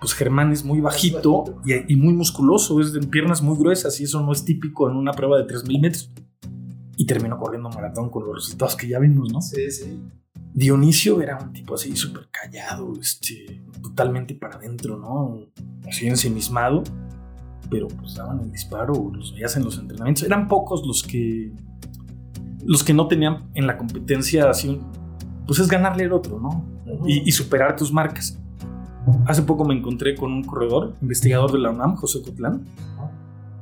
pues 0.00 0.14
Germán 0.14 0.50
es 0.50 0.64
muy 0.64 0.80
bajito 0.80 1.60
y, 1.64 1.92
y, 1.92 1.96
muy 1.96 2.14
musculoso, 2.14 2.80
es 2.80 2.94
de 2.94 3.00
piernas 3.06 3.42
muy 3.42 3.56
gruesas 3.58 4.00
y 4.00 4.04
eso 4.04 4.20
no 4.22 4.32
es 4.32 4.44
típico 4.46 4.88
en 4.88 4.96
una 4.96 5.12
prueba 5.12 5.36
de 5.36 5.46
3.000 5.46 5.80
metros 5.80 6.10
y 7.00 7.06
terminó 7.06 7.38
corriendo 7.38 7.70
maratón 7.70 8.10
con 8.10 8.26
los 8.26 8.34
resultados 8.34 8.76
que 8.76 8.86
ya 8.86 8.98
vimos, 8.98 9.32
¿no? 9.32 9.40
Sí, 9.40 9.70
sí. 9.70 9.98
Dionisio 10.52 11.22
era 11.22 11.38
un 11.38 11.50
tipo 11.50 11.74
así 11.74 11.96
súper 11.96 12.28
callado, 12.30 12.92
este, 13.00 13.62
totalmente 13.80 14.34
para 14.34 14.56
adentro, 14.56 14.98
¿no? 14.98 15.46
Así 15.88 16.06
ensimismado, 16.06 16.82
pero 17.70 17.88
pues 17.88 18.16
daban 18.16 18.40
el 18.40 18.52
disparo, 18.52 19.10
los 19.14 19.32
veías 19.32 19.56
en 19.56 19.64
los 19.64 19.78
entrenamientos. 19.78 20.24
Eran 20.24 20.46
pocos 20.46 20.86
los 20.86 21.02
que 21.02 21.54
los 22.66 22.84
que 22.84 22.92
no 22.92 23.08
tenían 23.08 23.50
en 23.54 23.66
la 23.66 23.78
competencia 23.78 24.50
así, 24.50 24.78
pues 25.46 25.58
es 25.58 25.68
ganarle 25.68 26.04
al 26.04 26.12
otro, 26.12 26.38
¿no? 26.38 26.66
y, 27.06 27.26
y, 27.26 27.32
superar 27.32 27.76
tus 27.76 27.90
marcas. 27.90 28.38
Hace 29.24 29.40
poco 29.40 29.64
me 29.64 29.74
encontré 29.74 30.14
con 30.16 30.34
un 30.34 30.44
corredor, 30.44 30.96
investigador 31.00 31.50
de 31.50 31.60
la 31.60 31.70
UNAM, 31.70 31.96
José 31.96 32.20
Cotlán, 32.20 32.66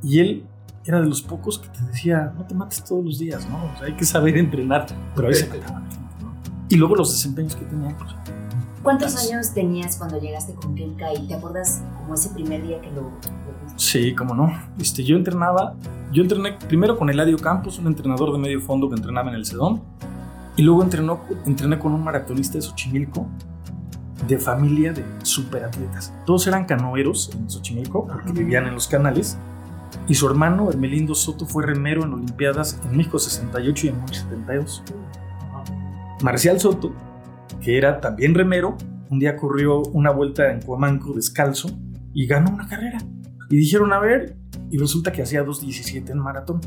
y 0.03 0.19
él 0.19 0.45
era 0.89 1.01
de 1.01 1.07
los 1.07 1.21
pocos 1.21 1.59
que 1.59 1.69
te 1.69 1.85
decía, 1.85 2.33
no 2.37 2.45
te 2.45 2.55
mates 2.55 2.83
todos 2.83 3.05
los 3.05 3.19
días, 3.19 3.47
¿no? 3.49 3.57
O 3.57 3.77
sea, 3.77 3.87
hay 3.89 3.95
que 3.95 4.07
saber 4.07 4.39
entrenar, 4.39 4.87
pero 5.15 5.29
ahí 5.29 5.35
se 5.35 5.47
mataban. 5.47 5.87
Y 6.71 6.77
luego 6.77 6.97
los 6.97 7.13
desempeños 7.13 7.55
que 7.55 7.65
tenían, 7.67 7.95
pues, 7.97 8.11
¿Cuántos 8.83 9.17
años 9.17 9.53
tenías 9.53 9.97
cuando 9.97 10.19
llegaste 10.19 10.55
con 10.55 10.75
Kelka 10.75 11.13
y 11.13 11.27
te 11.27 11.35
acuerdas 11.35 11.83
como 11.99 12.15
ese 12.15 12.31
primer 12.31 12.67
día 12.67 12.81
que 12.81 12.91
lo... 12.93 13.11
Sí, 13.77 14.15
cómo 14.15 14.35
no. 14.35 14.51
Este, 14.79 15.05
yo 15.05 15.17
entrenaba, 15.17 15.75
yo 16.11 16.23
entrené 16.23 16.53
primero 16.69 16.97
con 16.97 17.11
Eladio 17.11 17.37
Campos, 17.37 17.79
un 17.79 17.89
entrenador 17.89 18.33
de 18.33 18.39
medio 18.39 18.61
fondo 18.61 18.89
que 18.89 18.97
entrenaba 18.97 19.29
en 19.29 19.37
el 19.37 19.45
Sedón, 19.45 19.83
y 20.57 20.63
luego 20.63 20.83
entrenó, 20.83 21.21
entrené 21.45 21.79
con 21.79 21.93
un 21.93 22.03
maratonista 22.03 22.55
de 22.55 22.63
Xochimilco, 22.63 23.27
de 24.27 24.39
familia 24.39 24.93
de 24.93 25.05
superatletas. 25.23 26.15
Todos 26.25 26.47
eran 26.47 26.65
canoeros 26.65 27.31
en 27.35 27.51
Xochimilco, 27.51 28.07
porque 28.07 28.33
vivían 28.33 28.67
en 28.67 28.75
los 28.75 28.89
canales, 28.89 29.39
y 30.09 30.15
su 30.15 30.27
hermano 30.27 30.71
Hermelindo 30.71 31.15
Soto 31.15 31.47
fue 31.47 31.67
remero 31.67 32.05
en 32.05 32.15
Olimpiadas 32.15 32.81
en 32.85 32.97
México 32.97 33.19
68 33.19 33.87
y 33.87 33.89
en 33.91 34.01
México 34.01 34.15
72. 34.31 34.83
Marcial 36.23 36.59
Soto, 36.59 36.93
que 37.61 37.77
era 37.77 38.01
también 38.01 38.35
remero, 38.35 38.77
un 39.11 39.19
día 39.19 39.37
corrió 39.37 39.83
una 39.93 40.11
vuelta 40.11 40.51
en 40.51 40.63
Cuamanco 40.63 41.13
descalzo 41.13 41.71
y 42.13 42.27
ganó 42.27 42.51
una 42.51 42.67
carrera. 42.67 42.99
Y 43.51 43.57
dijeron, 43.57 43.93
a 43.93 43.99
ver, 43.99 44.37
y 44.71 44.79
resulta 44.79 45.13
que 45.13 45.23
hacía 45.23 45.45
2.17 45.45 46.11
en 46.11 46.19
maratón. 46.19 46.61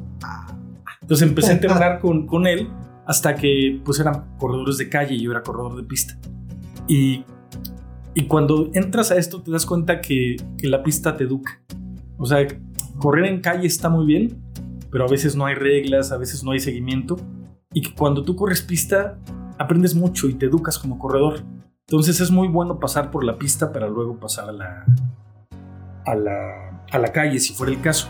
Entonces 1.01 1.28
empecé 1.28 1.51
a 1.51 1.53
entrenar 1.53 1.99
con, 1.99 2.26
con 2.26 2.47
él 2.47 2.69
hasta 3.05 3.36
que 3.36 3.82
pues 3.84 3.99
eran 3.99 4.38
corredores 4.38 4.78
de 4.78 4.89
calle 4.89 5.15
y 5.15 5.22
yo 5.22 5.32
era 5.32 5.43
corredor 5.43 5.76
de 5.76 5.84
pista. 5.84 6.17
Y, 6.88 7.26
y 8.13 8.26
cuando 8.28 8.69
entras 8.74 9.11
a 9.11 9.17
esto 9.17 9.41
te 9.41 9.51
das 9.51 9.65
cuenta 9.65 10.01
que, 10.01 10.38
que 10.57 10.67
la 10.67 10.84
pista 10.84 11.17
te 11.17 11.26
educa. 11.26 11.61
O 12.17 12.26
sea, 12.26 12.47
correr 13.01 13.25
en 13.25 13.41
calle 13.41 13.67
está 13.67 13.89
muy 13.89 14.05
bien, 14.05 14.41
pero 14.89 15.05
a 15.05 15.07
veces 15.07 15.35
no 15.35 15.45
hay 15.45 15.55
reglas, 15.55 16.11
a 16.11 16.17
veces 16.17 16.43
no 16.43 16.51
hay 16.51 16.59
seguimiento. 16.59 17.17
Y 17.73 17.81
que 17.81 17.93
cuando 17.93 18.23
tú 18.23 18.35
corres 18.35 18.61
pista, 18.61 19.17
aprendes 19.57 19.95
mucho 19.95 20.29
y 20.29 20.35
te 20.35 20.45
educas 20.45 20.79
como 20.79 20.97
corredor. 20.99 21.41
Entonces 21.87 22.21
es 22.21 22.31
muy 22.31 22.47
bueno 22.47 22.79
pasar 22.79 23.11
por 23.11 23.23
la 23.23 23.37
pista 23.37 23.73
para 23.73 23.87
luego 23.87 24.17
pasar 24.17 24.49
a 24.49 24.51
la, 24.53 24.85
a 26.05 26.15
la, 26.15 26.85
a 26.91 26.97
la 26.97 27.11
calle, 27.11 27.39
si 27.39 27.53
fuera 27.53 27.73
el 27.73 27.81
caso. 27.81 28.07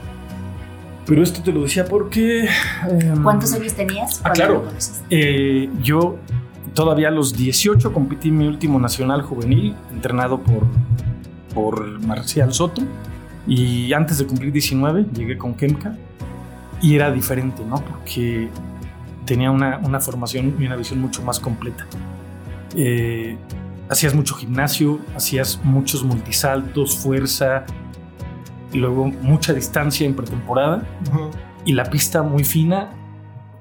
Pero 1.06 1.24
esto 1.24 1.42
te 1.42 1.52
lo 1.52 1.64
decía 1.64 1.86
porque... 1.86 2.48
Em, 2.88 3.24
¿Cuántos 3.24 3.54
años 3.54 3.74
tenías? 3.74 4.22
Ah, 4.24 4.32
claro. 4.32 4.66
Eh, 5.10 5.70
yo 5.82 6.18
todavía 6.74 7.08
a 7.08 7.12
los 7.12 7.36
18 7.36 7.92
competí 7.92 8.30
en 8.30 8.38
mi 8.38 8.48
último 8.48 8.80
nacional 8.80 9.22
juvenil, 9.22 9.76
entrenado 9.92 10.40
por, 10.40 10.64
por 11.54 12.00
Marcial 12.02 12.54
Soto. 12.54 12.82
Y 13.52 13.92
antes 13.92 14.18
de 14.18 14.26
cumplir 14.26 14.54
19 14.54 15.08
llegué 15.14 15.38
con 15.38 15.56
Kemka 15.56 15.98
y 16.82 16.96
era 16.96 17.12
diferente, 17.12 17.66
¿no? 17.66 17.84
Porque 17.84 18.48
tenía 19.26 19.52
una, 19.52 19.78
una 19.80 20.00
formación 20.00 20.56
y 20.58 20.66
una 20.66 20.78
visión 20.78 21.02
mucho 21.02 21.22
más 21.22 21.38
completa. 21.38 21.86
eh, 22.78 23.36
hacías 23.90 24.16
mucho 24.16 24.36
gimnasio, 24.36 25.02
hacías 25.18 25.60
muchos 25.66 26.06
multisaltos, 26.06 26.98
fuerza, 26.98 27.66
y 28.72 28.78
luego 28.78 29.08
mucha 29.08 29.52
distancia 29.52 30.08
en 30.08 30.16
pretemporada 30.16 30.88
y 31.66 31.74
la 31.74 31.84
pista 31.84 32.24
muy 32.24 32.46
fina. 32.46 32.92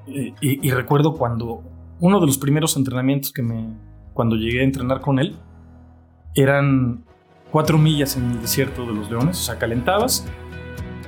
Eh, 0.07 0.33
y, 0.39 0.65
y, 0.65 0.71
recuerdo 0.71 1.17
cuando 1.17 1.63
uno 1.99 2.21
de 2.21 2.27
los 2.27 2.37
primeros 2.37 2.77
entrenamientos 2.77 3.33
que 3.33 3.41
me, 3.41 3.75
cuando 4.13 4.37
llegué 4.37 4.61
a 4.61 4.63
entrenar 4.63 5.01
con 5.01 5.19
él, 5.19 5.35
eran 6.33 7.03
cuatro 7.51 7.77
millas 7.77 8.15
en 8.15 8.31
el 8.31 8.41
desierto 8.41 8.85
de 8.85 8.93
los 8.93 9.09
leones, 9.09 9.39
o 9.39 9.43
sea, 9.43 9.59
calentabas 9.59 10.25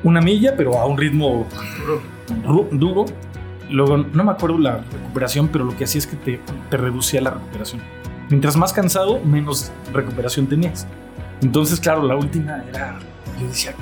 una 0.04 0.22
milla, 0.22 0.56
pero 0.56 0.78
a 0.78 0.86
un 0.86 0.98
ritmo 0.98 1.48
duro. 2.72 3.06
Luego, 3.70 3.98
no 3.98 4.24
me 4.24 4.32
acuerdo 4.32 4.58
la 4.60 4.84
recuperación, 4.92 5.48
pero 5.48 5.64
lo 5.64 5.76
que 5.76 5.86
hacía 5.86 6.00
es 6.00 6.08
que 6.08 6.18
te, 6.18 6.42
te 6.70 6.78
reducía 6.78 7.22
la 7.22 7.32
recuperación. 7.32 7.82
Mientras 8.30 8.56
más 8.58 8.74
cansado, 8.74 9.20
menos 9.22 9.72
recuperación 9.94 10.48
tenías. 10.48 10.86
Entonces, 11.42 11.80
claro, 11.80 12.04
la 12.04 12.16
última 12.16 12.64
era, 12.70 13.00
yo 13.40 13.48
decía, 13.48 13.74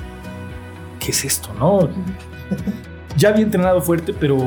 ¿qué 1.00 1.10
es 1.10 1.24
esto? 1.24 1.52
No, 1.58 1.88
ya 3.16 3.30
había 3.30 3.42
entrenado 3.42 3.82
fuerte, 3.82 4.14
pero 4.18 4.38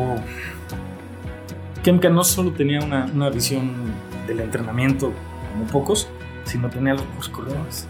Kemka 1.84 2.10
no 2.10 2.24
solo 2.24 2.52
tenía 2.52 2.80
una, 2.80 3.06
una 3.14 3.30
visión 3.30 3.74
del 4.28 4.40
entrenamiento 4.40 5.12
como 5.52 5.66
pocos, 5.66 6.08
sino 6.46 6.70
tenía 6.70 6.94
los 6.94 7.30
corredores. 7.30 7.88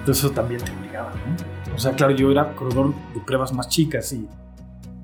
Entonces 0.00 0.24
eso 0.24 0.32
también 0.32 0.62
te 0.62 0.72
obligaba, 0.72 1.12
¿no? 1.12 1.74
O 1.74 1.78
sea, 1.78 1.92
claro, 1.92 2.14
yo 2.14 2.30
era 2.30 2.54
corredor 2.54 2.94
de 3.14 3.20
pruebas 3.20 3.52
más 3.52 3.68
chicas 3.68 4.12
y 4.12 4.26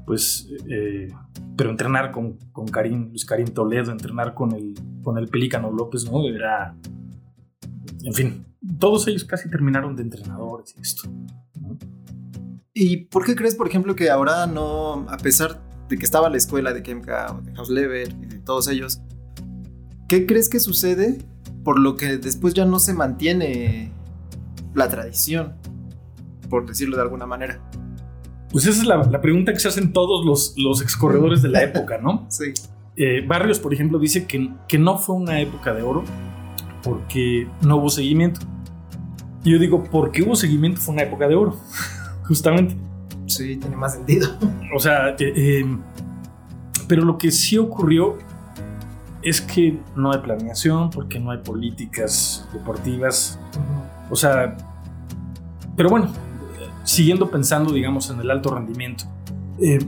pues, 0.05 0.49
eh, 0.69 1.09
pero 1.57 1.71
entrenar 1.71 2.13
con, 2.13 2.39
con 2.53 2.67
Karim, 2.67 3.11
Luis 3.11 3.25
Karim 3.25 3.49
Toledo, 3.49 3.93
entrenar 3.93 4.35
con 4.35 4.53
el, 4.53 4.75
con 5.03 5.19
el 5.19 5.29
Pelícano 5.29 5.71
López, 5.71 6.11
¿no? 6.11 6.27
Era, 6.27 6.75
en 8.05 8.15
fin, 8.15 8.47
todos 8.79 9.07
ellos 9.09 9.25
casi 9.25 9.51
terminaron 9.51 9.97
de 9.97 10.03
entrenadores 10.03 10.75
y 10.77 10.81
esto. 10.81 11.11
¿Y 12.73 13.05
por 13.07 13.25
qué 13.25 13.35
crees, 13.35 13.55
por 13.55 13.69
ejemplo, 13.69 13.95
que 13.95 14.11
ahora 14.11 14.47
no, 14.47 15.07
a 15.09 15.17
pesar 15.17 15.61
de 15.89 15.97
que 15.97 16.05
estaba 16.05 16.31
la 16.31 16.37
escuela 16.37 16.73
de 16.73 16.83
Kemka, 16.83 17.41
de 17.43 17.53
Hausleber 17.57 18.09
y 18.23 18.27
de 18.27 18.39
todos 18.39 18.69
ellos, 18.69 19.01
¿qué 20.09 20.27
crees 20.27 20.49
que 20.49 20.61
sucede 20.61 21.19
por 21.65 21.81
lo 21.81 21.97
que 21.97 22.19
después 22.19 22.55
ya 22.55 22.65
no 22.65 22.79
se 22.79 22.93
mantiene 22.93 23.93
la 24.77 24.89
tradición, 24.89 25.55
por 26.49 26.67
decirlo 26.67 26.97
de 26.97 27.03
alguna 27.03 27.27
manera? 27.27 27.59
Pues 28.53 28.67
esa 28.67 28.81
es 28.83 28.87
la, 28.87 29.21
pregunta 29.21 29.53
que 29.53 29.59
se 29.59 29.69
hacen 29.69 29.93
todos 29.93 30.25
los, 30.25 30.55
los 30.57 30.81
excorredores 30.83 31.43
de 31.43 31.49
la 31.49 31.63
época, 31.63 31.99
¿no? 31.99 32.27
sí. 32.31 32.53
Eh, 32.95 33.25
Barrios, 33.27 33.59
por 33.59 33.75
ejemplo, 33.75 33.99
dice 33.99 34.27
que, 34.27 34.51
que 34.69 34.79
no 34.79 34.97
fue 34.97 35.17
una 35.17 35.41
época 35.41 35.75
de 35.75 35.83
oro 35.83 36.05
porque 36.83 37.49
no 37.63 37.77
hubo 37.77 37.91
seguimiento. 37.91 38.41
Y 39.45 39.53
yo 39.53 39.59
digo, 39.59 39.83
porque 39.85 40.23
hubo 40.23 40.37
seguimiento 40.37 40.81
fue 40.81 40.95
una 40.95 41.03
época 41.03 41.27
de 41.27 41.35
oro 41.35 41.57
justamente. 42.25 42.77
Sí, 43.27 43.57
tiene 43.57 43.77
más 43.77 43.95
sentido. 43.95 44.29
O 44.75 44.79
sea, 44.79 45.11
eh, 45.11 45.17
eh, 45.21 45.77
pero 46.87 47.03
lo 47.03 47.19
que 47.19 47.31
sí 47.31 47.59
ocurrió 47.59 48.17
es 49.23 49.41
que 49.41 49.79
no 49.97 50.13
hay 50.13 50.21
planeación, 50.21 50.91
porque 50.91 51.19
no 51.19 51.31
hay 51.31 51.39
políticas 51.39 52.49
deportivas. 52.53 53.39
O 54.09 54.17
sea, 54.17 54.57
pero 55.77 55.91
bueno, 55.91 56.09
siguiendo 56.85 57.31
pensando, 57.31 57.73
digamos, 57.73 58.11
en 58.11 58.21
el 58.21 58.31
alto 58.31 58.55
rendimiento. 58.55 59.05
Eh, 59.61 59.79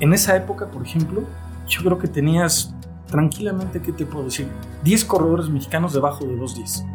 en 0.00 0.12
esa 0.12 0.36
época, 0.36 0.70
por 0.70 0.82
ejemplo, 0.82 1.24
yo 1.68 1.82
creo 1.82 1.98
que 1.98 2.08
tenías 2.08 2.74
tranquilamente, 3.06 3.80
¿qué 3.80 3.92
te 3.92 4.06
puedo 4.06 4.26
decir? 4.26 4.48
10 4.84 5.04
corredores 5.04 5.48
mexicanos 5.48 5.92
debajo 5.92 6.24
de 6.24 6.36
2.10. 6.36 6.86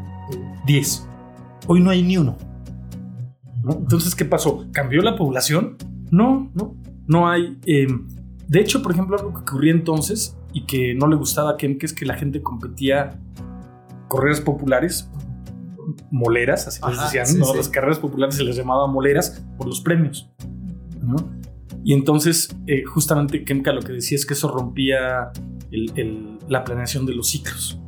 10. 0.66 1.08
Hoy 1.68 1.82
no 1.82 1.90
hay 1.90 2.04
ni 2.04 2.18
uno. 2.18 2.38
Entonces, 3.68 4.16
¿qué 4.16 4.26
pasó? 4.26 4.66
¿Cambió 4.72 5.02
la 5.02 5.16
población? 5.16 5.78
No, 6.12 6.52
no, 6.54 6.76
no 7.08 7.30
hay. 7.30 7.60
Eh, 7.66 7.88
de 8.48 8.60
hecho, 8.60 8.82
por 8.82 8.92
ejemplo, 8.92 9.18
algo 9.18 9.34
que 9.34 9.40
ocurría 9.40 9.72
entonces 9.72 10.38
y 10.52 10.66
que 10.66 10.94
no 10.94 11.08
le 11.08 11.16
gustaba 11.16 11.52
a 11.52 11.58
Ken, 11.58 11.78
que 11.78 11.86
es 11.86 11.94
que 11.94 12.06
la 12.06 12.16
gente 12.16 12.42
competía 12.42 13.20
carreras 14.10 14.42
populares, 14.42 15.10
moleras, 16.12 16.68
así 16.68 16.82
les 16.88 17.02
decían, 17.02 17.40
¿no? 17.40 17.54
Las 17.56 17.70
carreras 17.70 18.00
populares 18.00 18.36
se 18.36 18.44
les 18.44 18.56
llamaba 18.56 18.88
moleras 18.88 19.46
por 19.58 19.68
los 19.68 19.82
premios, 19.82 20.32
Y 21.84 21.94
entonces, 21.94 22.56
eh, 22.68 22.84
justamente 22.86 23.44
Kemka 23.44 23.74
lo 23.74 23.82
que 23.82 23.94
decía 23.94 24.16
es 24.16 24.26
que 24.26 24.34
eso 24.34 24.50
rompía 24.50 25.32
la 26.48 26.64
planeación 26.64 27.06
de 27.06 27.14
los 27.14 27.30
ciclos. 27.30 27.80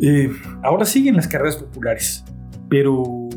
Eh, 0.00 0.30
ahora 0.62 0.84
siguen 0.84 1.16
las 1.16 1.28
carreras 1.28 1.56
populares, 1.56 2.24
pero 2.68 3.29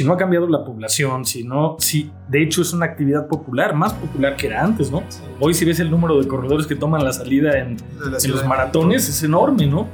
si 0.00 0.06
no 0.06 0.14
ha 0.14 0.16
cambiado 0.16 0.48
la 0.48 0.64
población, 0.64 1.26
si 1.26 1.44
no, 1.44 1.76
si 1.78 2.10
de 2.26 2.42
hecho 2.42 2.62
es 2.62 2.72
una 2.72 2.86
actividad 2.86 3.28
popular, 3.28 3.74
más 3.74 3.92
popular 3.92 4.34
que 4.34 4.46
era 4.46 4.64
antes, 4.64 4.90
¿no? 4.90 5.02
Hoy 5.38 5.52
si 5.52 5.66
ves 5.66 5.78
el 5.78 5.90
número 5.90 6.18
de 6.18 6.26
corredores 6.26 6.66
que 6.66 6.74
toman 6.74 7.04
la 7.04 7.12
salida 7.12 7.58
en, 7.58 7.76
los 7.98 8.46
maratones 8.46 9.06
es 9.10 9.22
enorme, 9.22 9.66
¿no? 9.66 9.88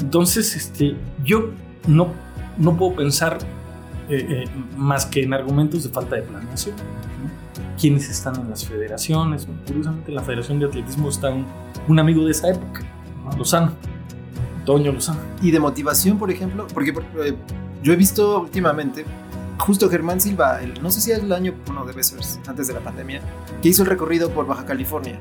Entonces, 0.00 0.56
este, 0.56 0.96
yo 1.24 1.50
no, 1.86 2.08
no 2.58 2.76
puedo 2.76 2.96
pensar 2.96 3.38
eh, 4.08 4.26
eh, 4.28 4.44
más 4.76 5.06
que 5.06 5.22
en 5.22 5.32
argumentos 5.32 5.84
de 5.84 5.90
falta 5.90 6.16
de 6.16 6.22
planeación. 6.22 6.74
¿Quiénes 7.80 8.10
están 8.10 8.34
en 8.40 8.50
las 8.50 8.66
federaciones? 8.66 9.46
Curiosamente 9.64 10.10
en 10.10 10.16
la 10.16 10.22
Federación 10.22 10.58
de 10.58 10.66
Atletismo 10.66 11.08
está 11.08 11.30
un, 11.86 11.98
amigo 12.00 12.24
de 12.24 12.32
esa 12.32 12.48
época, 12.48 12.80
Lozano, 13.38 13.74
Toño 14.66 14.90
Lozano. 14.90 15.20
¿Y 15.40 15.52
de 15.52 15.60
motivación, 15.60 16.18
por 16.18 16.32
ejemplo? 16.32 16.66
Porque 16.74 16.90
eh, 16.90 17.36
yo 17.84 17.92
he 17.92 17.96
visto 17.96 18.40
últimamente 18.40 19.04
justo 19.62 19.88
Germán 19.88 20.20
Silva, 20.20 20.60
no 20.80 20.90
sé 20.90 21.00
si 21.00 21.12
es 21.12 21.20
el 21.20 21.32
año, 21.32 21.54
no 21.72 21.84
debe 21.84 22.02
ser 22.02 22.18
antes 22.46 22.66
de 22.66 22.74
la 22.74 22.80
pandemia, 22.80 23.22
que 23.62 23.68
hizo 23.68 23.82
el 23.82 23.88
recorrido 23.88 24.30
por 24.30 24.46
Baja 24.46 24.66
California. 24.66 25.20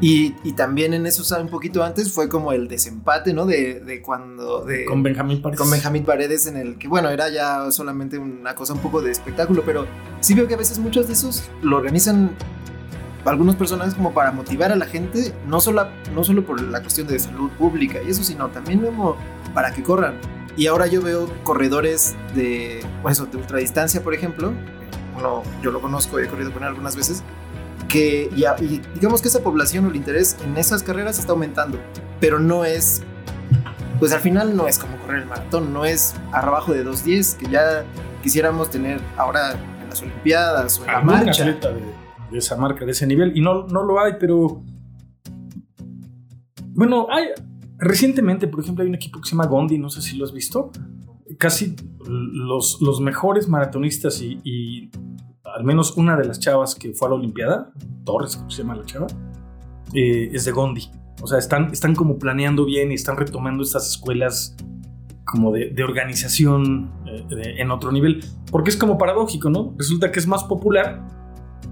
Y, 0.00 0.32
también 0.52 0.92
en 0.92 1.06
eso, 1.06 1.40
un 1.40 1.48
poquito 1.48 1.82
antes 1.82 2.12
fue 2.12 2.28
como 2.28 2.52
el 2.52 2.68
desempate, 2.68 3.32
¿no? 3.32 3.46
De, 3.46 4.02
cuando... 4.04 4.62
De, 4.62 4.84
con 4.84 5.02
Benjamín 5.02 5.40
Paredes. 5.40 5.58
Con 5.58 5.70
Benjamín 5.70 6.04
Paredes 6.04 6.46
en 6.46 6.58
el 6.58 6.76
que, 6.76 6.88
bueno, 6.88 7.08
era 7.08 7.30
ya 7.30 7.70
solamente 7.70 8.18
una 8.18 8.54
cosa 8.54 8.74
un 8.74 8.80
poco 8.80 9.00
de 9.00 9.10
espectáculo, 9.10 9.62
pero 9.64 9.86
sí 10.20 10.34
veo 10.34 10.46
que 10.46 10.54
a 10.54 10.58
veces 10.58 10.78
muchos 10.78 11.06
de 11.06 11.14
esos 11.14 11.48
lo 11.62 11.78
organizan 11.78 12.32
algunos 13.24 13.56
personajes 13.56 13.94
como 13.94 14.12
para 14.12 14.30
motivar 14.32 14.72
a 14.72 14.76
la 14.76 14.84
gente, 14.84 15.32
no 15.46 15.60
solo, 15.60 15.86
no 16.12 16.22
solo 16.22 16.44
por 16.44 16.60
la 16.60 16.82
cuestión 16.82 17.06
de 17.06 17.18
salud 17.18 17.50
pública 17.52 18.00
y 18.02 18.10
eso, 18.10 18.22
sino 18.22 18.48
también 18.48 18.80
como 18.80 19.16
para 19.54 19.72
que 19.72 19.82
corran. 19.82 20.16
Y 20.56 20.66
ahora 20.68 20.86
yo 20.86 21.02
veo 21.02 21.28
corredores 21.42 22.14
de, 22.34 22.84
pues 23.02 23.18
de 23.18 23.36
ultradistancia, 23.36 24.02
por 24.02 24.14
ejemplo. 24.14 24.52
Uno, 25.16 25.42
yo 25.62 25.70
lo 25.70 25.80
conozco, 25.80 26.18
he 26.18 26.28
corrido 26.28 26.52
con 26.52 26.62
él 26.62 26.68
algunas 26.68 26.96
veces. 26.96 27.22
Que 27.88 28.30
ya, 28.36 28.56
y 28.60 28.80
digamos 28.94 29.20
que 29.20 29.28
esa 29.28 29.42
población 29.42 29.86
o 29.86 29.88
el 29.88 29.96
interés 29.96 30.36
en 30.44 30.56
esas 30.56 30.82
carreras 30.82 31.18
está 31.18 31.32
aumentando. 31.32 31.78
Pero 32.20 32.38
no 32.38 32.64
es, 32.64 33.02
pues 33.98 34.12
al 34.12 34.20
final 34.20 34.56
no 34.56 34.66
es 34.68 34.78
como 34.78 34.96
correr 34.98 35.22
el 35.22 35.26
maratón, 35.26 35.72
no 35.72 35.84
es 35.84 36.14
abajo 36.32 36.72
de 36.72 36.84
2.10, 36.84 37.36
que 37.36 37.50
ya 37.50 37.84
quisiéramos 38.22 38.70
tener 38.70 39.00
ahora 39.16 39.52
en 39.52 39.88
las 39.88 40.02
Olimpiadas 40.02 40.78
o 40.78 40.84
en 40.84 40.92
la 40.92 41.00
marcha. 41.00 41.44
de, 41.44 41.52
de, 41.52 42.38
esa 42.38 42.56
marca, 42.56 42.84
de 42.84 42.92
ese 42.92 43.06
nivel. 43.06 43.36
Y 43.36 43.40
no, 43.40 43.66
no 43.66 43.82
lo 43.82 44.00
hay, 44.00 44.14
pero. 44.18 44.62
Bueno, 46.76 47.06
hay, 47.10 47.28
Recientemente, 47.78 48.46
por 48.46 48.60
ejemplo, 48.60 48.82
hay 48.82 48.88
un 48.88 48.94
equipo 48.94 49.20
que 49.20 49.28
se 49.28 49.32
llama 49.32 49.46
Gondi, 49.46 49.78
no 49.78 49.90
sé 49.90 50.00
si 50.00 50.16
lo 50.16 50.24
has 50.24 50.32
visto. 50.32 50.70
Casi 51.38 51.74
los, 52.06 52.80
los 52.80 53.00
mejores 53.00 53.48
maratonistas 53.48 54.20
y, 54.22 54.90
al 55.44 55.64
menos 55.64 55.96
una 55.96 56.16
de 56.16 56.24
las 56.24 56.38
chavas 56.38 56.74
que 56.74 56.92
fue 56.92 57.08
a 57.08 57.10
la 57.10 57.16
Olimpiada, 57.16 57.72
Torres, 58.04 58.36
como 58.36 58.50
se 58.50 58.62
llama 58.62 58.76
la 58.76 58.84
chava, 58.84 59.06
eh, 59.92 60.30
es 60.32 60.44
de 60.44 60.52
Gondi. 60.52 60.90
O 61.22 61.26
sea, 61.26 61.38
están, 61.38 61.70
están 61.72 61.94
como 61.94 62.18
planeando 62.18 62.64
bien 62.64 62.92
y 62.92 62.94
están 62.94 63.16
retomando 63.16 63.62
estas 63.62 63.88
escuelas 63.88 64.56
como 65.24 65.52
de, 65.52 65.82
organización 65.82 66.92
eh, 67.06 67.54
en 67.58 67.70
otro 67.70 67.90
nivel. 67.90 68.24
Porque 68.50 68.70
es 68.70 68.76
como 68.76 68.98
paradójico, 68.98 69.50
¿no? 69.50 69.74
Resulta 69.78 70.12
que 70.12 70.20
es 70.20 70.26
más 70.26 70.44
popular, 70.44 71.06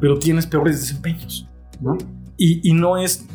pero 0.00 0.18
tienes 0.18 0.46
peores 0.46 0.80
desempeños, 0.80 1.48
¿no? 1.80 1.96
Y, 2.36 2.68
y 2.68 2.72
no 2.72 2.96
es, 2.96 3.26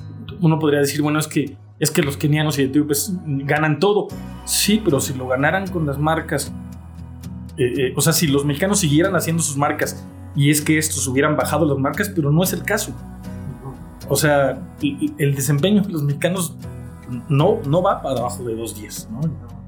uno 0.42 0.60
podría 0.60 0.80
decir, 0.80 1.02
bueno, 1.02 1.20
es 1.20 1.28
que 1.28 1.56
es 1.80 1.92
que 1.92 2.02
los 2.02 2.18
kenianos 2.18 2.58
y 2.60 2.64
etíopes 2.64 3.14
ganan 3.26 3.80
todo. 3.80 4.08
Sí, 4.46 4.82
pero 4.84 5.00
si 5.00 5.14
lo 5.14 5.28
ganaran 5.28 5.68
con 5.68 5.86
las 5.86 5.98
marcas, 5.98 6.52
eh, 7.58 7.74
eh, 7.78 7.94
o 7.96 8.02
sea, 8.02 8.14
si 8.14 8.28
los 8.28 8.46
mexicanos 8.46 8.80
siguieran 8.80 9.16
haciendo 9.16 9.44
sus 9.44 9.58
marcas 9.58 10.04
y 10.36 10.50
es 10.50 10.62
que 10.62 10.78
estos 10.78 11.08
hubieran 11.08 11.36
bajado 11.36 11.66
las 11.66 11.78
marcas, 11.78 12.10
pero 12.14 12.32
no 12.32 12.44
es 12.44 12.54
el 12.54 12.64
caso. 12.64 12.94
O 14.10 14.16
sea, 14.16 14.60
el, 14.82 15.36
desempeño 15.36 15.82
de 15.82 15.90
los 15.90 16.04
mexicanos 16.04 16.56
no, 17.28 17.60
no 17.68 17.82
va 17.82 18.02
para 18.02 18.20
abajo 18.20 18.44
de 18.44 18.56
2.10, 18.56 19.10
¿no? 19.10 19.22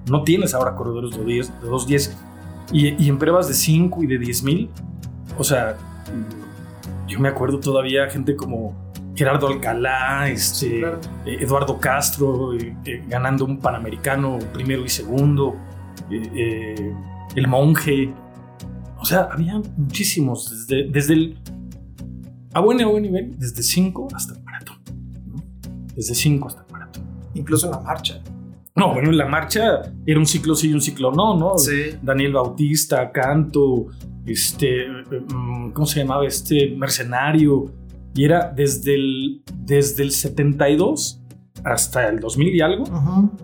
No 0.10 0.24
tienes 0.24 0.54
ahora 0.54 0.76
corredores 0.76 1.12
de 1.12 1.24
2.10 1.24 2.14
y, 2.72 3.04
y 3.04 3.10
en 3.10 3.18
pruebas 3.18 3.48
de 3.48 3.54
5 3.54 4.04
y 4.04 4.08
de 4.08 4.20
10.000, 4.20 4.70
o 5.38 5.44
sea, 5.44 5.78
yo 7.08 7.20
me 7.20 7.28
acuerdo 7.28 7.60
todavía 7.60 8.10
gente 8.10 8.36
como 8.36 8.74
Gerardo 9.20 9.48
Alcalá, 9.48 10.30
este, 10.30 10.80
eh, 10.80 11.38
Eduardo 11.42 11.78
Castro, 11.78 12.54
eh, 12.54 12.74
eh, 12.86 13.04
ganando 13.06 13.44
un 13.44 13.60
Panamericano 13.60 14.40
primero 14.54 14.86
y 14.86 14.88
segundo, 14.88 15.58
el 16.10 17.48
monje. 17.50 18.14
O 18.98 19.04
sea, 19.04 19.28
había 19.30 19.62
muchísimos, 19.76 20.50
desde, 20.50 20.90
desde 20.90 21.14
el... 21.16 21.38
A 22.54 22.62
buen, 22.62 22.82
a 22.82 22.88
buen 22.88 23.04
nivel, 23.04 23.38
desde 23.38 23.62
5 23.62 24.08
hasta 24.16 24.36
el 24.36 24.44
maratón. 24.46 24.78
Desde 25.94 26.16
5 26.16 26.48
hasta 26.48 26.64
el 26.66 26.72
maratón. 26.72 27.04
Incluso 27.34 27.66
en 27.66 27.74
la 27.74 27.82
marcha. 27.82 28.22
No, 28.74 28.94
bueno, 28.94 29.10
en 29.10 29.18
la 29.18 29.26
marcha 29.26 29.82
era 30.06 30.18
un 30.18 30.28
ciclo 30.28 30.56
sí 30.56 30.70
y 30.70 30.74
un 30.74 30.82
ciclo 30.82 31.12
no, 31.12 31.38
¿no? 31.38 31.58
Sí. 31.58 31.98
Daniel 32.02 32.32
Bautista, 32.32 33.12
Canto, 33.12 33.88
este, 34.26 34.88
mm, 34.88 35.72
¿cómo 35.72 35.86
se 35.86 36.00
llamaba? 36.00 36.26
Este 36.26 36.74
mercenario. 36.78 37.79
Y 38.14 38.26
era 38.26 38.52
desde 38.56 38.96
el, 38.96 39.44
desde 39.56 40.04
el 40.04 40.12
72 40.12 41.22
hasta 41.64 42.08
el 42.08 42.20
2000 42.20 42.56
y 42.56 42.62
algo. 42.62 42.84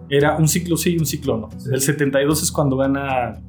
Era 0.09 0.37
un 0.37 0.47
ciclo 0.47 0.77
sí 0.77 0.95
y 0.95 0.97
un 0.97 1.05
ciclo 1.05 1.37
no. 1.37 1.49
El 1.71 1.81
72 1.81 2.43
es 2.43 2.51
cuando 2.51 2.77
gana 2.77 3.41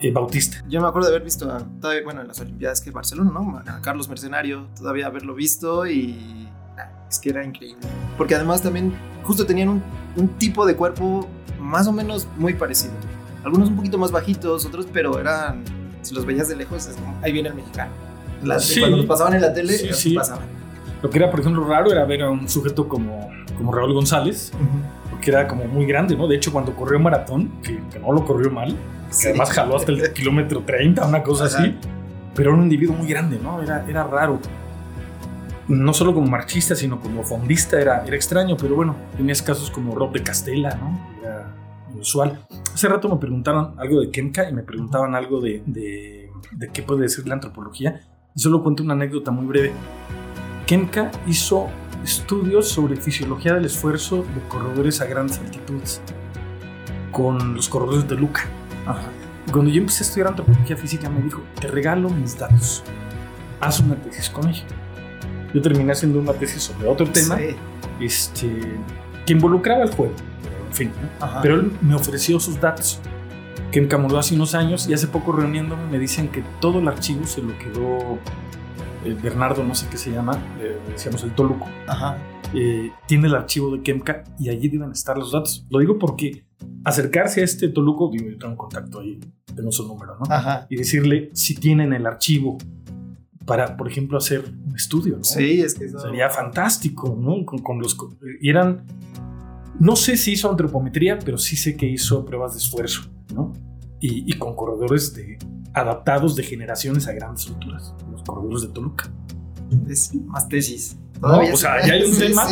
eh, 0.00 0.10
Bautista. 0.12 0.64
Yo 0.68 0.80
me 0.80 0.88
acuerdo 0.88 1.08
de 1.08 1.16
haber 1.16 1.24
visto, 1.24 1.46
bueno, 2.04 2.20
en 2.20 2.28
las 2.28 2.40
Olimpiadas 2.40 2.80
que 2.80 2.90
Barcelona, 2.90 3.30
¿no? 3.32 3.58
A 3.58 3.80
Carlos 3.80 4.08
Mercenario, 4.08 4.68
todavía 4.76 5.06
haberlo 5.06 5.34
visto 5.34 5.86
y 5.86 6.48
es 7.08 7.18
que 7.18 7.30
era 7.30 7.44
increíble. 7.44 7.86
Porque 8.16 8.34
además 8.34 8.62
también 8.62 8.92
justo 9.22 9.46
tenían 9.46 9.68
un, 9.68 9.82
un 10.16 10.28
tipo 10.28 10.66
de 10.66 10.76
cuerpo 10.76 11.28
más 11.58 11.86
o 11.86 11.92
menos 11.92 12.28
muy 12.36 12.54
parecido. 12.54 12.92
Algunos 13.44 13.68
un 13.68 13.76
poquito 13.76 13.98
más 13.98 14.10
bajitos, 14.10 14.64
otros, 14.64 14.86
pero 14.92 15.18
eran, 15.18 15.62
si 16.02 16.14
los 16.14 16.24
veías 16.24 16.48
de 16.48 16.56
lejos, 16.56 16.86
es 16.86 16.96
como, 16.96 17.16
ahí 17.22 17.32
viene 17.32 17.50
el 17.50 17.54
mexicano. 17.54 17.92
Cuando 18.80 18.96
los 18.98 19.06
pasaban 19.06 19.34
en 19.34 19.40
la 19.42 19.52
tele, 19.52 19.72
sí, 19.92 20.14
pasaban. 20.14 20.44
Lo 21.02 21.10
que 21.10 21.18
era, 21.18 21.30
por 21.30 21.40
ejemplo, 21.40 21.64
raro 21.64 21.92
era 21.92 22.04
ver 22.04 22.22
a 22.22 22.30
un 22.30 22.48
sujeto 22.48 22.88
como, 22.88 23.28
como 23.56 23.72
Raúl 23.72 23.92
González, 23.92 24.52
porque 25.10 25.30
era 25.30 25.46
como 25.46 25.64
muy 25.66 25.86
grande, 25.86 26.16
¿no? 26.16 26.26
De 26.26 26.36
hecho, 26.36 26.52
cuando 26.52 26.74
corrió 26.74 26.98
maratón, 26.98 27.60
que, 27.62 27.78
no 27.98 28.12
lo 28.12 28.24
corrió 28.24 28.50
mal, 28.50 28.74
que 29.20 29.28
además 29.28 29.50
jaló 29.50 29.76
hasta 29.76 29.92
el 29.92 30.12
kilómetro 30.14 30.62
30, 30.64 31.06
una 31.06 31.22
cosa 31.22 31.44
así, 31.44 31.76
pero 32.34 32.50
era 32.50 32.58
un 32.58 32.64
individuo 32.64 32.96
muy 32.96 33.06
grande, 33.06 33.38
¿no? 33.42 33.62
Era, 33.62 33.84
era 33.88 34.04
raro 34.04 34.40
no 35.68 35.94
solo 35.94 36.14
como 36.14 36.26
marchista, 36.26 36.74
sino 36.74 37.00
como 37.00 37.22
fondista 37.22 37.80
era, 37.80 38.04
era 38.04 38.16
extraño, 38.16 38.56
pero 38.56 38.74
bueno, 38.74 38.96
tenías 39.16 39.42
casos 39.42 39.70
como 39.70 39.94
Rob 39.94 40.12
de 40.12 40.22
Castella, 40.22 40.74
¿no? 40.74 41.00
Era 41.20 41.54
inusual. 41.92 42.40
Hace 42.72 42.88
rato 42.88 43.08
me 43.08 43.16
preguntaron 43.16 43.74
algo 43.78 44.00
de 44.00 44.10
Kemka 44.10 44.48
y 44.48 44.52
me 44.52 44.62
preguntaban 44.62 45.14
algo 45.14 45.40
de, 45.40 45.62
de, 45.66 46.30
qué 46.72 46.82
puede 46.82 47.02
decir 47.02 47.26
la 47.26 47.34
antropología. 47.34 48.02
Y 48.34 48.40
solo 48.40 48.62
cuento 48.62 48.82
una 48.82 48.94
anécdota 48.94 49.30
muy 49.30 49.46
breve. 49.46 49.72
Kemka 50.66 51.10
hizo 51.26 51.68
estudios 52.02 52.68
sobre 52.68 52.96
fisiología 52.96 53.54
del 53.54 53.66
esfuerzo 53.66 54.24
de 54.34 54.48
corredores 54.48 55.00
a 55.00 55.06
grandes 55.06 55.38
altitudes 55.38 56.00
con 57.12 57.54
los 57.54 57.68
corredores 57.68 58.08
de 58.08 58.16
Luca. 58.16 58.48
Cuando 59.52 59.70
yo 59.70 59.80
empecé 59.80 60.02
a 60.02 60.06
estudiar 60.06 60.28
antropología 60.28 60.76
física 60.76 61.08
me 61.08 61.22
dijo, 61.22 61.42
te 61.60 61.68
regalo 61.68 62.10
mis 62.10 62.36
datos, 62.38 62.82
haz 63.60 63.80
una 63.80 63.94
tesis 63.96 64.28
con 64.30 64.48
ellos 64.48 64.66
yo 65.54 65.62
terminé 65.62 65.92
haciendo 65.92 66.18
una 66.18 66.32
tesis 66.32 66.64
sobre 66.64 66.88
otro 66.88 67.08
tema 67.08 67.38
este, 68.00 68.76
que 69.24 69.32
involucraba 69.32 69.84
el 69.84 69.94
juego. 69.94 70.12
En 70.68 70.74
fin, 70.74 70.92
pero 71.40 71.54
él 71.54 71.72
me 71.80 71.94
ofreció 71.94 72.40
sus 72.40 72.60
datos 72.60 73.00
que 73.74 73.80
encamoró 73.80 74.18
hace 74.20 74.36
unos 74.36 74.54
años 74.54 74.88
y 74.88 74.94
hace 74.94 75.08
poco 75.08 75.32
reuniéndome 75.32 75.90
me 75.90 75.98
dicen 75.98 76.28
que 76.28 76.44
todo 76.60 76.78
el 76.78 76.86
archivo 76.86 77.26
se 77.26 77.42
lo 77.42 77.58
quedó 77.58 78.20
eh, 79.04 79.16
Bernardo, 79.20 79.64
no 79.64 79.74
sé 79.74 79.88
qué 79.90 79.96
se 79.96 80.12
llama, 80.12 80.40
eh, 80.60 80.78
decíamos 80.88 81.24
el 81.24 81.34
Toluco. 81.34 81.66
Eh, 82.54 82.92
tiene 83.08 83.26
el 83.26 83.34
archivo 83.34 83.74
de 83.74 83.82
Kemka 83.82 84.22
y 84.38 84.48
allí 84.48 84.68
deben 84.68 84.92
estar 84.92 85.18
los 85.18 85.32
datos. 85.32 85.66
Lo 85.70 85.80
digo 85.80 85.98
porque 85.98 86.44
acercarse 86.84 87.40
a 87.40 87.44
este 87.44 87.66
Toluco, 87.66 88.10
digo, 88.12 88.30
yo 88.30 88.38
tengo 88.38 88.52
un 88.52 88.58
contacto 88.58 89.00
ahí, 89.00 89.18
tengo 89.56 89.72
su 89.72 89.88
número, 89.88 90.18
¿no? 90.20 90.26
Y 90.70 90.76
decirle 90.76 91.30
si 91.32 91.56
tienen 91.56 91.92
el 91.92 92.06
archivo 92.06 92.58
para, 93.44 93.76
por 93.76 93.90
ejemplo, 93.90 94.16
hacer 94.16 94.44
un 94.68 94.76
estudio, 94.76 95.16
¿no? 95.16 95.24
Sí, 95.24 95.62
es 95.62 95.74
que 95.74 95.88
sería 95.88 96.30
fantástico, 96.30 97.18
¿no? 97.20 97.44
Con, 97.44 97.80
los 97.80 97.96
y 98.40 98.50
eran 98.50 98.86
no 99.80 99.96
sé 99.96 100.16
si 100.16 100.32
hizo 100.32 100.50
antropometría, 100.50 101.18
pero 101.18 101.38
sí 101.38 101.56
sé 101.56 101.76
que 101.76 101.86
hizo 101.86 102.24
pruebas 102.24 102.52
de 102.52 102.58
esfuerzo, 102.58 103.02
¿no? 103.34 103.52
Y, 104.00 104.34
con 104.34 104.54
corredores 104.54 105.14
de, 105.14 105.38
adaptados 105.72 106.36
de 106.36 106.42
generaciones 106.42 107.08
a 107.08 107.12
grandes 107.12 107.48
alturas, 107.48 107.94
los 108.10 108.22
corredores 108.22 108.60
de 108.62 108.68
Toluca. 108.68 109.10
Es 109.88 110.14
más 110.26 110.46
tesis. 110.46 110.98
No, 111.22 111.38
o 111.38 111.56
sea, 111.56 111.86
ya 111.86 111.94
hay 111.94 112.04
un 112.04 112.14
tema. 112.18 112.44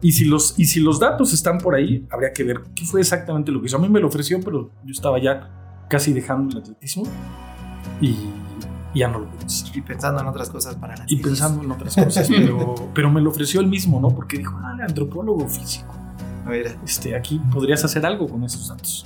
Y, 0.00 0.12
si 0.12 0.24
los, 0.24 0.56
y 0.56 0.66
si 0.66 0.78
los 0.78 1.00
datos 1.00 1.32
están 1.32 1.58
por 1.58 1.74
ahí, 1.74 2.06
habría 2.10 2.32
que 2.32 2.44
ver 2.44 2.60
qué 2.76 2.84
fue 2.84 3.00
exactamente 3.00 3.50
lo 3.50 3.60
que 3.60 3.66
hizo. 3.66 3.76
A 3.76 3.80
mí 3.80 3.88
me 3.88 3.98
lo 3.98 4.06
ofreció, 4.06 4.38
pero 4.40 4.70
yo 4.84 4.92
estaba 4.92 5.20
ya 5.20 5.86
casi 5.90 6.12
dejando 6.12 6.56
el 6.56 6.62
atletismo. 6.62 7.02
Y 8.00 8.14
y 8.92 9.00
ya 9.00 9.08
no 9.08 9.20
lo 9.20 9.30
pude 9.30 9.46
Y 9.74 9.80
pensando 9.82 10.20
en 10.20 10.28
otras 10.28 10.50
cosas 10.50 10.74
para 10.76 10.96
la 10.96 11.04
Y 11.06 11.16
pensando 11.16 11.62
en 11.62 11.70
otras 11.70 11.94
cosas, 11.94 12.28
pero, 12.30 12.74
pero 12.94 13.10
me 13.10 13.20
lo 13.20 13.30
ofreció 13.30 13.60
él 13.60 13.66
mismo, 13.66 14.00
¿no? 14.00 14.08
Porque 14.14 14.38
dijo, 14.38 14.58
ah, 14.62 14.76
antropólogo 14.80 15.48
físico. 15.48 15.94
Mira. 16.46 16.76
Este, 16.84 17.14
aquí 17.14 17.40
podrías 17.52 17.84
hacer 17.84 18.04
algo 18.04 18.28
con 18.28 18.44
esos 18.44 18.68
datos. 18.68 19.04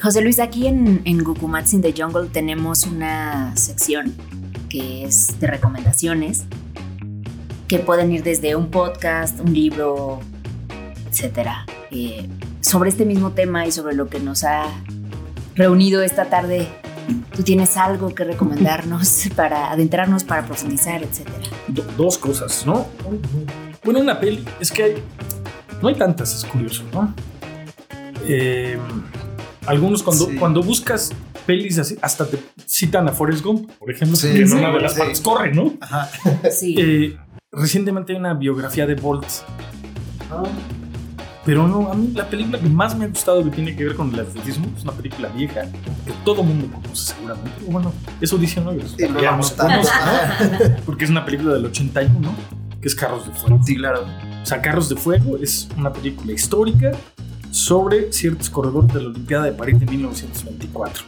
José 0.00 0.22
Luis, 0.22 0.40
aquí 0.40 0.66
en, 0.66 1.02
en 1.04 1.22
Gukumats 1.22 1.74
in 1.74 1.82
the 1.82 1.92
Jungle 1.96 2.28
tenemos 2.28 2.84
una 2.84 3.54
sección 3.56 4.14
que 4.68 5.04
es 5.04 5.38
de 5.40 5.46
recomendaciones 5.46 6.44
que 7.66 7.78
pueden 7.78 8.10
ir 8.12 8.22
desde 8.22 8.56
un 8.56 8.70
podcast, 8.70 9.38
un 9.40 9.52
libro, 9.52 10.20
etcétera, 11.10 11.66
eh, 11.90 12.26
sobre 12.60 12.88
este 12.88 13.04
mismo 13.04 13.32
tema 13.32 13.66
y 13.66 13.72
sobre 13.72 13.94
lo 13.94 14.08
que 14.08 14.20
nos 14.20 14.44
ha 14.44 14.64
reunido 15.58 16.02
esta 16.02 16.26
tarde. 16.30 16.68
¿Tú 17.34 17.42
tienes 17.42 17.76
algo 17.76 18.14
que 18.14 18.24
recomendarnos 18.24 19.28
para 19.36 19.70
adentrarnos, 19.70 20.24
para 20.24 20.46
profundizar, 20.46 21.02
etcétera? 21.02 21.38
dos 21.96 22.16
cosas, 22.16 22.64
¿no? 22.64 22.86
Bueno, 23.84 24.00
una 24.00 24.18
peli, 24.18 24.44
es 24.60 24.70
que 24.70 24.82
hay, 24.84 24.94
no 25.82 25.88
hay 25.88 25.94
tantas, 25.94 26.34
es 26.34 26.44
curioso, 26.44 26.82
¿no? 26.92 27.14
Eh, 28.26 28.78
algunos 29.66 30.02
cuando, 30.02 30.28
cuando 30.38 30.62
buscas 30.62 31.10
pelis 31.46 31.78
así, 31.78 31.98
hasta 32.02 32.26
te 32.26 32.38
citan 32.66 33.08
a 33.08 33.12
Forrest 33.12 33.42
Gump, 33.44 33.70
por 33.78 33.90
ejemplo, 33.90 34.18
que 34.20 34.42
en 34.42 34.52
una 34.52 34.70
de 34.70 34.80
las 34.80 34.94
partes 34.94 35.20
corre, 35.20 35.52
¿no? 35.52 35.74
Ajá. 35.80 36.08
Sí. 36.50 36.74
Eh, 36.78 37.16
Recientemente 37.50 38.12
hay 38.12 38.18
una 38.18 38.34
biografía 38.34 38.86
de 38.86 38.94
Bolt. 38.94 39.26
Pero 41.48 41.66
no, 41.66 41.90
a 41.90 41.94
mí 41.94 42.12
la 42.14 42.28
película 42.28 42.60
que 42.60 42.68
más 42.68 42.94
me 42.94 43.06
ha 43.06 43.08
gustado 43.08 43.42
que 43.42 43.48
tiene 43.48 43.74
que 43.74 43.82
ver 43.82 43.96
con 43.96 44.12
el 44.12 44.20
atletismo 44.20 44.66
es 44.76 44.82
una 44.82 44.92
película 44.92 45.28
vieja 45.28 45.62
que 46.04 46.12
todo 46.22 46.42
mundo 46.42 46.68
conoce 46.70 47.14
seguramente. 47.14 47.50
bueno, 47.66 47.90
eso 48.20 48.36
dicen 48.36 48.68
ellos. 48.68 48.94
Porque 50.84 51.04
es 51.06 51.10
una 51.10 51.24
película 51.24 51.54
del 51.54 51.64
81, 51.64 52.34
que 52.82 52.86
es 52.86 52.94
Carros 52.94 53.26
de 53.26 53.32
Fuego. 53.32 53.60
Sí, 53.64 53.76
claro. 53.76 54.04
O 54.42 54.44
sea, 54.44 54.60
Carros 54.60 54.90
de 54.90 54.96
Fuego 54.96 55.38
es 55.38 55.70
una 55.78 55.90
película 55.90 56.34
histórica 56.34 56.92
sobre 57.50 58.12
ciertos 58.12 58.50
corredores 58.50 58.92
de 58.92 59.00
la 59.00 59.08
Olimpiada 59.08 59.46
de 59.46 59.52
París 59.52 59.80
de 59.80 59.86
1924 59.86 61.04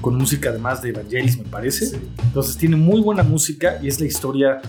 con 0.00 0.16
música 0.16 0.48
además 0.48 0.80
de 0.80 0.90
Evangelis, 0.90 1.36
me 1.36 1.44
parece. 1.44 2.00
Entonces 2.22 2.56
tiene 2.56 2.76
muy 2.76 3.02
buena 3.02 3.22
música 3.22 3.78
y 3.82 3.88
es 3.88 4.00
la 4.00 4.06
historia 4.06 4.62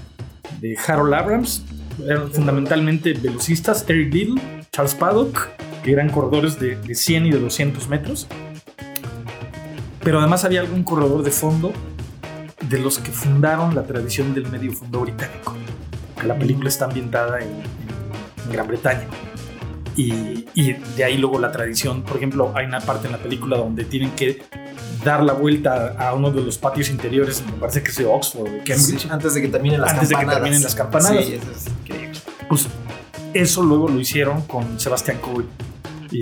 de 0.59 0.77
Harold 0.85 1.13
Abrams, 1.13 1.63
eran 2.05 2.29
fundamentalmente 2.31 3.13
velocistas, 3.13 3.85
Eric 3.87 4.13
Little, 4.13 4.64
Charles 4.75 4.93
Paddock, 4.93 5.47
que 5.85 5.93
eran 5.93 6.09
corredores 6.09 6.59
de, 6.59 6.93
100 6.93 7.27
y 7.27 7.31
de 7.31 7.39
200 7.39 7.87
metros. 7.87 8.27
Pero 10.03 10.19
además 10.19 10.43
había 10.43 10.59
algún 10.59 10.83
corredor 10.83 11.23
de 11.23 11.31
fondo 11.31 11.71
de 12.67 12.79
los 12.79 12.99
que 12.99 13.09
fundaron 13.09 13.73
la 13.73 13.83
tradición 13.83 14.33
del 14.33 14.51
medio 14.51 14.73
fondo 14.73 14.99
británico. 14.99 15.55
La 16.27 16.37
película 16.37 16.67
está 16.67 16.85
ambientada 16.85 17.39
en, 17.39 17.63
Gran 18.51 18.67
Bretaña. 18.67 19.07
Y, 19.95 20.45
y, 20.53 20.73
de 20.73 21.05
ahí 21.05 21.17
luego 21.17 21.39
la 21.39 21.53
tradición, 21.53 22.03
por 22.03 22.17
ejemplo, 22.17 22.51
hay 22.53 22.65
una 22.65 22.81
parte 22.81 23.07
en 23.07 23.13
la 23.13 23.19
película 23.19 23.55
donde 23.55 23.85
tienen 23.85 24.11
que 24.11 24.43
dar 25.05 25.23
la 25.23 25.31
vuelta 25.31 25.95
a 25.97 26.13
uno 26.13 26.31
de 26.31 26.41
los 26.41 26.57
patios 26.57 26.89
interiores, 26.89 27.41
me 27.45 27.53
parece 27.53 27.81
que 27.81 27.91
es 27.91 27.97
de 27.97 28.05
Oxford, 28.05 28.49
de 28.49 28.57
Cambridge. 28.57 29.07
antes 29.09 29.35
de 29.35 29.41
que 29.41 29.47
terminen 29.47 29.79
las 29.79 29.93
antes 29.93 30.09
campanadas. 30.09 30.35
de 30.35 30.35
que 30.35 30.41
terminen 30.41 30.63
las 30.63 30.75
campanadas. 30.75 31.25
Sí, 31.25 31.33
eso 31.35 31.51
es 31.51 31.67
increíble. 31.67 32.19
Pues 32.49 32.67
eso 33.35 33.63
luego 33.63 33.87
lo 33.87 33.99
hicieron 33.99 34.41
con 34.43 34.79
Sebastián 34.79 35.19
Coe. 35.21 35.45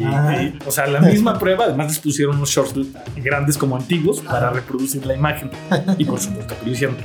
Ah. 0.06 0.42
Y, 0.42 0.58
o 0.66 0.72
sea, 0.72 0.88
la 0.88 1.00
misma 1.00 1.38
prueba, 1.40 1.66
además 1.66 1.88
les 1.88 2.00
pusieron 2.00 2.38
unos 2.38 2.50
shorts 2.50 2.74
grandes 3.16 3.58
como 3.58 3.76
antiguos 3.76 4.22
para 4.22 4.50
reproducir 4.50 5.06
la 5.06 5.16
imagen. 5.16 5.50
Y 5.98 6.06
por 6.06 6.20
supuesto 6.20 6.56
que 6.60 6.66
lo 6.66 6.72
hicieron. 6.72 6.98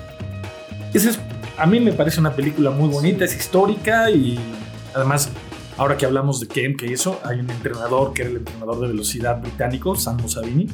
Ese 0.94 1.11
es, 1.11 1.20
a 1.56 1.66
mí 1.66 1.80
me 1.80 1.92
parece 1.92 2.18
una 2.18 2.32
película 2.32 2.70
muy 2.70 2.88
bonita, 2.88 3.24
es 3.24 3.36
histórica 3.36 4.11
y 4.11 4.38
además 4.94 5.30
Ahora 5.78 5.96
que 5.96 6.04
hablamos 6.04 6.40
de 6.40 6.48
Kemp, 6.48 6.76
que 6.76 6.92
eso, 6.92 7.20
hay 7.24 7.38
un 7.38 7.48
entrenador 7.48 8.12
que 8.12 8.22
era 8.22 8.32
el 8.32 8.38
entrenador 8.38 8.80
de 8.80 8.88
velocidad 8.88 9.40
británico, 9.40 9.94
Sam 9.94 10.16
Musavini. 10.16 10.66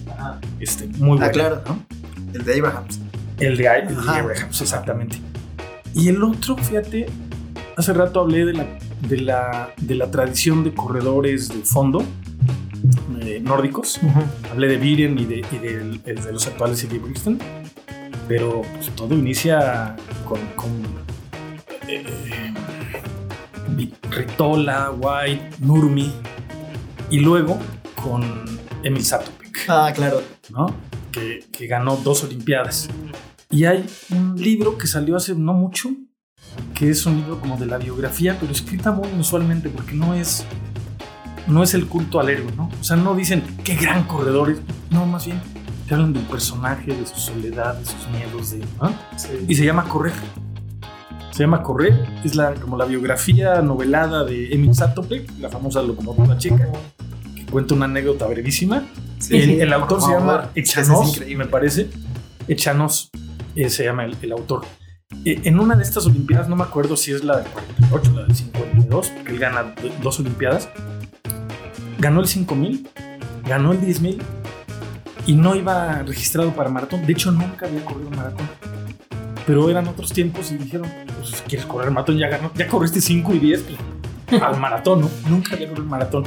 Este, 0.59 0.87
muy 0.87 1.19
bueno. 1.19 1.27
Ah, 1.27 1.31
claro. 1.31 1.63
¿no? 1.67 1.85
El 2.33 2.43
de 2.43 2.59
Abrahams. 2.59 3.01
El 3.39 3.59
de, 3.59 3.67
el 3.67 3.97
de 3.97 4.11
Abrahams, 4.11 4.63
exactamente. 4.63 5.19
Y 5.93 6.09
el 6.09 6.23
otro, 6.23 6.57
fíjate, 6.57 7.05
hace 7.77 7.93
rato 7.93 8.21
hablé 8.21 8.47
de 8.47 8.55
la, 8.55 8.67
de 9.09 9.21
la, 9.21 9.75
de 9.77 9.95
la 9.95 10.11
tradición 10.11 10.65
de 10.65 10.73
corredores 10.73 11.49
de 11.49 11.63
fondo 11.63 12.05
eh, 13.21 13.41
nórdicos. 13.41 14.01
Hablé 14.51 14.69
de 14.69 14.77
Viren 14.77 15.19
y 15.19 15.25
de, 15.25 15.45
y 15.51 15.59
de, 15.59 15.99
de 16.13 16.33
los 16.33 16.47
actuales 16.47 16.83
y 16.85 16.87
de 16.87 16.99
Brixton. 16.99 17.39
Pero 18.29 18.63
pues, 18.75 18.91
todo 18.95 19.15
inicia 19.15 19.97
con, 20.27 20.41
con 20.57 20.71
eh, 21.89 22.53
Ritola, 24.11 24.91
White, 24.91 25.51
Nurmi 25.61 26.13
y 27.11 27.21
luego 27.21 27.59
con 28.03 28.23
Emil 28.83 29.05
Satopek. 29.05 29.67
Ah, 29.69 29.93
claro. 29.95 30.23
¿no? 30.51 30.67
Que, 31.13 31.45
que, 31.53 31.67
ganó 31.67 31.97
dos 31.97 32.25
Olimpiadas. 32.25 32.89
Y 33.51 33.65
hay 33.65 33.87
un 34.11 34.41
libro 34.41 34.77
que 34.79 34.87
salió 34.87 35.17
hace 35.17 35.35
no 35.35 35.53
mucho, 35.53 35.91
que 36.75 36.91
es 36.91 37.07
un 37.07 37.17
libro 37.17 37.41
como 37.41 37.57
de 37.57 37.67
la 37.67 37.79
biografía, 37.79 38.37
pero 38.41 38.53
escrita 38.53 38.93
muy 38.93 39.09
inusualmente 39.09 39.69
porque 39.69 39.95
no 39.95 40.15
es, 40.15 40.45
no 41.47 41.63
es 41.63 41.75
el 41.75 41.87
culto 41.87 42.21
al 42.21 42.29
héroe, 42.29 42.53
¿no? 42.57 42.71
O 42.81 42.85
sea, 42.85 42.97
no 42.97 43.15
dicen 43.15 43.43
qué 43.63 43.77
gran 43.77 44.05
corredor 44.05 44.51
es, 44.51 44.59
no, 44.91 45.07
más 45.07 45.27
bien 45.27 45.41
te 45.87 45.95
hablan 45.95 46.13
del 46.13 46.23
personaje, 46.25 46.93
de 46.93 47.07
su 47.07 47.17
soledad, 47.17 47.75
de 47.77 47.85
sus 47.85 48.09
miedos, 48.09 48.51
de, 48.53 48.59
¿no? 48.81 48.91
sí. 49.17 49.29
y 49.47 49.55
se 49.55 49.65
llama 49.65 49.85
Correr. 49.85 50.15
Se 51.31 51.43
llama 51.43 51.63
Correr, 51.63 52.07
es 52.25 52.37
la, 52.37 52.55
como 52.55 52.77
la 52.77 52.85
biografía 52.85 53.61
novelada 53.61 54.25
de 54.25 54.55
Emil 54.55 54.75
Satopek, 54.75 55.31
la 55.41 55.49
famosa 55.49 55.83
locomotora 55.83 56.39
checa, 56.39 56.69
que 57.35 57.45
cuenta 57.47 57.75
una 57.75 57.87
anécdota 57.87 58.27
brevísima. 58.27 58.85
Sí, 59.19 59.37
el, 59.37 59.63
el, 59.63 59.73
autor 59.73 60.01
se 60.01 60.13
llama 60.13 60.51
Echanos, 60.55 61.21
me 61.27 61.47
parece. 61.47 61.91
Echanos 62.47 63.11
eh, 63.57 63.69
se 63.69 63.85
llama 63.85 64.05
el, 64.05 64.17
el 64.23 64.33
autor. 64.33 64.65
Eh, 65.25 65.41
en 65.45 65.59
una 65.59 65.75
de 65.75 65.83
estas 65.83 66.07
Olimpiadas, 66.07 66.49
no 66.49 66.57
me 66.57 66.65
acuerdo 66.65 66.97
si 66.97 67.13
es 67.13 67.25
la 67.25 67.39
de 67.39 67.45
48 67.45 68.11
o 68.13 68.21
la 68.21 68.27
de 68.27 68.35
52, 68.35 69.09
porque 69.09 69.33
él 69.33 69.39
gana 69.39 69.75
dos 70.03 70.21
Olimpiadas, 70.21 70.69
ganó 71.99 72.21
el 72.21 72.27
5000, 72.27 72.89
ganó 73.47 73.73
el 73.73 73.81
10000 73.81 74.23
y 75.27 75.35
no 75.35 75.55
iba 75.55 76.03
registrado 76.03 76.53
para 76.53 76.71
maratón. 76.71 77.07
De 77.07 77.13
hecho, 77.13 77.31
nunca 77.31 77.67
había 77.67 77.85
corrido 77.85 78.11
maratón. 78.11 78.49
Pero 79.47 79.69
eran 79.71 79.89
otros 79.89 80.13
tiempos 80.13 80.51
y 80.53 80.57
dijeron, 80.57 80.89
pues 81.19 81.43
quieres 81.47 81.67
correr 81.67 81.91
maratón, 81.91 82.17
ya, 82.17 82.29
ganó, 82.29 82.51
ya 82.55 82.67
corriste 82.67 83.01
5 83.01 83.35
y 83.35 83.39
10 83.39 83.65
pues, 84.29 84.43
al 84.43 84.59
maratón, 84.59 85.03
¿no? 85.03 85.11
Nunca 85.29 85.55
había 85.55 85.69
corrido 85.69 85.87
maratón. 85.87 86.25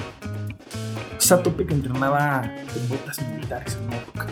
Satope 1.18 1.66
que 1.66 1.74
entrenaba 1.74 2.44
en 2.44 2.90
botas 2.90 3.20
militares 3.22 3.78
en 3.80 3.88
una 3.88 3.98
época. 3.98 4.28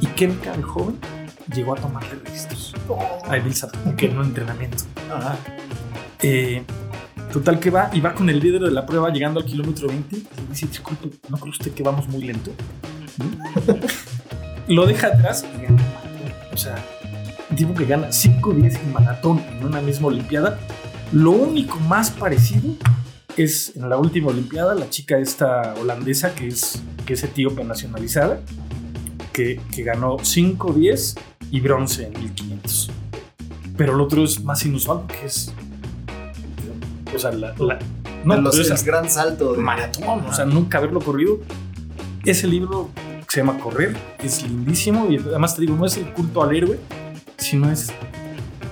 Y 0.00 0.06
Kemka 0.06 0.56
de 0.56 0.62
joven 0.62 0.98
llegó 1.54 1.74
a 1.74 1.76
tomarle 1.76 2.14
registros. 2.24 2.61
A 3.00 3.36
Emil 3.36 3.54
Satope 3.54 4.06
en 4.06 4.18
un 4.18 4.26
entrenamiento. 4.26 4.84
Ajá. 5.12 5.38
Eh, 6.22 6.62
total 7.32 7.58
que 7.58 7.70
va 7.70 7.90
y 7.92 8.00
va 8.00 8.14
con 8.14 8.28
el 8.28 8.38
líder 8.38 8.62
de 8.62 8.70
la 8.70 8.86
prueba 8.86 9.10
llegando 9.10 9.40
al 9.40 9.46
kilómetro 9.46 9.88
20 9.88 10.16
y 10.16 10.24
dice, 10.50 10.66
disculpe, 10.66 11.10
¿no 11.28 11.36
cree 11.38 11.50
usted 11.50 11.72
que 11.72 11.82
vamos 11.82 12.08
muy 12.08 12.22
lento? 12.22 12.52
Lo 14.68 14.86
deja 14.86 15.08
atrás 15.08 15.44
y 15.58 15.62
gana 15.62 15.82
O 16.52 16.56
sea, 16.56 16.76
un 17.50 17.56
tipo 17.56 17.74
que 17.74 17.84
gana 17.84 18.12
5 18.12 18.52
días 18.52 18.76
en 18.76 18.92
maratón 18.92 19.42
en 19.50 19.64
una 19.64 19.80
misma 19.80 20.08
Olimpiada. 20.08 20.58
Lo 21.12 21.32
único 21.32 21.78
más 21.80 22.10
parecido 22.10 22.74
es 23.36 23.74
en 23.76 23.88
la 23.88 23.96
última 23.96 24.28
Olimpiada, 24.28 24.74
la 24.74 24.88
chica 24.88 25.18
esta 25.18 25.74
holandesa 25.80 26.34
que 26.34 26.48
es, 26.48 26.82
que 27.06 27.14
es 27.14 27.24
etíope 27.24 27.64
nacionalizada, 27.64 28.40
que, 29.32 29.60
que 29.74 29.82
ganó 29.82 30.18
5 30.22 30.72
10 30.72 31.16
y 31.52 31.60
bronce 31.60 32.06
en 32.06 32.18
1500. 32.18 32.90
Pero 33.76 33.94
el 33.94 34.00
otro 34.00 34.24
es 34.24 34.42
más 34.42 34.64
inusual 34.66 35.02
porque 35.06 35.26
es. 35.26 35.52
O 37.14 37.18
sea, 37.18 37.30
la. 37.30 37.54
la 37.58 37.78
no, 38.24 38.40
los, 38.40 38.58
es 38.58 38.70
el 38.70 38.86
gran 38.86 39.08
salto 39.08 39.52
de 39.52 39.60
maratón. 39.60 40.24
O 40.26 40.32
sea, 40.32 40.44
nunca 40.44 40.78
haberlo 40.78 41.00
corrido. 41.00 41.38
Ese 42.24 42.46
libro 42.46 42.88
se 43.28 43.40
llama 43.40 43.58
Correr, 43.58 43.96
es 44.22 44.42
lindísimo 44.42 45.06
y 45.10 45.16
además 45.16 45.56
te 45.56 45.62
digo, 45.62 45.74
no 45.74 45.86
es 45.86 45.96
el 45.96 46.12
culto 46.12 46.42
al 46.42 46.54
héroe, 46.54 46.78
sino 47.38 47.70
es 47.70 47.90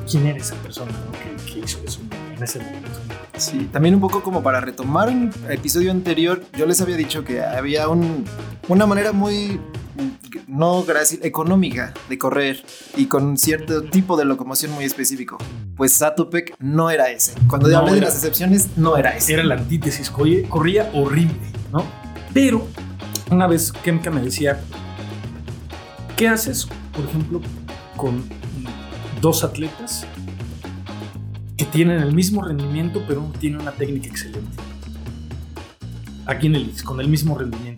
quién 0.08 0.26
era 0.26 0.38
esa 0.38 0.54
persona 0.56 0.92
¿no? 0.92 1.12
que, 1.12 1.52
que, 1.52 1.60
hizo 1.60 1.80
eso 1.84 2.00
en 2.36 2.42
ese 2.42 2.60
momento. 2.60 2.90
Sí, 3.38 3.68
también 3.72 3.94
un 3.94 4.02
poco 4.02 4.22
como 4.22 4.42
para 4.42 4.60
retomar 4.60 5.08
un 5.08 5.32
episodio 5.48 5.90
anterior, 5.90 6.42
yo 6.56 6.66
les 6.66 6.80
había 6.80 6.96
dicho 6.96 7.24
que 7.24 7.42
había 7.42 7.88
un, 7.88 8.24
una 8.68 8.86
manera 8.86 9.12
muy 9.12 9.58
no 10.46 10.82
grácil, 10.84 11.20
económica 11.22 11.94
de 12.08 12.18
correr 12.18 12.64
y 12.96 13.06
con 13.06 13.36
cierto 13.38 13.82
tipo 13.82 14.16
de 14.16 14.24
locomoción 14.24 14.72
muy 14.72 14.84
específico. 14.84 15.38
Pues 15.76 15.92
Satopek 15.92 16.54
no 16.58 16.90
era 16.90 17.10
ese. 17.10 17.34
Cuando 17.48 17.68
no 17.68 17.78
hablé 17.78 17.94
de 17.94 18.00
las 18.02 18.14
excepciones, 18.14 18.76
no 18.76 18.96
era 18.96 19.16
ese. 19.16 19.34
Era 19.34 19.44
la 19.44 19.54
antítesis, 19.54 20.10
corría 20.10 20.90
horrible, 20.92 21.40
¿no? 21.72 21.84
Pero 22.32 22.66
una 23.30 23.46
vez 23.46 23.72
Kemka 23.72 24.10
me 24.10 24.20
decía, 24.22 24.60
¿qué 26.16 26.28
haces, 26.28 26.66
por 26.92 27.04
ejemplo, 27.04 27.40
con 27.96 28.24
dos 29.20 29.44
atletas 29.44 30.06
que 31.56 31.64
tienen 31.64 32.00
el 32.00 32.14
mismo 32.14 32.42
rendimiento, 32.42 33.02
pero 33.06 33.20
uno 33.22 33.32
tiene 33.38 33.58
una 33.58 33.72
técnica 33.72 34.08
excelente? 34.08 34.56
Aquí 36.26 36.46
en 36.46 36.54
el 36.56 36.68
IX, 36.68 36.82
con 36.82 37.00
el 37.00 37.08
mismo 37.08 37.36
rendimiento. 37.36 37.69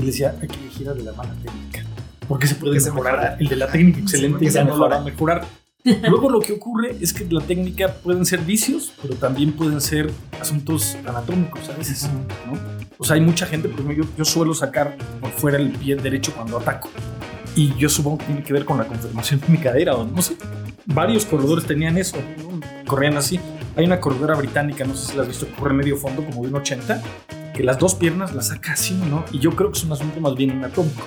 Y 0.00 0.04
le 0.04 0.06
decía, 0.06 0.34
hay 0.40 0.48
que 0.48 0.58
elegir 0.58 0.88
al 0.88 0.96
de 0.96 1.04
la 1.04 1.12
mala 1.12 1.34
técnica. 1.34 1.84
Porque 2.26 2.46
se 2.46 2.54
puede 2.54 2.80
mejorar. 2.80 3.36
El 3.38 3.48
de 3.48 3.56
la 3.56 3.70
técnica 3.70 4.00
excelente 4.00 4.48
ya 4.48 4.64
no 4.64 4.76
lo 4.76 4.88
va 4.88 4.96
a 4.96 5.04
mejorar. 5.04 5.46
Luego 5.84 6.30
lo 6.30 6.40
que 6.40 6.54
ocurre 6.54 6.96
es 7.00 7.12
que 7.12 7.26
la 7.28 7.42
técnica 7.42 7.92
pueden 7.92 8.24
ser 8.24 8.40
vicios, 8.40 8.92
pero 9.02 9.14
también 9.14 9.52
pueden 9.52 9.80
ser 9.80 10.10
asuntos 10.40 10.96
anatómicos 11.06 11.68
a 11.68 11.76
veces, 11.76 12.08
¿no? 12.46 12.58
O 12.96 13.04
sea, 13.04 13.16
hay 13.16 13.20
mucha 13.20 13.44
gente, 13.44 13.68
por 13.68 13.80
ejemplo, 13.80 14.04
yo, 14.04 14.10
yo 14.16 14.24
suelo 14.24 14.54
sacar 14.54 14.96
por 15.20 15.30
fuera 15.32 15.58
el 15.58 15.70
pie 15.70 15.96
derecho 15.96 16.32
cuando 16.34 16.58
ataco. 16.58 16.88
Y 17.56 17.74
yo 17.76 17.88
supongo 17.88 18.18
que 18.18 18.26
tiene 18.26 18.42
que 18.42 18.52
ver 18.52 18.64
con 18.64 18.78
la 18.78 18.86
conformación 18.86 19.40
de 19.40 19.48
mi 19.48 19.58
cadera, 19.58 19.96
o 19.96 20.04
no 20.04 20.22
sé. 20.22 20.36
Varios 20.86 21.26
corredores 21.26 21.66
tenían 21.66 21.98
eso, 21.98 22.16
¿no? 22.38 22.60
corrían 22.86 23.16
así. 23.16 23.38
Hay 23.76 23.84
una 23.84 24.00
corredora 24.00 24.34
británica, 24.34 24.84
no 24.84 24.94
sé 24.94 25.10
si 25.10 25.16
la 25.16 25.22
has 25.22 25.28
visto, 25.28 25.46
que 25.46 25.52
corre 25.52 25.74
medio 25.74 25.96
fondo, 25.96 26.24
como 26.24 26.42
de 26.42 26.48
un 26.48 26.54
80, 26.56 27.02
que 27.60 27.66
las 27.66 27.78
dos 27.78 27.94
piernas 27.94 28.34
las 28.34 28.48
saca 28.48 28.72
así, 28.72 28.94
¿no? 28.94 29.22
Y 29.32 29.38
yo 29.38 29.50
creo 29.54 29.70
que 29.70 29.76
es 29.76 29.84
un 29.84 29.92
asunto 29.92 30.18
más 30.18 30.34
bien 30.34 30.52
anatómico, 30.52 31.02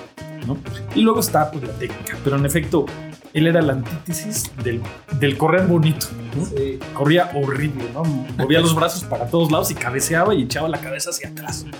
¿no? 0.46 0.56
Y 0.94 1.00
luego 1.00 1.18
está, 1.18 1.50
pues, 1.50 1.64
la 1.64 1.72
técnica. 1.72 2.16
Pero 2.22 2.36
en 2.36 2.46
efecto, 2.46 2.86
él 3.32 3.48
era 3.48 3.60
la 3.60 3.72
antítesis 3.72 4.52
del, 4.62 4.80
del 5.18 5.36
correr 5.36 5.66
bonito. 5.66 6.06
¿no? 6.36 6.46
Sí. 6.46 6.78
Corría 6.92 7.32
horrible, 7.34 7.86
¿no? 7.92 8.04
Movía 8.04 8.60
los 8.60 8.72
brazos 8.72 9.02
para 9.02 9.26
todos 9.26 9.50
lados 9.50 9.72
y 9.72 9.74
cabeceaba 9.74 10.32
y 10.32 10.44
echaba 10.44 10.68
la 10.68 10.78
cabeza 10.78 11.10
hacia 11.10 11.30
atrás. 11.30 11.64
¿no? 11.64 11.72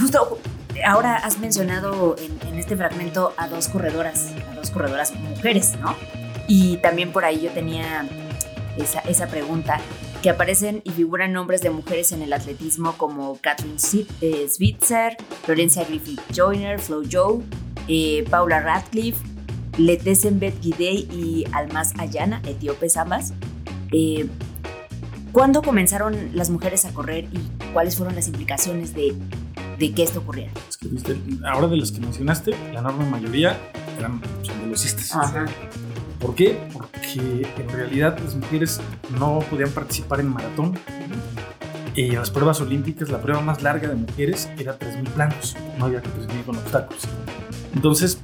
Justo 0.00 0.38
ahora 0.82 1.16
has 1.16 1.38
mencionado 1.38 2.16
en, 2.18 2.48
en, 2.48 2.58
este 2.58 2.78
fragmento 2.78 3.34
a 3.36 3.46
dos 3.48 3.68
corredoras, 3.68 4.32
a 4.50 4.54
dos 4.54 4.70
corredoras 4.70 5.14
mujeres, 5.16 5.76
¿no? 5.82 5.94
Y 6.48 6.78
también 6.78 7.12
por 7.12 7.26
ahí 7.26 7.42
yo 7.42 7.50
tenía 7.50 8.08
esa, 8.78 9.00
esa 9.00 9.26
pregunta 9.26 9.82
que 10.22 10.30
aparecen 10.30 10.82
y 10.84 10.90
figuran 10.90 11.32
nombres 11.32 11.62
de 11.62 11.70
mujeres 11.70 12.12
en 12.12 12.22
el 12.22 12.32
atletismo 12.32 12.94
como 12.96 13.38
Catherine 13.40 13.78
Switzer, 13.78 15.16
Florencia 15.44 15.84
Griffith 15.84 16.20
Joyner, 16.34 16.78
Flo 16.78 17.02
Joe, 17.10 17.42
eh, 17.88 18.24
Paula 18.28 18.60
Radcliffe, 18.60 19.24
Letesenbet 19.78 20.60
Gidey 20.60 21.08
y 21.10 21.44
Almas 21.52 21.94
Ayana, 21.98 22.42
etíopes 22.44 22.96
ambas. 22.96 23.32
Eh, 23.92 24.28
¿Cuándo 25.32 25.62
comenzaron 25.62 26.30
las 26.34 26.50
mujeres 26.50 26.84
a 26.84 26.92
correr 26.92 27.28
y 27.32 27.38
cuáles 27.72 27.96
fueron 27.96 28.16
las 28.16 28.26
implicaciones 28.26 28.94
de, 28.94 29.14
de 29.78 29.92
que 29.92 30.02
esto 30.02 30.18
ocurriera? 30.18 30.50
Es 30.68 30.76
que, 30.76 30.88
ahora 31.46 31.68
de 31.68 31.76
las 31.76 31.92
que 31.92 32.00
mencionaste, 32.00 32.50
la 32.72 32.80
enorme 32.80 33.08
mayoría 33.08 33.56
eran 33.96 34.20
velocistas. 34.62 35.14
Ajá. 35.14 35.46
¿Por 36.20 36.34
qué? 36.34 36.58
Porque 36.72 37.46
en 37.56 37.68
realidad 37.70 38.18
las 38.22 38.36
mujeres 38.36 38.80
no 39.18 39.40
podían 39.50 39.70
participar 39.70 40.20
en 40.20 40.28
maratón. 40.28 40.78
Y 41.96 42.10
en 42.10 42.16
las 42.16 42.30
pruebas 42.30 42.60
olímpicas, 42.60 43.08
la 43.08 43.20
prueba 43.20 43.40
más 43.40 43.62
larga 43.62 43.88
de 43.88 43.96
mujeres 43.96 44.48
era 44.58 44.78
3.000 44.78 45.08
planos. 45.08 45.56
No 45.78 45.86
había 45.86 46.02
que 46.02 46.10
perseguir 46.10 46.44
con 46.44 46.56
obstáculos. 46.56 47.02
Entonces, 47.74 48.20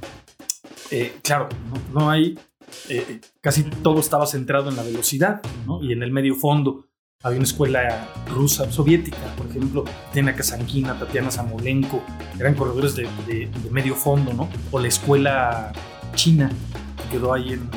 eh, 0.91 1.17
claro, 1.23 1.49
no, 1.93 1.99
no 1.99 2.09
hay, 2.09 2.39
eh, 2.87 3.19
casi 3.41 3.63
todo 3.63 3.99
estaba 3.99 4.25
centrado 4.27 4.69
en 4.69 4.75
la 4.75 4.83
velocidad 4.83 5.41
¿no? 5.65 5.83
y 5.83 5.91
en 5.91 6.03
el 6.03 6.11
medio 6.11 6.35
fondo. 6.35 6.85
Había 7.23 7.39
una 7.39 7.47
escuela 7.47 8.13
rusa, 8.29 8.71
soviética, 8.71 9.17
por 9.35 9.47
ejemplo, 9.47 9.83
Tena 10.13 10.35
Kazankina, 10.35 10.99
Tatiana 10.99 11.31
Samolenko, 11.31 12.03
eran 12.39 12.53
corredores 12.53 12.95
de, 12.95 13.09
de, 13.25 13.47
de, 13.47 13.71
medio 13.71 13.95
fondo, 13.95 14.33
¿no? 14.33 14.47
O 14.69 14.79
la 14.79 14.87
escuela 14.87 15.73
china, 16.13 16.51
que 16.95 17.17
quedó 17.17 17.33
ahí 17.33 17.53
en, 17.53 17.67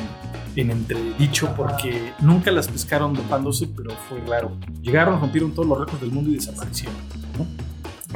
en 0.55 0.71
entredicho 0.71 1.53
porque 1.55 2.13
nunca 2.19 2.51
las 2.51 2.67
pescaron 2.67 3.13
dopándose, 3.13 3.67
pero 3.67 3.91
fue 4.09 4.19
raro. 4.27 4.57
Llegaron, 4.81 5.19
rompieron 5.19 5.53
todos 5.53 5.67
los 5.67 5.79
récords 5.79 6.01
del 6.01 6.11
mundo 6.11 6.29
y 6.31 6.35
desaparecieron. 6.35 6.95
¿no? 7.37 7.47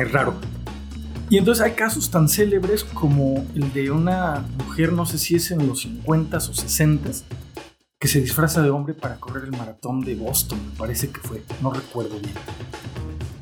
Es 0.01 0.11
raro. 0.11 0.35
Y 1.29 1.37
entonces 1.37 1.63
hay 1.63 1.71
casos 1.71 2.11
tan 2.11 2.29
célebres 2.29 2.83
como 2.83 3.45
el 3.55 3.73
de 3.73 3.89
una 3.89 4.45
mujer, 4.59 4.93
no 4.93 5.05
sé 5.05 5.17
si 5.17 5.35
es 5.35 5.49
en 5.51 5.67
los 5.67 5.81
50 5.81 6.37
o 6.37 6.39
60 6.39 7.09
que 7.97 8.07
se 8.07 8.21
disfraza 8.21 8.61
de 8.61 8.69
hombre 8.69 8.93
para 8.93 9.15
correr 9.15 9.45
el 9.45 9.51
maratón 9.51 10.01
de 10.01 10.15
Boston, 10.15 10.59
me 10.69 10.77
parece 10.77 11.09
que 11.09 11.19
fue, 11.21 11.43
no 11.61 11.71
recuerdo 11.71 12.19
bien. 12.19 12.35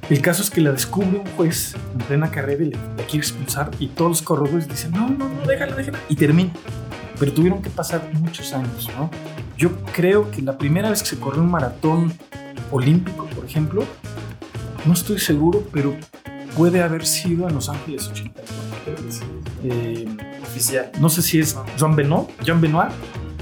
El 0.10 0.22
caso 0.22 0.44
es 0.44 0.50
que 0.50 0.62
la 0.62 0.72
descubre 0.72 1.20
un 1.20 1.26
juez 1.36 1.76
en 1.94 2.06
plena 2.06 2.30
carrera 2.30 2.64
y 2.64 2.72
la 2.72 3.04
quiere 3.06 3.20
expulsar 3.20 3.72
y 3.80 3.88
todos 3.88 4.12
los 4.12 4.22
corredores 4.22 4.68
dicen, 4.68 4.92
no, 4.92 5.10
no, 5.10 5.28
no, 5.28 5.46
déjala, 5.48 5.76
déjala, 5.76 6.00
y 6.08 6.16
termina. 6.16 6.52
Pero 7.20 7.32
tuvieron 7.34 7.62
que 7.62 7.70
pasar 7.70 8.10
muchos 8.14 8.54
años, 8.54 8.90
¿no? 8.98 9.10
Yo 9.58 9.72
creo 9.94 10.30
que 10.32 10.42
la 10.42 10.58
primera 10.58 10.90
vez 10.90 11.04
que 11.04 11.10
se 11.10 11.20
corrió 11.20 11.42
un 11.42 11.52
maratón 11.52 12.14
olímpico, 12.72 13.26
por 13.28 13.46
ejemplo, 13.46 13.84
no 14.86 14.94
estoy 14.94 15.20
seguro, 15.20 15.64
pero 15.72 15.96
puede 16.58 16.82
haber 16.82 17.06
sido 17.06 17.48
en 17.48 17.56
Los 17.56 17.70
Ángeles 17.70 18.08
84. 18.08 18.54
Eh, 19.64 20.06
Oficial. 20.42 20.92
no 21.00 21.10
sé 21.10 21.22
si 21.22 21.40
es 21.40 21.56
Jean 21.78 21.96
Benoit, 21.96 22.28
Jean 22.44 22.60
Benoit 22.60 22.92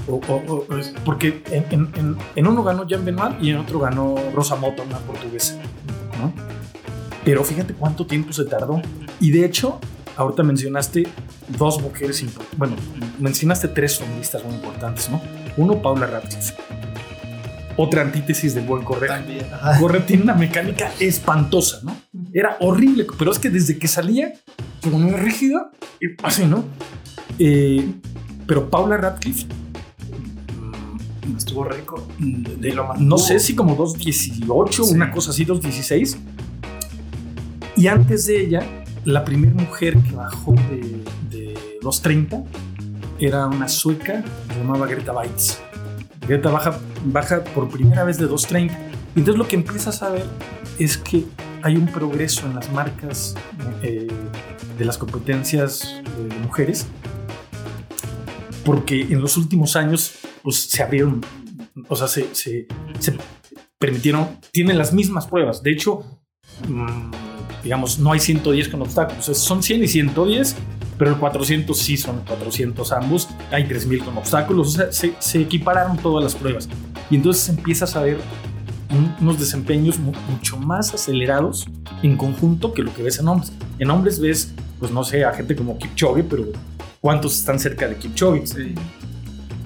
o, 0.08 0.20
porque 1.04 1.42
en, 1.50 1.64
en- 1.70 1.88
en- 1.96 2.16
en 2.36 2.46
uno 2.46 2.62
ganó 2.62 2.86
Jean 2.86 3.04
Benoit 3.04 3.34
y 3.42 3.50
en 3.50 3.56
otro 3.58 3.80
ganó 3.80 4.14
Rosa 4.34 4.54
Mota, 4.56 4.82
una 4.82 4.98
portuguesa. 4.98 5.56
¿no? 6.20 6.32
Pero 7.24 7.42
fíjate 7.44 7.74
cuánto 7.74 8.06
tiempo 8.06 8.32
se 8.32 8.44
tardó. 8.44 8.80
Y 9.20 9.30
de 9.30 9.44
hecho, 9.44 9.78
ahorita 10.16 10.42
mencionaste 10.42 11.06
dos 11.58 11.80
mujeres 11.80 12.20
importantes. 12.22 12.58
Bueno, 12.58 12.76
mencionaste 13.18 13.68
tres 13.68 13.98
feministas 13.98 14.44
muy 14.44 14.54
importantes, 14.54 15.08
¿no? 15.10 15.20
Uno, 15.56 15.80
Paula 15.80 16.06
Radcliffe. 16.06 16.54
Otra 17.76 18.02
antítesis 18.02 18.54
del 18.54 18.64
buen. 18.66 18.84
Ajá. 19.52 19.78
Correr 19.80 20.04
tiene 20.04 20.24
una 20.24 20.34
mecánica 20.34 20.90
espantosa, 21.00 21.80
¿no? 21.82 21.96
Era 22.32 22.56
horrible, 22.60 23.06
pero 23.18 23.32
es 23.32 23.38
que 23.38 23.48
desde 23.50 23.78
que 23.78 23.88
salía 23.88 24.32
se 24.82 24.90
ponía 24.90 25.16
rígida 25.16 25.70
y 26.00 26.06
así, 26.22 26.44
¿no? 26.44 26.64
Eh, 27.38 27.90
pero 28.46 28.68
Paula 28.68 28.98
Radcliffe 28.98 29.46
mm, 31.26 31.36
Estuvo 31.36 31.64
récord. 31.64 32.02
de 32.18 32.72
lo 32.74 32.86
más- 32.88 33.00
no 33.00 33.16
sé 33.16 33.38
si 33.38 33.54
como 33.54 33.74
2.18, 33.76 34.84
Sí. 34.84 34.94
una 34.94 35.10
cosa 35.10 35.30
así, 35.30 35.44
2.16. 35.46 36.18
Y 37.76 37.86
antes 37.86 38.26
de 38.26 38.40
ella, 38.44 38.84
la 39.04 39.24
primera 39.24 39.54
mujer 39.54 39.96
que 39.98 40.12
bajó 40.14 40.52
de 40.52 41.02
los 41.82 42.00
30 42.02 42.44
era 43.18 43.46
una 43.46 43.68
sueca, 43.68 44.24
se 44.48 44.58
llamaba 44.58 44.86
Greta 44.86 45.12
Weitz. 45.12 45.58
Greta 46.26 46.50
baja, 46.50 46.78
baja 47.04 47.42
por 47.44 47.68
primera 47.68 48.04
vez 48.04 48.18
de 48.18 48.28
2.30. 48.28 48.70
Y 49.14 49.18
entonces 49.18 49.36
lo 49.36 49.46
que 49.46 49.56
empiezas 49.56 50.02
a 50.02 50.10
ver 50.10 50.24
es 50.78 50.96
que 50.96 51.24
hay 51.62 51.76
un 51.76 51.86
progreso 51.86 52.46
en 52.46 52.54
las 52.54 52.72
marcas 52.72 53.34
eh, 53.82 54.08
de 54.78 54.84
las 54.84 54.98
competencias 54.98 56.00
de 56.28 56.36
mujeres, 56.38 56.86
porque 58.64 59.02
en 59.02 59.20
los 59.20 59.36
últimos 59.36 59.76
años 59.76 60.14
pues, 60.42 60.70
se 60.70 60.82
abrieron, 60.82 61.20
o 61.88 61.96
sea, 61.96 62.08
se, 62.08 62.66
permitieron, 63.78 64.38
tienen 64.50 64.78
las 64.78 64.92
mismas 64.92 65.26
pruebas. 65.26 65.62
De 65.62 65.72
hecho, 65.72 66.04
mm, 66.68 67.10
digamos, 67.62 67.98
no 67.98 68.12
hay 68.12 68.20
110 68.20 68.68
con 68.68 68.82
obstáculos, 68.82 69.24
son 69.24 69.62
100 69.62 69.84
y 69.84 69.88
110, 69.88 70.56
pero 70.98 71.10
el 71.12 71.16
400 71.18 71.76
sí 71.78 71.96
son 71.96 72.20
400 72.26 72.92
ambos, 72.92 73.28
hay 73.50 73.64
3000 73.64 74.04
con 74.04 74.16
obstáculos, 74.18 74.68
o 74.68 74.70
sea, 74.70 74.92
se, 74.92 75.14
se 75.18 75.40
equipararon 75.40 75.96
todas 75.96 76.22
las 76.24 76.34
pruebas. 76.34 76.68
Y 77.10 77.16
entonces 77.16 77.48
empiezas 77.48 77.96
a 77.96 78.02
ver 78.02 78.18
un- 78.90 79.14
unos 79.20 79.38
desempeños 79.40 79.98
mu- 79.98 80.12
mucho 80.30 80.56
más 80.58 80.92
acelerados 80.94 81.66
en 82.02 82.16
conjunto 82.16 82.72
que 82.72 82.82
lo 82.82 82.92
que 82.94 83.02
ves 83.02 83.18
en 83.18 83.28
hombres. 83.28 83.52
En 83.78 83.90
hombres 83.90 84.20
ves, 84.20 84.52
pues 84.78 84.90
no 84.92 85.02
sé, 85.04 85.24
a 85.24 85.32
gente 85.32 85.56
como 85.56 85.78
Kipchoge, 85.78 86.22
pero 86.24 86.44
¿cuántos 87.00 87.38
están 87.38 87.58
cerca 87.58 87.88
de 87.88 87.96
Kipchoge? 87.96 88.46
Sí. 88.46 88.74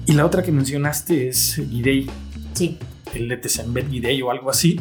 Y 0.05 0.13
la 0.13 0.25
otra 0.25 0.41
que 0.43 0.51
mencionaste 0.51 1.27
es 1.27 1.55
Gidey, 1.69 2.09
Sí. 2.53 2.77
el 3.13 3.27
de 3.27 3.37
Tesembet 3.37 3.89
Gidey 3.89 4.21
o 4.21 4.31
algo 4.31 4.49
así, 4.49 4.79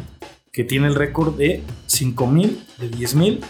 que 0.52 0.62
tiene 0.64 0.86
el 0.86 0.94
récord 0.94 1.36
de 1.36 1.62
5000, 1.86 2.62
de 2.78 2.88
10000. 2.88 3.40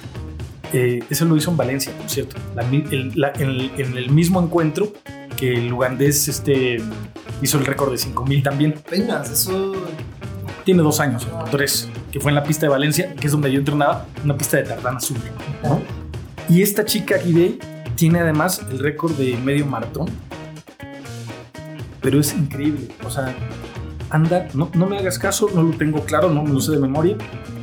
Eh, 0.79 1.03
ese 1.09 1.25
lo 1.25 1.37
hizo 1.37 1.51
en 1.51 1.57
Valencia, 1.57 1.91
por 1.97 2.11
cierto. 2.11 2.37
La 2.55 2.63
mi- 2.65 2.85
el- 2.91 3.13
la- 3.15 3.33
en, 3.39 3.49
el, 3.49 3.71
en 3.79 3.97
el 3.97 4.11
mismo 4.11 4.43
encuentro 4.43 4.93
que 5.39 5.55
el 5.55 5.73
ugandés 5.73 6.29
este, 6.29 6.77
hizo 7.41 7.59
el 7.59 7.65
récord 7.65 7.93
de 7.93 7.97
5000 7.99 8.43
también. 8.43 8.75
Apenas, 8.77 9.31
eso. 9.31 9.73
Tiene 10.65 10.83
dos 10.83 11.01
años, 11.01 11.27
o 11.33 11.45
tres, 11.45 11.89
que 12.11 12.21
fue 12.21 12.31
en 12.31 12.35
la 12.35 12.43
pista 12.43 12.67
de 12.67 12.71
Valencia, 12.71 13.15
que 13.15 13.27
es 13.29 13.33
donde 13.33 13.51
yo 13.53 13.59
entrenaba, 13.61 14.05
una 14.25 14.37
pista 14.37 14.57
de 14.59 14.65
tardán 14.65 14.97
azul. 14.97 15.17
¿no? 15.63 15.81
Y 16.49 16.61
esta 16.61 16.85
chica 16.85 17.19
Gidey 17.19 17.59
tiene 17.95 18.19
además 18.19 18.61
el 18.71 18.79
récord 18.81 19.13
de 19.13 19.37
medio 19.39 19.65
maratón. 19.65 20.09
Pero 22.03 22.21
es 22.21 22.35
increíble. 22.35 22.89
O 23.05 23.11
sea, 23.11 23.35
anda, 24.11 24.49
no, 24.55 24.69
no 24.75 24.87
me 24.87 24.99
hagas 24.99 25.19
caso, 25.19 25.49
no 25.55 25.63
lo 25.63 25.71
tengo 25.77 26.05
claro, 26.05 26.29
no 26.31 26.43
me 26.43 26.51
lo 26.53 26.61
sé 26.61 26.73
de 26.73 26.79
memoria, 26.81 27.17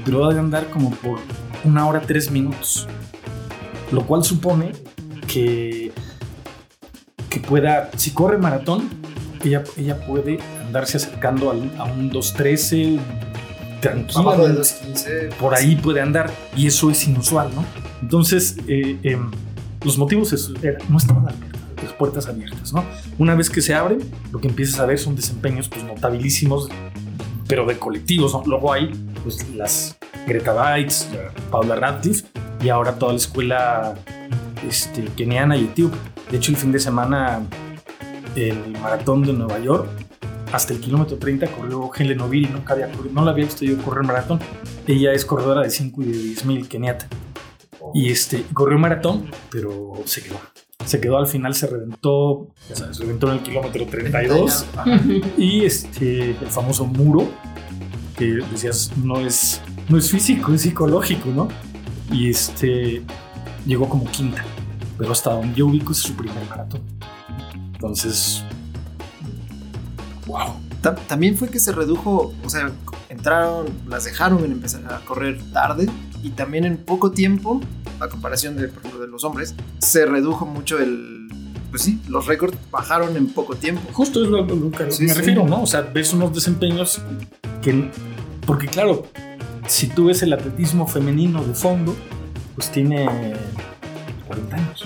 pero 0.05 0.25
ha 0.25 0.33
de 0.33 0.39
andar 0.39 0.67
como 0.69 0.89
por 0.91 1.19
una 1.63 1.87
hora 1.87 2.01
tres 2.01 2.29
minutos. 2.31 2.87
Lo 3.91 4.05
cual 4.05 4.23
supone 4.23 4.71
que, 5.27 5.91
que 7.29 7.39
pueda, 7.39 7.89
si 7.95 8.11
corre 8.11 8.37
maratón, 8.37 8.89
ella, 9.43 9.63
ella 9.77 10.05
puede 10.05 10.39
andarse 10.65 10.97
acercando 10.97 11.51
al- 11.51 11.71
a 11.77 11.83
un 11.85 12.09
2.13 12.11 12.97
Abajo 14.15 14.47
de 14.47 14.53
tranquilamente 14.53 14.61
2.15. 14.61 15.33
por 15.35 15.53
ahí 15.53 15.75
puede 15.75 15.99
andar 16.01 16.31
y 16.55 16.67
eso 16.67 16.89
es 16.89 17.05
inusual, 17.07 17.49
¿no? 17.53 17.65
Entonces, 18.01 18.55
eh, 18.67 18.97
em, 19.03 19.29
los 19.83 19.97
motivos 19.97 20.31
es- 20.31 20.51
era- 20.61 20.79
no 20.87 20.97
estaban 20.97 21.27
abiertas, 21.27 21.61
las 21.83 21.93
puertas 21.93 22.27
abiertas, 22.27 22.71
¿no? 22.73 22.83
Una 23.17 23.35
vez 23.35 23.49
que 23.49 23.61
se 23.61 23.73
abren, 23.75 23.99
lo 24.31 24.39
que 24.39 24.47
empiezas 24.47 24.79
a 24.79 24.85
ver 24.85 24.97
son 24.99 25.15
desempeños 25.17 25.67
pues, 25.67 25.83
notabilísimos, 25.83 26.69
pero 27.53 27.67
de 27.67 27.77
colectivos. 27.77 28.35
Luego 28.47 28.73
hay 28.73 28.87
pues, 29.21 29.47
las 29.49 29.95
Greta 30.25 30.75
Bites, 30.75 31.07
Paula 31.51 31.75
Radcliffe 31.75 32.25
y 32.63 32.69
ahora 32.69 32.95
toda 32.95 33.11
la 33.11 33.19
escuela 33.19 33.93
este, 34.67 35.03
keniana 35.15 35.55
y 35.55 35.65
etíope. 35.65 35.95
De 36.31 36.37
hecho, 36.37 36.49
el 36.49 36.57
fin 36.57 36.71
de 36.71 36.79
semana, 36.79 37.43
el 38.35 38.57
maratón 38.81 39.21
de 39.21 39.33
Nueva 39.33 39.59
York, 39.59 39.87
hasta 40.51 40.73
el 40.73 40.79
kilómetro 40.79 41.17
30 41.17 41.45
corrió 41.51 41.91
Helen 41.95 42.21
Oviri, 42.21 42.47
nunca 42.47 42.73
había 42.73 42.87
corrido, 42.87 43.13
no 43.13 43.23
la 43.23 43.29
había 43.29 43.45
visto 43.45 43.65
yo 43.65 43.77
correr 43.83 44.03
maratón. 44.03 44.39
Ella 44.87 45.13
es 45.13 45.23
corredora 45.23 45.61
de 45.61 45.69
5 45.69 46.01
y 46.01 46.05
de 46.05 46.17
10 46.17 46.45
mil 46.45 46.67
keniata. 46.67 47.07
Y 47.93 48.09
este, 48.09 48.45
corrió 48.51 48.79
maratón, 48.79 49.29
pero 49.51 49.93
se 50.05 50.23
quedó. 50.23 50.39
Se 50.85 50.99
quedó 50.99 51.17
al 51.17 51.27
final, 51.27 51.55
se 51.55 51.67
reventó, 51.67 52.47
ya 52.69 52.75
sabes, 52.75 52.97
se 52.97 53.03
reventó 53.03 53.27
en 53.27 53.33
el 53.37 53.43
kilómetro 53.43 53.85
32. 53.85 54.65
Ajá. 54.75 54.99
Y 55.37 55.63
este, 55.65 56.31
el 56.31 56.47
famoso 56.49 56.85
muro, 56.85 57.29
que 58.17 58.25
decías, 58.51 58.91
no 58.97 59.19
es, 59.19 59.61
no 59.89 59.97
es 59.97 60.09
físico, 60.11 60.53
es 60.53 60.61
psicológico, 60.61 61.29
¿no? 61.29 61.47
Y 62.11 62.29
este, 62.29 63.01
llegó 63.65 63.87
como 63.89 64.05
quinta, 64.05 64.43
pero 64.97 65.11
hasta 65.13 65.31
donde 65.33 65.55
yo 65.55 65.67
ubico 65.67 65.93
es 65.93 65.99
su 65.99 66.13
primer 66.15 66.43
maratón. 66.49 66.81
Entonces, 67.73 68.43
wow. 70.27 70.53
Ta- 70.81 70.95
También 70.95 71.37
fue 71.37 71.49
que 71.49 71.59
se 71.59 71.71
redujo, 71.71 72.33
o 72.43 72.49
sea, 72.49 72.71
entraron, 73.09 73.67
las 73.87 74.03
dejaron 74.05 74.43
en 74.43 74.51
empezar 74.51 74.81
a 74.93 74.99
correr 75.05 75.39
tarde 75.53 75.87
y 76.23 76.29
también 76.31 76.65
en 76.65 76.77
poco 76.77 77.11
tiempo, 77.11 77.61
a 77.99 78.07
comparación 78.07 78.55
de, 78.55 78.67
por 78.69 78.79
ejemplo, 78.79 79.01
de 79.01 79.07
los 79.07 79.23
hombres, 79.23 79.53
se 79.79 80.05
redujo 80.05 80.45
mucho 80.45 80.79
el, 80.79 81.27
pues 81.69 81.83
sí, 81.83 82.01
los 82.07 82.25
récords 82.27 82.57
bajaron 82.71 83.15
en 83.17 83.27
poco 83.27 83.55
tiempo. 83.55 83.81
Justo 83.93 84.23
es 84.23 84.29
lo, 84.29 84.43
lo 84.45 84.71
que 84.71 84.89
Sí, 84.91 85.03
me 85.03 85.09
sí. 85.09 85.19
refiero, 85.19 85.45
¿no? 85.45 85.61
O 85.63 85.67
sea, 85.67 85.81
ves 85.81 86.13
unos 86.13 86.33
desempeños 86.33 87.01
que. 87.61 87.89
Porque, 88.45 88.67
claro, 88.67 89.05
si 89.67 89.87
tú 89.87 90.05
ves 90.05 90.21
el 90.23 90.33
atletismo 90.33 90.87
femenino 90.87 91.43
de 91.43 91.53
fondo, 91.53 91.95
pues 92.55 92.69
tiene 92.71 93.05
40 94.27 94.55
años 94.55 94.85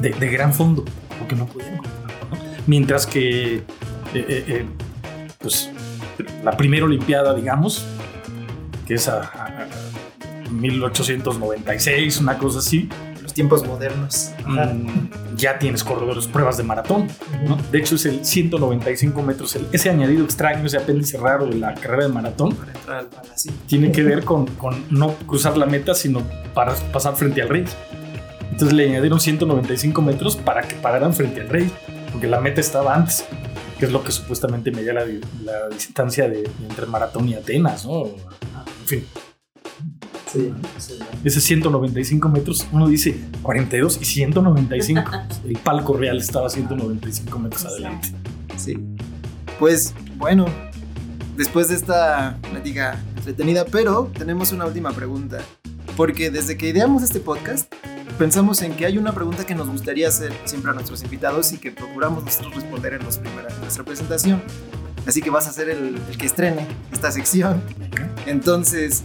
de, 0.00 0.10
de 0.10 0.28
gran 0.30 0.52
fondo, 0.52 0.84
porque 1.18 1.34
no 1.36 1.46
compararlo, 1.46 1.82
¿no? 2.30 2.38
Mientras 2.66 3.06
que, 3.06 3.56
eh, 3.56 3.62
eh, 4.14 4.44
eh, 4.48 4.66
pues, 5.38 5.70
la 6.44 6.56
primera 6.56 6.84
Olimpiada, 6.84 7.34
digamos, 7.34 7.84
que 8.86 8.94
es 8.94 9.08
a, 9.08 9.20
a- 9.22 9.46
a 9.46 9.68
1896, 10.50 12.18
una 12.20 12.38
cosa 12.38 12.58
así, 12.60 12.88
Los 13.22 13.34
tiempos 13.34 13.64
modernos. 13.66 14.30
Mm, 14.46 15.36
ya 15.36 15.58
tienes 15.58 15.84
corredores, 15.84 16.26
pruebas 16.26 16.56
de 16.56 16.62
maratón. 16.64 17.06
¿no? 17.46 17.56
De 17.70 17.78
hecho, 17.78 17.94
es 17.94 18.06
el 18.06 18.24
195 18.24 19.22
metros. 19.22 19.54
el- 19.56 19.66
ese 19.72 19.88
añadido 19.90 20.24
extraño, 20.24 20.66
ese 20.66 20.78
apéndice 20.78 21.16
raro 21.18 21.46
de 21.46 21.54
la 21.54 21.74
carrera 21.74 22.04
de 22.08 22.12
maratón, 22.12 22.56
Para 22.56 22.72
entrar 22.72 22.98
al 22.98 23.06
palacio. 23.06 23.52
tiene 23.66 23.92
que 23.92 24.02
ver 24.02 24.24
con, 24.24 24.46
con 24.46 24.84
no 24.90 25.14
cruzar 25.26 25.56
la 25.56 25.66
meta, 25.66 25.94
sino 25.94 26.22
para 26.54 26.74
pasar 26.92 27.14
frente 27.14 27.40
al 27.42 27.48
rey. 27.50 27.64
Entonces 28.50 28.72
le 28.72 28.88
añadieron 28.88 29.20
195 29.20 30.02
metros 30.02 30.34
para 30.36 30.62
que 30.62 30.74
pararan 30.76 31.14
frente 31.14 31.40
al 31.42 31.48
rey, 31.50 31.70
porque 32.12 32.26
la 32.26 32.40
meta 32.40 32.60
estaba 32.60 32.94
antes. 32.96 33.24
que 33.78 33.86
es 33.86 33.92
lo 33.92 34.02
que 34.02 34.12
supuestamente 34.12 34.70
medía 34.72 34.92
la, 34.92 35.04
la 35.44 35.68
distancia 35.70 36.28
de, 36.28 36.50
entre 36.68 36.84
Maratón 36.86 37.28
y 37.28 37.34
Atenas, 37.34 37.86
¿no? 37.86 38.06
En 38.06 38.86
fin. 38.86 39.06
Sí, 40.32 40.52
sí. 40.78 40.98
Ese 41.24 41.40
195 41.40 42.28
metros, 42.28 42.66
uno 42.72 42.86
dice 42.88 43.18
42 43.42 43.98
y 44.00 44.04
195. 44.04 45.02
El 45.46 45.58
palco 45.58 45.94
real 45.96 46.18
estaba 46.18 46.48
195 46.48 47.38
metros 47.38 47.64
adelante. 47.66 48.12
Sí. 48.56 48.78
Pues 49.58 49.94
bueno, 50.16 50.46
después 51.36 51.68
de 51.68 51.74
esta 51.74 52.38
plática 52.50 53.00
entretenida, 53.16 53.64
pero 53.64 54.10
tenemos 54.16 54.52
una 54.52 54.66
última 54.66 54.92
pregunta. 54.92 55.38
Porque 55.96 56.30
desde 56.30 56.56
que 56.56 56.68
ideamos 56.68 57.02
este 57.02 57.20
podcast, 57.20 57.70
pensamos 58.18 58.62
en 58.62 58.72
que 58.74 58.86
hay 58.86 58.96
una 58.96 59.12
pregunta 59.12 59.44
que 59.44 59.54
nos 59.54 59.68
gustaría 59.68 60.08
hacer 60.08 60.32
siempre 60.44 60.70
a 60.70 60.74
nuestros 60.74 61.02
invitados 61.02 61.52
y 61.52 61.58
que 61.58 61.72
procuramos 61.72 62.24
nosotros 62.24 62.54
responder 62.54 62.94
en, 62.94 63.04
los 63.04 63.18
primera- 63.18 63.52
en 63.52 63.60
nuestra 63.60 63.84
presentación. 63.84 64.40
Así 65.06 65.20
que 65.20 65.30
vas 65.30 65.46
a 65.48 65.52
ser 65.52 65.68
el, 65.70 65.96
el 66.10 66.16
que 66.18 66.26
estrene 66.26 66.66
esta 66.92 67.10
sección. 67.10 67.60
Entonces, 68.26 69.02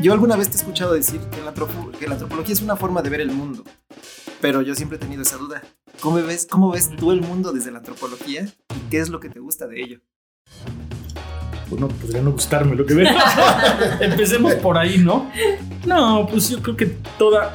yo 0.00 0.12
alguna 0.12 0.36
vez 0.36 0.48
te 0.48 0.56
he 0.56 0.60
escuchado 0.60 0.94
decir 0.94 1.20
que 1.30 1.42
la, 1.42 1.52
que 1.98 2.06
la 2.06 2.14
antropología 2.14 2.54
es 2.54 2.62
una 2.62 2.76
forma 2.76 3.02
de 3.02 3.10
ver 3.10 3.20
el 3.20 3.32
mundo, 3.32 3.64
pero 4.40 4.62
yo 4.62 4.74
siempre 4.74 4.96
he 4.96 5.00
tenido 5.00 5.22
esa 5.22 5.36
duda. 5.36 5.62
¿Cómo 6.00 6.16
ves, 6.16 6.46
¿Cómo 6.50 6.70
ves 6.70 6.90
tú 6.96 7.12
el 7.12 7.20
mundo 7.20 7.52
desde 7.52 7.70
la 7.70 7.78
antropología 7.78 8.44
y 8.44 8.90
qué 8.90 9.00
es 9.00 9.10
lo 9.10 9.20
que 9.20 9.28
te 9.28 9.40
gusta 9.40 9.66
de 9.66 9.82
ello? 9.82 10.00
Bueno, 11.68 11.88
podría 11.88 12.22
no 12.22 12.32
gustarme 12.32 12.74
lo 12.74 12.86
que 12.86 12.94
ve. 12.94 13.08
Empecemos 14.00 14.54
por 14.54 14.78
ahí, 14.78 14.98
¿no? 14.98 15.30
No, 15.86 16.26
pues 16.28 16.48
yo 16.48 16.60
creo 16.62 16.76
que 16.76 16.86
toda, 17.18 17.54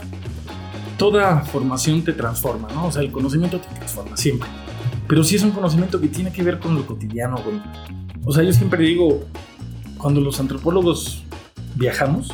toda 0.98 1.42
formación 1.42 2.04
te 2.04 2.14
transforma, 2.14 2.70
¿no? 2.74 2.88
O 2.88 2.92
sea, 2.92 3.02
el 3.02 3.12
conocimiento 3.12 3.60
te 3.60 3.68
transforma 3.76 4.16
siempre. 4.16 4.48
Pero 5.08 5.24
sí 5.24 5.36
es 5.36 5.44
un 5.44 5.52
conocimiento 5.52 6.00
que 6.00 6.08
tiene 6.08 6.32
que 6.32 6.44
ver 6.44 6.60
con 6.60 6.76
lo 6.76 6.86
cotidiano. 6.86 7.44
Con, 7.44 7.62
o 8.24 8.32
sea, 8.32 8.44
yo 8.44 8.54
siempre 8.54 8.84
digo, 8.84 9.26
cuando 9.98 10.22
los 10.22 10.40
antropólogos 10.40 11.25
viajamos, 11.76 12.34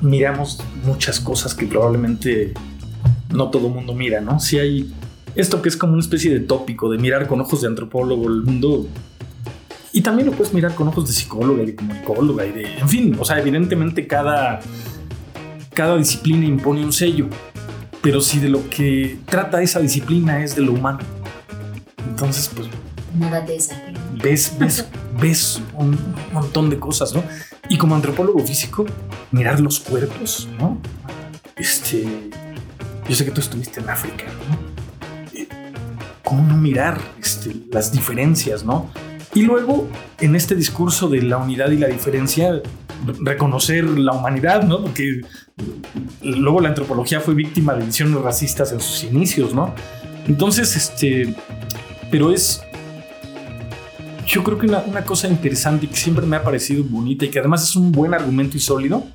miramos 0.00 0.62
muchas 0.84 1.20
cosas 1.20 1.54
que 1.54 1.66
probablemente 1.66 2.54
no 3.30 3.50
todo 3.50 3.68
mundo 3.68 3.94
mira, 3.94 4.20
¿no? 4.20 4.40
Si 4.40 4.58
hay 4.58 4.92
esto 5.34 5.62
que 5.62 5.68
es 5.68 5.76
como 5.76 5.92
una 5.92 6.02
especie 6.02 6.32
de 6.32 6.40
tópico 6.40 6.90
de 6.90 6.98
mirar 6.98 7.28
con 7.28 7.40
ojos 7.40 7.60
de 7.60 7.68
antropólogo 7.68 8.26
el 8.28 8.42
mundo 8.42 8.86
y 9.92 10.00
también 10.00 10.26
lo 10.26 10.32
puedes 10.32 10.52
mirar 10.52 10.74
con 10.74 10.88
ojos 10.88 11.06
de 11.06 11.12
psicóloga 11.12 11.62
y 11.62 11.66
de 11.66 11.76
comunicóloga 11.76 12.46
y 12.46 12.52
de, 12.52 12.78
en 12.78 12.88
fin, 12.88 13.16
o 13.18 13.24
sea, 13.24 13.38
evidentemente 13.38 14.06
cada, 14.06 14.60
cada 15.74 15.96
disciplina 15.96 16.44
impone 16.46 16.84
un 16.84 16.92
sello, 16.92 17.28
pero 18.02 18.20
si 18.20 18.38
de 18.38 18.48
lo 18.48 18.68
que 18.68 19.18
trata 19.26 19.62
esa 19.62 19.80
disciplina 19.80 20.42
es 20.42 20.54
de 20.56 20.62
lo 20.62 20.72
humano, 20.72 21.00
entonces 22.08 22.50
pues 22.54 22.68
Nada 23.18 23.40
de 23.40 23.56
esa. 23.56 23.74
ves, 24.22 24.52
ves, 24.58 24.86
ves 25.20 25.62
un 25.74 25.98
montón 26.32 26.68
de 26.70 26.78
cosas, 26.78 27.14
¿no? 27.14 27.22
Y 27.68 27.76
como 27.76 27.94
antropólogo 27.94 28.38
físico, 28.40 28.86
mirar 29.30 29.60
los 29.60 29.80
cuerpos, 29.80 30.48
¿no? 30.58 30.78
Este, 31.56 32.06
yo 33.08 33.14
sé 33.14 33.24
que 33.24 33.30
tú 33.30 33.40
estuviste 33.40 33.80
en 33.80 33.90
África, 33.90 34.24
¿no? 34.48 35.38
Eh, 35.38 35.48
¿Cómo 36.24 36.56
mirar 36.56 36.98
este, 37.20 37.54
las 37.70 37.92
diferencias, 37.92 38.64
¿no? 38.64 38.90
Y 39.34 39.42
luego, 39.42 39.86
en 40.20 40.34
este 40.34 40.54
discurso 40.54 41.08
de 41.08 41.22
la 41.22 41.36
unidad 41.36 41.70
y 41.70 41.76
la 41.76 41.88
diferencia, 41.88 42.52
re- 43.06 43.14
reconocer 43.20 43.84
la 43.84 44.12
humanidad, 44.12 44.62
¿no? 44.62 44.82
Porque 44.82 45.20
luego 46.22 46.60
la 46.60 46.70
antropología 46.70 47.20
fue 47.20 47.34
víctima 47.34 47.74
de 47.74 47.84
visiones 47.84 48.20
racistas 48.22 48.72
en 48.72 48.80
sus 48.80 49.04
inicios, 49.04 49.52
¿no? 49.52 49.74
Entonces, 50.26 50.74
este, 50.74 51.34
pero 52.10 52.32
es, 52.32 52.62
yo 54.28 54.44
creo 54.44 54.58
que 54.58 54.66
una, 54.66 54.80
una 54.80 55.04
cosa 55.04 55.26
interesante 55.26 55.86
y 55.86 55.88
que 55.88 55.96
siempre 55.96 56.26
me 56.26 56.36
ha 56.36 56.44
parecido 56.44 56.84
bonita 56.84 57.24
y 57.24 57.30
que 57.30 57.38
además 57.38 57.64
es 57.64 57.74
un 57.76 57.90
buen 57.90 58.12
argumento 58.12 58.58
y 58.58 58.60
sólido, 58.60 59.06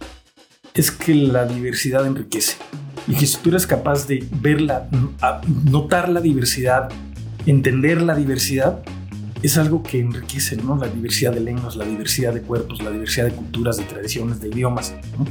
es 0.74 0.90
que 0.90 1.14
la 1.14 1.46
diversidad 1.46 2.06
enriquece. 2.08 2.58
Y 3.08 3.14
que 3.14 3.28
si 3.28 3.38
tú 3.38 3.50
eres 3.50 3.68
capaz 3.68 4.08
de 4.08 4.28
verla, 4.42 4.90
notar 5.70 6.10
la 6.10 6.20
diversidad, 6.20 6.90
entender 7.46 8.02
la 8.02 8.16
diversidad, 8.16 8.80
es 9.44 9.58
algo 9.58 9.84
que 9.84 10.00
enriquece, 10.00 10.56
¿no? 10.56 10.78
La 10.78 10.88
diversidad 10.88 11.34
de 11.34 11.42
lenguas, 11.42 11.76
la 11.76 11.86
diversidad 11.86 12.34
de 12.34 12.42
cuerpos, 12.42 12.82
la 12.82 12.90
diversidad 12.90 13.26
de 13.26 13.34
culturas, 13.34 13.78
de 13.78 13.84
tradiciones, 13.84 14.40
de 14.40 14.48
idiomas, 14.48 14.96
¿no? 15.18 15.26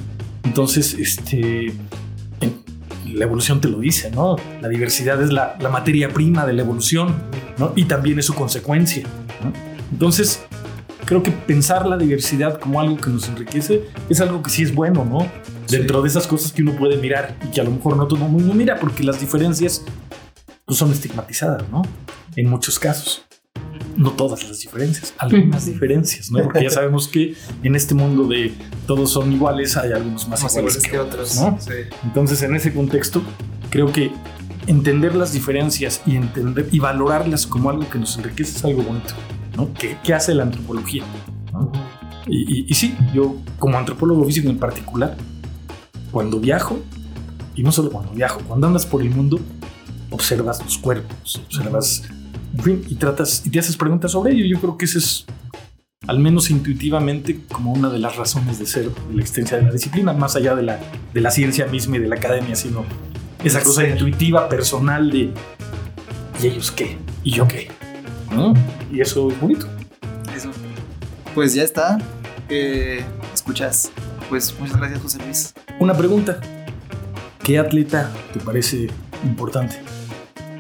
Entonces, 0.45 0.95
este, 0.95 1.73
la 3.07 3.25
evolución 3.25 3.61
te 3.61 3.69
lo 3.69 3.81
dice, 3.81 4.13
¿no? 4.13 4.37
La 4.61 4.69
diversidad 4.69 5.21
es 5.21 5.33
la, 5.33 5.57
la 5.59 5.71
materia 5.71 6.11
prima 6.11 6.47
de 6.47 6.53
la 6.53 6.63
evolución, 6.63 7.15
¿no? 7.59 7.73
Y 7.75 7.87
también 7.87 8.19
es 8.19 8.27
su 8.27 8.35
consecuencia, 8.35 9.03
¿no? 9.43 9.72
Entonces, 9.93 10.41
creo 11.05 11.23
que 11.23 11.31
pensar 11.31 11.87
la 11.87 11.97
diversidad 11.97 12.59
como 12.59 12.81
algo 12.81 12.97
que 12.97 13.11
nos 13.11 13.29
enriquece 13.29 13.83
es 14.09 14.21
algo 14.21 14.43
que 14.43 14.51
sí 14.51 14.63
es 14.63 14.75
bueno, 14.75 15.05
¿no? 15.05 15.31
Dentro 15.69 16.03
de 16.03 16.09
esas 16.09 16.27
cosas 16.27 16.53
que 16.53 16.63
uno 16.63 16.73
puede 16.77 16.97
mirar 16.97 17.37
y 17.45 17.51
que 17.51 17.61
a 17.61 17.65
lo 17.65 17.71
mejor 17.71 17.97
no 17.97 18.07
todo 18.07 18.25
el 18.25 18.31
mundo 18.31 18.53
mira 18.55 18.79
porque 18.81 19.03
las 19.05 19.21
diferencias 19.21 19.83
pues, 20.65 20.79
son 20.79 20.91
estigmatizadas, 20.91 21.69
¿no? 21.71 21.83
En 22.37 22.49
muchos 22.49 22.79
casos. 22.79 23.25
No 23.97 24.11
todas 24.13 24.49
las 24.49 24.61
diferencias, 24.61 25.13
algunas 25.19 25.67
diferencias, 25.67 26.31
¿no? 26.31 26.43
Porque 26.43 26.63
ya 26.63 26.71
sabemos 26.71 27.09
que 27.09 27.35
en 27.63 27.77
este 27.77 27.95
mundo 27.95 28.27
de 28.27 28.53
todos 28.87 29.11
son 29.13 29.33
iguales, 29.33 29.77
hay 29.77 29.93
algunos 29.93 30.27
más, 30.29 30.43
Más 30.43 30.57
iguales, 30.57 30.77
iguales 30.77 30.83
que, 30.83 30.91
que 30.91 30.99
otros, 30.99 31.39
otros. 31.39 31.53
¿no? 31.53 31.61
Sí. 31.61 31.81
Entonces, 32.05 32.43
en 32.43 32.57
ese 32.57 32.73
contexto, 32.73 33.23
creo 33.71 33.93
que 33.93 34.11
entender 34.67 35.15
las 35.15 35.33
diferencias 35.33 36.01
y 36.07 36.17
entender 36.17 36.69
y 36.71 36.79
valorarlas 36.79 37.47
como 37.47 37.71
algo 37.71 37.89
que 37.89 37.99
nos 37.99 38.17
enriquece 38.17 38.57
es 38.57 38.65
algo 38.65 38.83
bonito, 38.83 39.15
¿no? 39.57 39.73
¿Qué, 39.75 39.97
qué 40.03 40.15
hace 40.15 40.35
la 40.35 40.43
antropología? 40.45 41.05
¿no? 41.53 41.71
Y, 42.27 42.61
y- 42.61 42.67
y 42.69 42.75
sí, 42.75 42.95
yo 43.15 43.37
como 43.59 43.79
antropólogo 43.79 44.25
físico 44.25 44.49
en 44.49 44.59
particular, 44.59 45.17
cuando 46.11 46.39
viajo, 46.41 46.79
y 47.55 47.63
no 47.63 47.73
solo 47.73 47.91
cuando 47.91 48.13
viajo, 48.13 48.41
cuando 48.47 48.67
andas 48.67 48.87
por 48.87 49.03
el 49.03 49.11
mundo, 49.11 49.39
observas 50.11 50.63
los 50.63 50.79
cuerpos, 50.79 51.41
observas, 51.47 52.03
en 52.57 52.63
fin, 52.63 52.85
y 52.89 52.95
tratas 52.97 53.43
y 53.47 53.51
te 53.51 53.59
haces 53.59 53.77
preguntas 53.77 54.13
sobre 54.13 54.33
ello. 54.33 54.45
Yo 54.47 54.61
creo 54.61 54.77
que 54.77 54.85
ese 54.85 54.99
es, 54.99 55.25
al 56.07 56.19
menos 56.19 56.51
intuitivamente, 56.51 57.41
como 57.51 57.73
una 57.73 57.89
de 57.91 57.99
las 57.99 58.17
razones 58.17 58.59
de 58.59 58.67
ser 58.67 58.91
de 58.91 59.15
la 59.15 59.21
existencia 59.21 59.57
de 59.59 59.65
la 59.65 59.73
disciplina, 59.73 60.13
más 60.13 60.37
allá 60.37 60.55
de 60.55 60.63
la, 60.63 60.81
de 61.13 61.21
la 61.21 61.31
ciencia 61.31 61.67
misma 61.67 61.97
y 61.97 62.01
de 62.01 62.09
la 62.09 62.17
academia, 62.17 62.55
sino 62.57 62.85
esa 63.43 63.63
cosa 63.63 63.81
ser. 63.83 63.91
intuitiva, 63.93 64.49
personal 64.49 65.11
de 65.11 65.33
¿y 66.43 66.47
ellos 66.47 66.71
qué? 66.71 66.97
¿Y 67.25 67.33
yo 67.33 67.47
qué? 67.49 67.69
¿No? 68.35 68.55
Y 68.91 69.01
eso 69.01 69.31
es 69.31 69.41
bonito. 69.41 69.67
Eso. 70.37 70.51
Pues 71.35 71.55
ya 71.55 71.63
está. 71.63 71.99
Eh, 72.49 73.05
escuchas. 73.35 73.91
Pues 74.29 74.55
muchas 74.59 74.77
gracias, 74.77 75.01
José 75.03 75.19
Luis. 75.25 75.55
Una 75.79 75.95
pregunta. 75.95 76.39
¿Qué 77.43 77.59
atleta 77.59 78.11
te 78.33 78.41
parece 78.41 78.89
importante? 79.25 79.77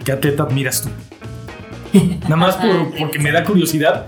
¿Qué 0.05 0.13
atleta 0.13 0.43
admiras 0.45 0.83
tú? 0.83 1.99
Nada 2.23 2.37
más 2.37 2.57
por- 2.57 2.95
porque 2.99 3.19
me 3.19 3.31
da 3.31 3.45
curiosidad. 3.45 4.07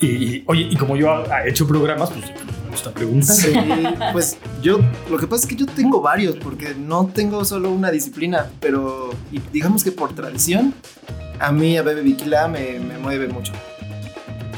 Y, 0.00 0.06
y, 0.06 0.44
oye, 0.46 0.68
y 0.70 0.76
como 0.76 0.96
yo 0.96 1.24
he 1.44 1.50
hecho 1.50 1.66
programas, 1.66 2.10
pues 2.10 2.24
me 2.26 2.70
gusta 2.70 2.90
preguntar. 2.92 3.34
Sí, 3.34 3.52
pues 4.12 4.36
yo, 4.62 4.78
lo 5.10 5.16
que 5.18 5.26
pasa 5.26 5.42
es 5.44 5.48
que 5.48 5.56
yo 5.56 5.66
tengo 5.66 6.00
varios, 6.02 6.36
porque 6.36 6.74
no 6.74 7.06
tengo 7.06 7.44
solo 7.44 7.70
una 7.70 7.90
disciplina, 7.90 8.50
pero 8.60 9.10
y 9.32 9.40
digamos 9.52 9.82
que 9.84 9.92
por 9.92 10.14
tradición, 10.14 10.74
a 11.40 11.52
mí 11.52 11.76
a 11.76 11.82
Bebe 11.82 12.02
Bikila 12.02 12.48
me, 12.48 12.78
me 12.78 12.98
mueve 12.98 13.28
mucho. 13.28 13.52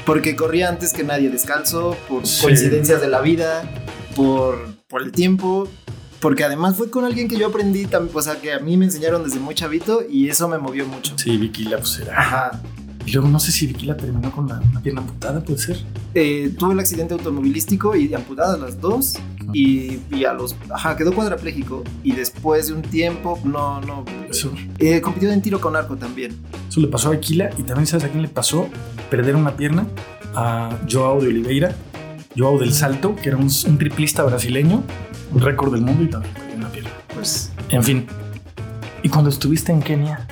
Porque 0.07 0.37
corría 0.37 0.68
antes 0.68 0.93
que 0.93 1.05
nadie 1.05 1.29
descalzo, 1.31 1.97
por 2.09 2.26
Sí. 2.26 2.43
coincidencias 2.43 3.01
de 3.01 3.09
la 3.09 3.20
vida, 3.20 3.62
por, 4.16 4.59
por 4.89 5.03
el 5.03 5.12
tiempo, 5.12 5.68
porque 6.20 6.45
además 6.45 6.76
fue 6.76 6.91
con 6.91 7.05
alguien 7.05 7.29
que 7.29 7.37
yo 7.37 7.49
aprendí, 7.49 7.87
o 8.14 8.22
sea, 8.22 8.41
que 8.41 8.53
a 8.53 8.59
mí 8.59 8.76
me 8.76 8.87
enseñaron 8.87 9.22
desde 9.22 9.39
muy 9.39 9.55
chavito 9.55 10.03
y 10.09 10.29
eso 10.31 10.49
me 10.49 10.59
movió 10.59 10.87
mucho. 10.87 11.16
Sí, 11.18 11.37
Vicky 11.37 11.64
la 11.64 11.79
pues 11.79 11.99
era. 12.01 12.18
Ajá. 12.18 12.62
Y 13.09 13.13
luego 13.13 13.29
no 13.29 13.41
sé 13.41 13.53
si 13.53 13.67
Vicky 13.67 13.87
la 13.87 13.97
terminó 13.97 14.31
con 14.31 14.49
la, 14.49 14.61
una 14.61 14.83
pierna 14.83 15.01
amputada, 15.01 15.41
puede 15.43 15.59
ser. 15.59 15.79
Eh, 16.15 16.53
tuve 16.59 16.75
el 16.75 16.79
accidente 16.79 17.15
automovilístico 17.15 17.97
y 17.97 18.13
amputadas 18.13 18.61
las 18.61 18.79
dos. 18.83 19.15
Y, 19.55 20.01
y 20.11 20.27
a 20.27 20.35
los. 20.35 20.55
Ajá, 20.69 20.95
quedó 20.95 21.15
cuadrapléjico. 21.15 21.85
Y 22.05 22.13
después 22.13 22.67
de 22.67 22.75
un 22.75 22.83
tiempo, 22.83 23.41
no, 23.45 23.81
no. 23.81 24.05
Eso, 24.29 24.53
Eh, 24.79 25.01
compitió 25.01 25.33
en 25.33 25.41
tiro 25.41 25.59
con 25.59 25.75
arco 25.75 25.97
también. 25.97 26.37
eso 26.69 26.81
le 26.81 26.89
pasó 26.89 27.11
a 27.11 27.15
Aquila 27.15 27.49
y 27.57 27.63
también 27.63 27.87
sabes 27.87 28.05
a 28.05 28.09
quién 28.11 28.21
le 28.21 28.29
pasó 28.29 28.69
perder 29.11 29.37
una 29.37 29.57
pierna 29.57 29.87
a 30.35 30.77
Joao 30.87 31.19
de 31.23 31.29
Oliveira, 31.29 31.75
Joao 32.37 32.59
del 32.59 32.75
Salto, 32.75 33.17
que 33.17 33.31
era 33.31 33.39
un, 33.39 33.49
un 33.69 33.79
triplista 33.79 34.23
brasileño, 34.25 34.83
un 35.33 35.41
récord 35.41 35.73
del 35.73 35.81
mundo 35.81 36.03
y 36.05 36.09
también 36.11 36.35
perdió 36.35 36.57
una 36.57 36.69
pierna. 36.69 36.91
Pues. 37.15 37.53
En 37.71 37.83
fin. 37.83 38.07
Y 39.03 39.09
cuando 39.09 39.31
estuviste 39.31 39.73
en 39.73 39.81
Kenia, 39.81 40.27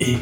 eh, 0.00 0.18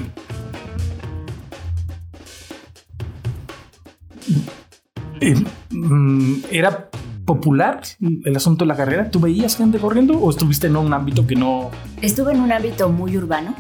mm, 5.71 6.35
¿era 6.51 6.89
popular 7.27 7.83
el 8.25 8.37
asunto 8.37 8.65
de 8.65 8.69
la 8.69 8.77
carrera? 8.77 9.11
¿Tú 9.11 9.21
veías 9.21 9.57
gente 9.57 9.79
corriendo 9.79 10.19
o 10.19 10.31
estuviste 10.31 10.69
en 10.69 10.77
un 10.77 10.95
ámbito 10.95 11.27
que 11.27 11.35
no... 11.35 11.71
Estuve 12.01 12.33
en 12.33 12.41
un 12.41 12.53
ámbito 12.53 12.89
muy 12.89 13.17
urbano, 13.17 13.55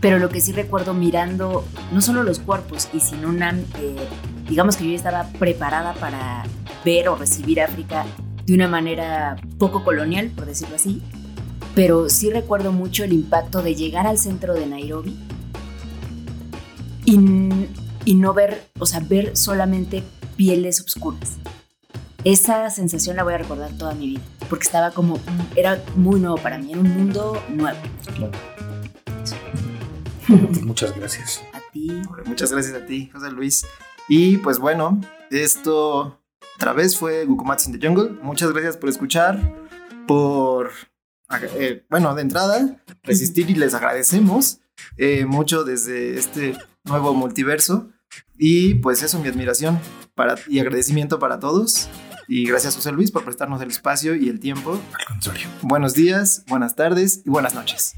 pero 0.00 0.18
lo 0.18 0.28
que 0.28 0.40
sí 0.40 0.52
recuerdo 0.52 0.92
mirando 0.94 1.64
no 1.92 2.00
solo 2.00 2.22
los 2.22 2.38
cuerpos, 2.38 2.88
y 2.92 3.00
sin 3.00 3.24
una, 3.24 3.50
eh, 3.50 3.96
digamos 4.48 4.76
que 4.76 4.88
yo 4.88 4.94
estaba 4.94 5.24
preparada 5.38 5.94
para 5.94 6.44
ver 6.84 7.08
o 7.08 7.16
recibir 7.16 7.60
África 7.60 8.04
de 8.44 8.54
una 8.54 8.68
manera 8.68 9.36
poco 9.58 9.82
colonial, 9.82 10.30
por 10.36 10.46
decirlo 10.46 10.76
así, 10.76 11.02
pero 11.74 12.08
sí 12.08 12.30
recuerdo 12.30 12.72
mucho 12.72 13.04
el 13.04 13.12
impacto 13.12 13.62
de 13.62 13.74
llegar 13.74 14.06
al 14.06 14.18
centro 14.18 14.54
de 14.54 14.66
Nairobi 14.66 15.18
y, 17.04 17.18
y 18.04 18.14
no 18.14 18.34
ver, 18.34 18.68
o 18.78 18.86
sea, 18.86 19.00
ver 19.00 19.36
solamente 19.36 20.02
pieles 20.36 20.80
oscuras. 20.80 21.38
Esa 22.24 22.70
sensación 22.70 23.16
la 23.16 23.22
voy 23.22 23.34
a 23.34 23.38
recordar 23.38 23.72
toda 23.78 23.94
mi 23.94 24.08
vida, 24.08 24.22
porque 24.48 24.64
estaba 24.64 24.90
como, 24.90 25.18
era 25.54 25.82
muy 25.94 26.20
nuevo 26.20 26.36
para 26.36 26.58
mí, 26.58 26.72
era 26.72 26.80
un 26.80 26.92
mundo 26.92 27.42
nuevo. 27.48 27.78
Muchas 30.62 30.96
gracias. 30.96 31.42
A 31.52 31.60
ti. 31.72 31.88
Muchas 32.24 32.52
gracias 32.52 32.74
a 32.74 32.84
ti, 32.84 33.08
José 33.12 33.30
Luis. 33.30 33.64
Y 34.08 34.38
pues 34.38 34.58
bueno, 34.58 35.00
esto 35.30 36.20
otra 36.56 36.72
vez 36.72 36.96
fue 36.96 37.24
Gukumatsu 37.26 37.70
in 37.70 37.78
the 37.78 37.86
Jungle. 37.86 38.10
Muchas 38.22 38.50
gracias 38.52 38.76
por 38.76 38.88
escuchar, 38.88 39.54
por, 40.06 40.70
eh, 41.54 41.84
bueno, 41.90 42.14
de 42.14 42.22
entrada, 42.22 42.82
resistir 43.02 43.50
y 43.50 43.54
les 43.54 43.74
agradecemos 43.74 44.60
eh, 44.96 45.26
mucho 45.26 45.64
desde 45.64 46.18
este 46.18 46.56
nuevo 46.84 47.14
multiverso. 47.14 47.90
Y 48.38 48.74
pues 48.74 49.02
eso, 49.02 49.18
mi 49.18 49.28
admiración 49.28 49.78
para, 50.16 50.34
y 50.48 50.58
agradecimiento 50.58 51.20
para 51.20 51.38
todos. 51.38 51.88
Y 52.26 52.44
gracias 52.48 52.74
José 52.74 52.90
Luis 52.90 53.12
por 53.12 53.22
prestarnos 53.22 53.62
el 53.62 53.68
espacio 53.68 54.16
y 54.16 54.28
el 54.28 54.40
tiempo. 54.40 54.80
Al 54.98 55.04
contrario. 55.04 55.46
Buenos 55.62 55.94
días, 55.94 56.44
buenas 56.48 56.74
tardes 56.74 57.22
y 57.24 57.30
buenas 57.30 57.54
noches. 57.54 57.94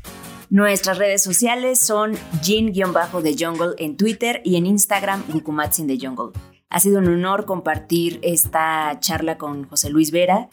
Nuestras 0.50 0.98
redes 0.98 1.22
sociales 1.22 1.78
son 1.80 2.14
Jin-The 2.42 3.36
Jungle 3.38 3.74
en 3.78 3.96
Twitter 3.96 4.40
y 4.44 4.56
en 4.56 4.66
Instagram 4.66 5.22
Gukumatsu 5.28 5.82
in 5.82 5.88
the 5.88 6.06
Jungle. 6.06 6.38
Ha 6.70 6.80
sido 6.80 6.98
un 6.98 7.08
honor 7.08 7.46
compartir 7.46 8.18
esta 8.22 8.98
charla 9.00 9.38
con 9.38 9.64
José 9.64 9.88
Luis 9.88 10.10
Vera. 10.10 10.48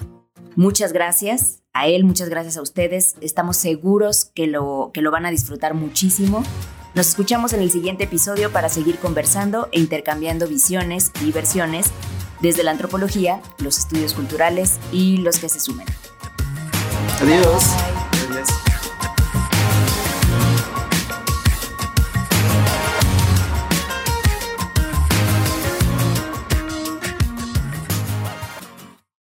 Muchas 0.55 0.93
gracias 0.93 1.63
a 1.73 1.87
él, 1.87 2.05
muchas 2.05 2.29
gracias 2.29 2.55
a 2.55 2.61
ustedes. 2.61 3.15
Estamos 3.19 3.57
seguros 3.57 4.31
que 4.33 4.47
lo, 4.47 4.91
que 4.93 5.01
lo 5.01 5.11
van 5.11 5.25
a 5.25 5.31
disfrutar 5.31 5.73
muchísimo. 5.73 6.43
Nos 6.95 7.09
escuchamos 7.09 7.51
en 7.51 7.61
el 7.61 7.71
siguiente 7.71 8.05
episodio 8.05 8.53
para 8.53 8.69
seguir 8.69 8.99
conversando 8.99 9.67
e 9.73 9.81
intercambiando 9.81 10.47
visiones 10.47 11.11
y 11.21 11.33
versiones 11.33 11.87
desde 12.39 12.63
la 12.63 12.71
antropología, 12.71 13.41
los 13.57 13.77
estudios 13.77 14.13
culturales 14.13 14.79
y 14.93 15.17
los 15.17 15.37
que 15.37 15.49
se 15.49 15.59
sumen. 15.59 15.85
Adiós. 17.21 18.04